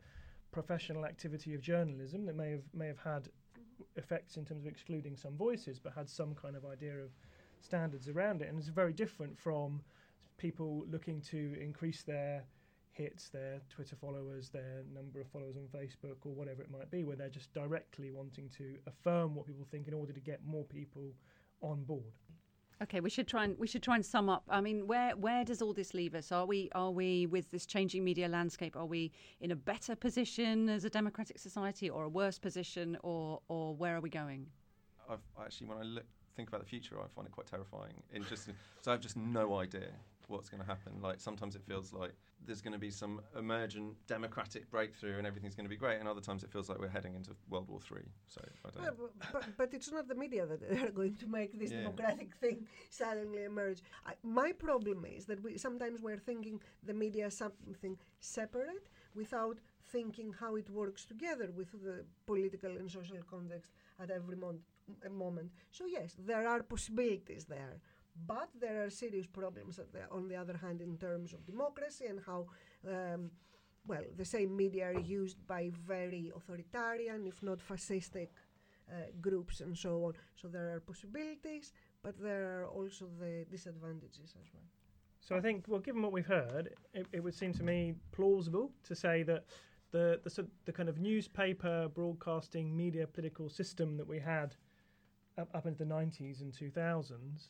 professional 0.51 1.05
activity 1.05 1.53
of 1.53 1.61
journalism 1.61 2.25
that 2.25 2.35
may 2.35 2.51
have 2.51 2.63
may 2.73 2.87
have 2.87 2.99
had 2.99 3.29
effects 3.95 4.37
in 4.37 4.45
terms 4.45 4.65
of 4.65 4.71
excluding 4.71 5.15
some 5.15 5.35
voices, 5.37 5.79
but 5.79 5.93
had 5.93 6.09
some 6.09 6.35
kind 6.35 6.55
of 6.55 6.65
idea 6.65 6.93
of 6.97 7.11
standards 7.61 8.07
around 8.07 8.41
it, 8.41 8.49
and 8.49 8.57
it's 8.59 8.67
very 8.67 8.93
different 8.93 9.37
from 9.37 9.81
people 10.37 10.85
looking 10.89 11.21
to 11.21 11.55
increase 11.59 12.03
their 12.03 12.43
hits, 12.91 13.29
their 13.29 13.59
Twitter 13.69 13.95
followers, 13.95 14.49
their 14.49 14.83
number 14.93 15.19
of 15.19 15.27
followers 15.27 15.55
on 15.57 15.67
Facebook, 15.67 16.17
or 16.25 16.33
whatever 16.33 16.61
it 16.61 16.71
might 16.71 16.89
be, 16.91 17.03
where 17.03 17.15
they're 17.15 17.29
just 17.29 17.53
directly 17.53 18.11
wanting 18.11 18.49
to 18.57 18.75
affirm 18.87 19.35
what 19.35 19.45
people 19.45 19.65
think 19.69 19.87
in 19.87 19.93
order 19.93 20.13
to 20.13 20.19
get 20.19 20.39
more 20.45 20.63
people 20.65 21.13
on 21.61 21.83
board. 21.83 22.13
Okay, 22.83 22.99
we 22.99 23.09
should 23.09 23.27
try 23.27 23.45
and 23.45 23.57
we 23.57 23.67
should 23.67 23.81
try 23.81 23.95
and 23.95 24.05
sum 24.05 24.29
up. 24.29 24.43
I 24.49 24.59
mean, 24.59 24.85
where 24.85 25.15
where 25.15 25.45
does 25.45 25.61
all 25.61 25.73
this 25.73 25.93
leave 25.93 26.13
us? 26.13 26.31
Are 26.31 26.45
we 26.45 26.69
are 26.73 26.91
we 26.91 27.25
with 27.25 27.49
this 27.51 27.65
changing 27.65 28.03
media 28.03 28.27
landscape? 28.27 28.75
Are 28.75 28.85
we 28.85 29.11
in 29.39 29.51
a 29.51 29.55
better 29.55 29.95
position 29.95 30.67
as 30.69 30.83
a 30.83 30.89
democratic 30.89 31.39
society, 31.39 31.89
or 31.89 32.03
a 32.03 32.09
worse 32.09 32.37
position, 32.37 32.97
or 33.01 33.41
or 33.47 33.73
where 33.75 33.95
are 33.95 34.01
we 34.01 34.09
going? 34.09 34.47
I've 35.09 35.19
actually, 35.41 35.67
when 35.67 35.77
I 35.77 35.83
look, 35.83 36.05
think 36.35 36.49
about 36.49 36.61
the 36.61 36.67
future, 36.67 36.97
I 36.99 37.07
find 37.07 37.27
it 37.27 37.31
quite 37.31 37.47
terrifying. 37.47 37.93
In 38.11 38.25
just, 38.25 38.45
so 38.81 38.91
I 38.91 38.93
have 38.93 39.01
just 39.01 39.15
no 39.15 39.55
idea 39.59 39.91
what's 40.27 40.49
going 40.49 40.61
to 40.61 40.67
happen. 40.67 41.01
Like 41.01 41.19
sometimes 41.19 41.55
it 41.55 41.63
feels 41.63 41.93
like 41.93 42.13
there's 42.45 42.61
going 42.61 42.73
to 42.73 42.79
be 42.79 42.91
some 42.91 43.21
emergent 43.37 43.95
democratic 44.07 44.69
breakthrough 44.69 45.17
and 45.17 45.25
everything's 45.25 45.55
going 45.55 45.65
to 45.65 45.69
be 45.69 45.77
great, 45.77 45.99
and 45.99 46.07
other 46.07 46.21
times 46.21 46.43
it 46.43 46.51
feels 46.51 46.69
like 46.69 46.79
we're 46.79 46.89
heading 46.89 47.15
into 47.15 47.31
World 47.49 47.67
War 47.69 47.79
Three. 47.79 48.09
So 48.27 48.41
I 48.65 48.69
don't. 48.69 48.97
Well, 48.99 49.09
but, 49.31 49.57
but, 49.57 49.73
it's 49.73 49.91
not 49.91 50.07
the 50.07 50.15
media 50.15 50.45
that 50.45 50.61
are 50.63 50.91
going 50.99 51.15
to 51.15 51.27
make 51.27 51.59
this 51.59 51.71
Yeah. 51.71 51.83
democratic 51.83 52.35
thing 52.35 52.67
suddenly 52.89 53.43
emerge. 53.43 53.81
I, 54.05 54.13
my 54.23 54.51
problem 54.51 55.05
is 55.05 55.25
that 55.25 55.41
we 55.43 55.57
sometimes 55.57 56.01
we're 56.01 56.17
thinking 56.17 56.61
the 56.83 56.93
media 56.93 57.27
is 57.27 57.37
something 57.37 57.97
separate 58.19 58.89
without 59.15 59.59
thinking 59.91 60.33
how 60.39 60.55
it 60.55 60.69
works 60.69 61.05
together 61.05 61.51
with 61.55 61.71
the 61.71 62.05
political 62.25 62.71
and 62.77 62.91
social 62.91 63.17
context 63.29 63.71
at 63.99 64.09
every 64.09 64.35
a 65.05 65.09
moment. 65.09 65.51
So 65.71 65.85
yes, 65.85 66.15
there 66.17 66.47
are 66.47 66.61
possibilities 66.63 67.45
there. 67.45 67.79
But 68.15 68.49
there 68.59 68.83
are 68.83 68.89
serious 68.89 69.27
problems 69.27 69.75
the, 69.75 69.99
on 70.11 70.27
the 70.27 70.35
other 70.35 70.57
hand 70.57 70.81
in 70.81 70.97
terms 70.97 71.33
of 71.33 71.45
democracy 71.45 72.05
and 72.05 72.19
how 72.25 72.47
um, 72.87 73.31
well, 73.87 74.03
the 74.17 74.25
same 74.25 74.55
media 74.55 74.87
are 74.87 74.99
used 74.99 75.45
by 75.47 75.71
very 75.87 76.31
authoritarian, 76.35 77.27
if 77.27 77.43
not 77.43 77.59
fascistic, 77.59 78.29
uh, 78.89 79.11
groups 79.21 79.61
and 79.61 79.77
so 79.77 80.05
on. 80.05 80.13
So 80.35 80.47
there 80.47 80.75
are 80.75 80.79
possibilities, 80.79 81.71
but 82.03 82.19
there 82.19 82.61
are 82.61 82.67
also 82.67 83.07
the 83.19 83.45
disadvantages 83.49 84.35
as 84.41 84.47
well. 84.53 84.63
So 85.19 85.35
I 85.35 85.41
think, 85.41 85.65
well, 85.67 85.79
given 85.79 86.01
what 86.01 86.11
we've 86.11 86.25
heard, 86.25 86.69
it, 86.93 87.07
it 87.11 87.23
would 87.23 87.33
seem 87.33 87.53
to 87.53 87.63
me 87.63 87.95
plausible 88.11 88.71
to 88.83 88.95
say 88.95 89.23
that 89.23 89.45
the 89.91 90.19
the, 90.23 90.47
the 90.65 90.71
kind 90.71 90.89
of 90.89 90.99
newspaper 90.99 91.89
broadcasting 91.93 92.75
media 92.75 93.07
political 93.07 93.49
system 93.49 93.97
that 93.97 94.07
we 94.07 94.19
had 94.19 94.55
up, 95.37 95.49
up 95.53 95.65
into 95.65 95.83
the 95.83 95.91
90s 95.93 96.41
and 96.41 96.53
2000s, 96.53 97.49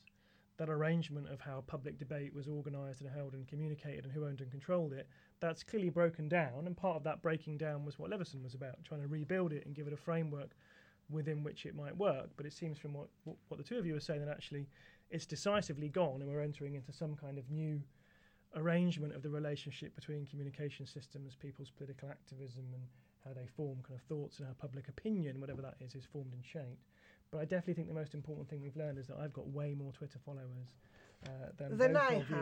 that 0.57 0.69
arrangement 0.69 1.27
of 1.29 1.41
how 1.41 1.63
public 1.67 1.97
debate 1.99 2.33
was 2.33 2.47
organised 2.47 3.01
and 3.01 3.09
held 3.09 3.33
and 3.33 3.47
communicated 3.47 4.05
and 4.05 4.13
who 4.13 4.25
owned 4.25 4.41
and 4.41 4.51
controlled 4.51 4.93
it, 4.93 5.07
that's 5.39 5.63
clearly 5.63 5.89
broken 5.89 6.29
down. 6.29 6.65
And 6.65 6.77
part 6.77 6.95
of 6.95 7.03
that 7.03 7.21
breaking 7.21 7.57
down 7.57 7.83
was 7.83 7.99
what 7.99 8.09
Leveson 8.09 8.41
was 8.41 8.53
about, 8.53 8.83
trying 8.83 9.01
to 9.01 9.07
rebuild 9.07 9.51
it 9.51 9.65
and 9.65 9.75
give 9.75 9.87
it 9.87 9.93
a 9.93 9.97
framework 9.97 10.51
within 11.09 11.43
which 11.43 11.65
it 11.65 11.75
might 11.75 11.95
work. 11.97 12.29
But 12.37 12.45
it 12.45 12.53
seems 12.53 12.77
from 12.77 12.93
what, 12.93 13.07
what 13.25 13.35
what 13.49 13.57
the 13.57 13.63
two 13.63 13.77
of 13.77 13.85
you 13.85 13.95
are 13.95 13.99
saying 14.01 14.21
that 14.25 14.31
actually 14.31 14.67
it's 15.11 15.25
decisively 15.25 15.89
gone 15.89 16.21
and 16.21 16.29
we're 16.29 16.41
entering 16.41 16.75
into 16.75 16.91
some 16.91 17.15
kind 17.15 17.37
of 17.37 17.49
new 17.51 17.81
arrangement 18.55 19.13
of 19.13 19.21
the 19.21 19.29
relationship 19.29 19.93
between 19.95 20.25
communication 20.25 20.85
systems, 20.85 21.35
people's 21.35 21.69
political 21.69 22.09
activism, 22.09 22.63
and 22.73 22.83
how 23.25 23.33
they 23.33 23.47
form 23.55 23.77
kind 23.85 23.99
of 23.99 24.05
thoughts 24.05 24.39
and 24.39 24.47
how 24.47 24.53
public 24.53 24.87
opinion, 24.87 25.39
whatever 25.41 25.61
that 25.61 25.75
is, 25.81 25.95
is 25.95 26.05
formed 26.05 26.33
and 26.33 26.45
shaped. 26.45 26.85
But 27.31 27.39
I 27.41 27.45
definitely 27.45 27.73
think 27.73 27.87
the 27.87 27.93
most 27.93 28.13
important 28.13 28.49
thing 28.49 28.61
we've 28.61 28.77
learned 28.77 28.97
is 28.97 29.07
that 29.07 29.17
I've 29.19 29.33
got 29.33 29.47
way 29.47 29.73
more 29.77 29.91
Twitter 29.91 30.19
followers 30.25 30.69
uh, 31.25 31.29
than, 31.57 31.77
Than 31.77 31.93
both 31.93 32.01
I 32.03 32.13
of 32.15 32.29
you. 32.29 32.35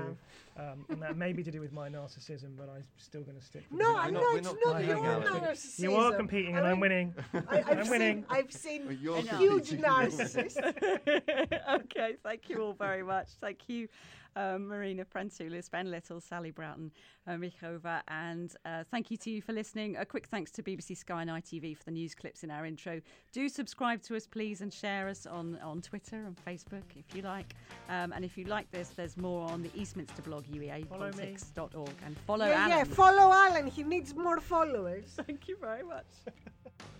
have. 0.57 0.71
Um, 0.73 0.85
and 0.89 1.01
that 1.01 1.15
may 1.15 1.31
be 1.33 1.41
to 1.43 1.51
do 1.51 1.61
with 1.61 1.71
my 1.71 1.89
narcissism, 1.89 2.57
but 2.57 2.69
I'm 2.69 2.83
still 2.97 3.21
going 3.21 3.37
to 3.37 3.43
stick. 3.43 3.63
with 3.71 3.79
No, 3.79 3.91
it. 3.95 3.99
I'm 3.99 4.13
not- 4.13 4.35
it's 4.35 4.53
not 4.65 4.83
your 4.85 4.97
narcissism. 4.97 5.79
You 5.79 5.95
are 5.95 6.11
competing, 6.13 6.57
and 6.57 6.67
I 6.67 6.71
I'm 6.71 6.79
winning. 6.79 7.13
I, 7.33 7.59
I've 7.59 7.69
I'm 7.69 7.81
seen, 7.83 7.91
winning. 7.91 8.25
I've 8.29 8.51
seen 8.51 8.97
You're 9.01 9.21
huge 9.21 9.69
competing. 9.69 9.79
narcissists. 9.89 10.57
okay, 11.75 12.15
thank 12.23 12.49
you 12.49 12.61
all 12.61 12.73
very 12.73 13.03
much. 13.03 13.29
Thank 13.39 13.59
you, 13.69 13.87
um, 14.35 14.67
Marina 14.67 15.05
Prentoulis, 15.05 15.69
Ben 15.69 15.89
Little, 15.89 16.19
Sally 16.19 16.51
Broughton, 16.51 16.91
uh, 17.27 17.31
Micova, 17.31 18.01
and 18.07 18.55
uh, 18.65 18.83
thank 18.89 19.11
you 19.11 19.17
to 19.17 19.29
you 19.29 19.41
for 19.41 19.53
listening. 19.53 19.95
A 19.97 20.05
quick 20.05 20.27
thanks 20.27 20.51
to 20.51 20.63
BBC 20.63 20.97
Sky 20.97 21.21
and 21.21 21.31
ITV 21.31 21.77
for 21.77 21.83
the 21.85 21.91
news 21.91 22.15
clips 22.15 22.43
in 22.43 22.51
our 22.51 22.65
intro. 22.65 23.01
Do 23.31 23.49
subscribe 23.49 24.01
to 24.03 24.15
us, 24.15 24.27
please, 24.27 24.61
and 24.61 24.73
share 24.73 25.07
us 25.07 25.25
on, 25.25 25.57
on 25.63 25.81
Twitter 25.81 26.25
and 26.25 26.35
Facebook 26.45 26.83
if 26.95 27.15
you 27.15 27.21
like. 27.21 27.55
Um, 27.89 28.13
and 28.13 28.23
if 28.25 28.37
you 28.37 28.45
like 28.45 28.69
this, 28.71 28.89
there's 28.89 29.17
more 29.17 29.49
on 29.49 29.61
the 29.61 29.71
Eastminster 29.75 30.21
blog, 30.21 30.45
ueapolitics.org. 30.45 31.91
And 32.05 32.17
follow 32.19 32.47
yeah, 32.47 32.65
Alan. 32.65 32.69
yeah, 32.69 32.83
follow 32.83 33.31
Alan. 33.33 33.67
He 33.67 33.83
needs 33.83 34.15
more 34.15 34.39
followers. 34.39 35.05
Thank 35.27 35.47
you 35.47 35.57
very 35.59 35.83
much. 35.83 36.05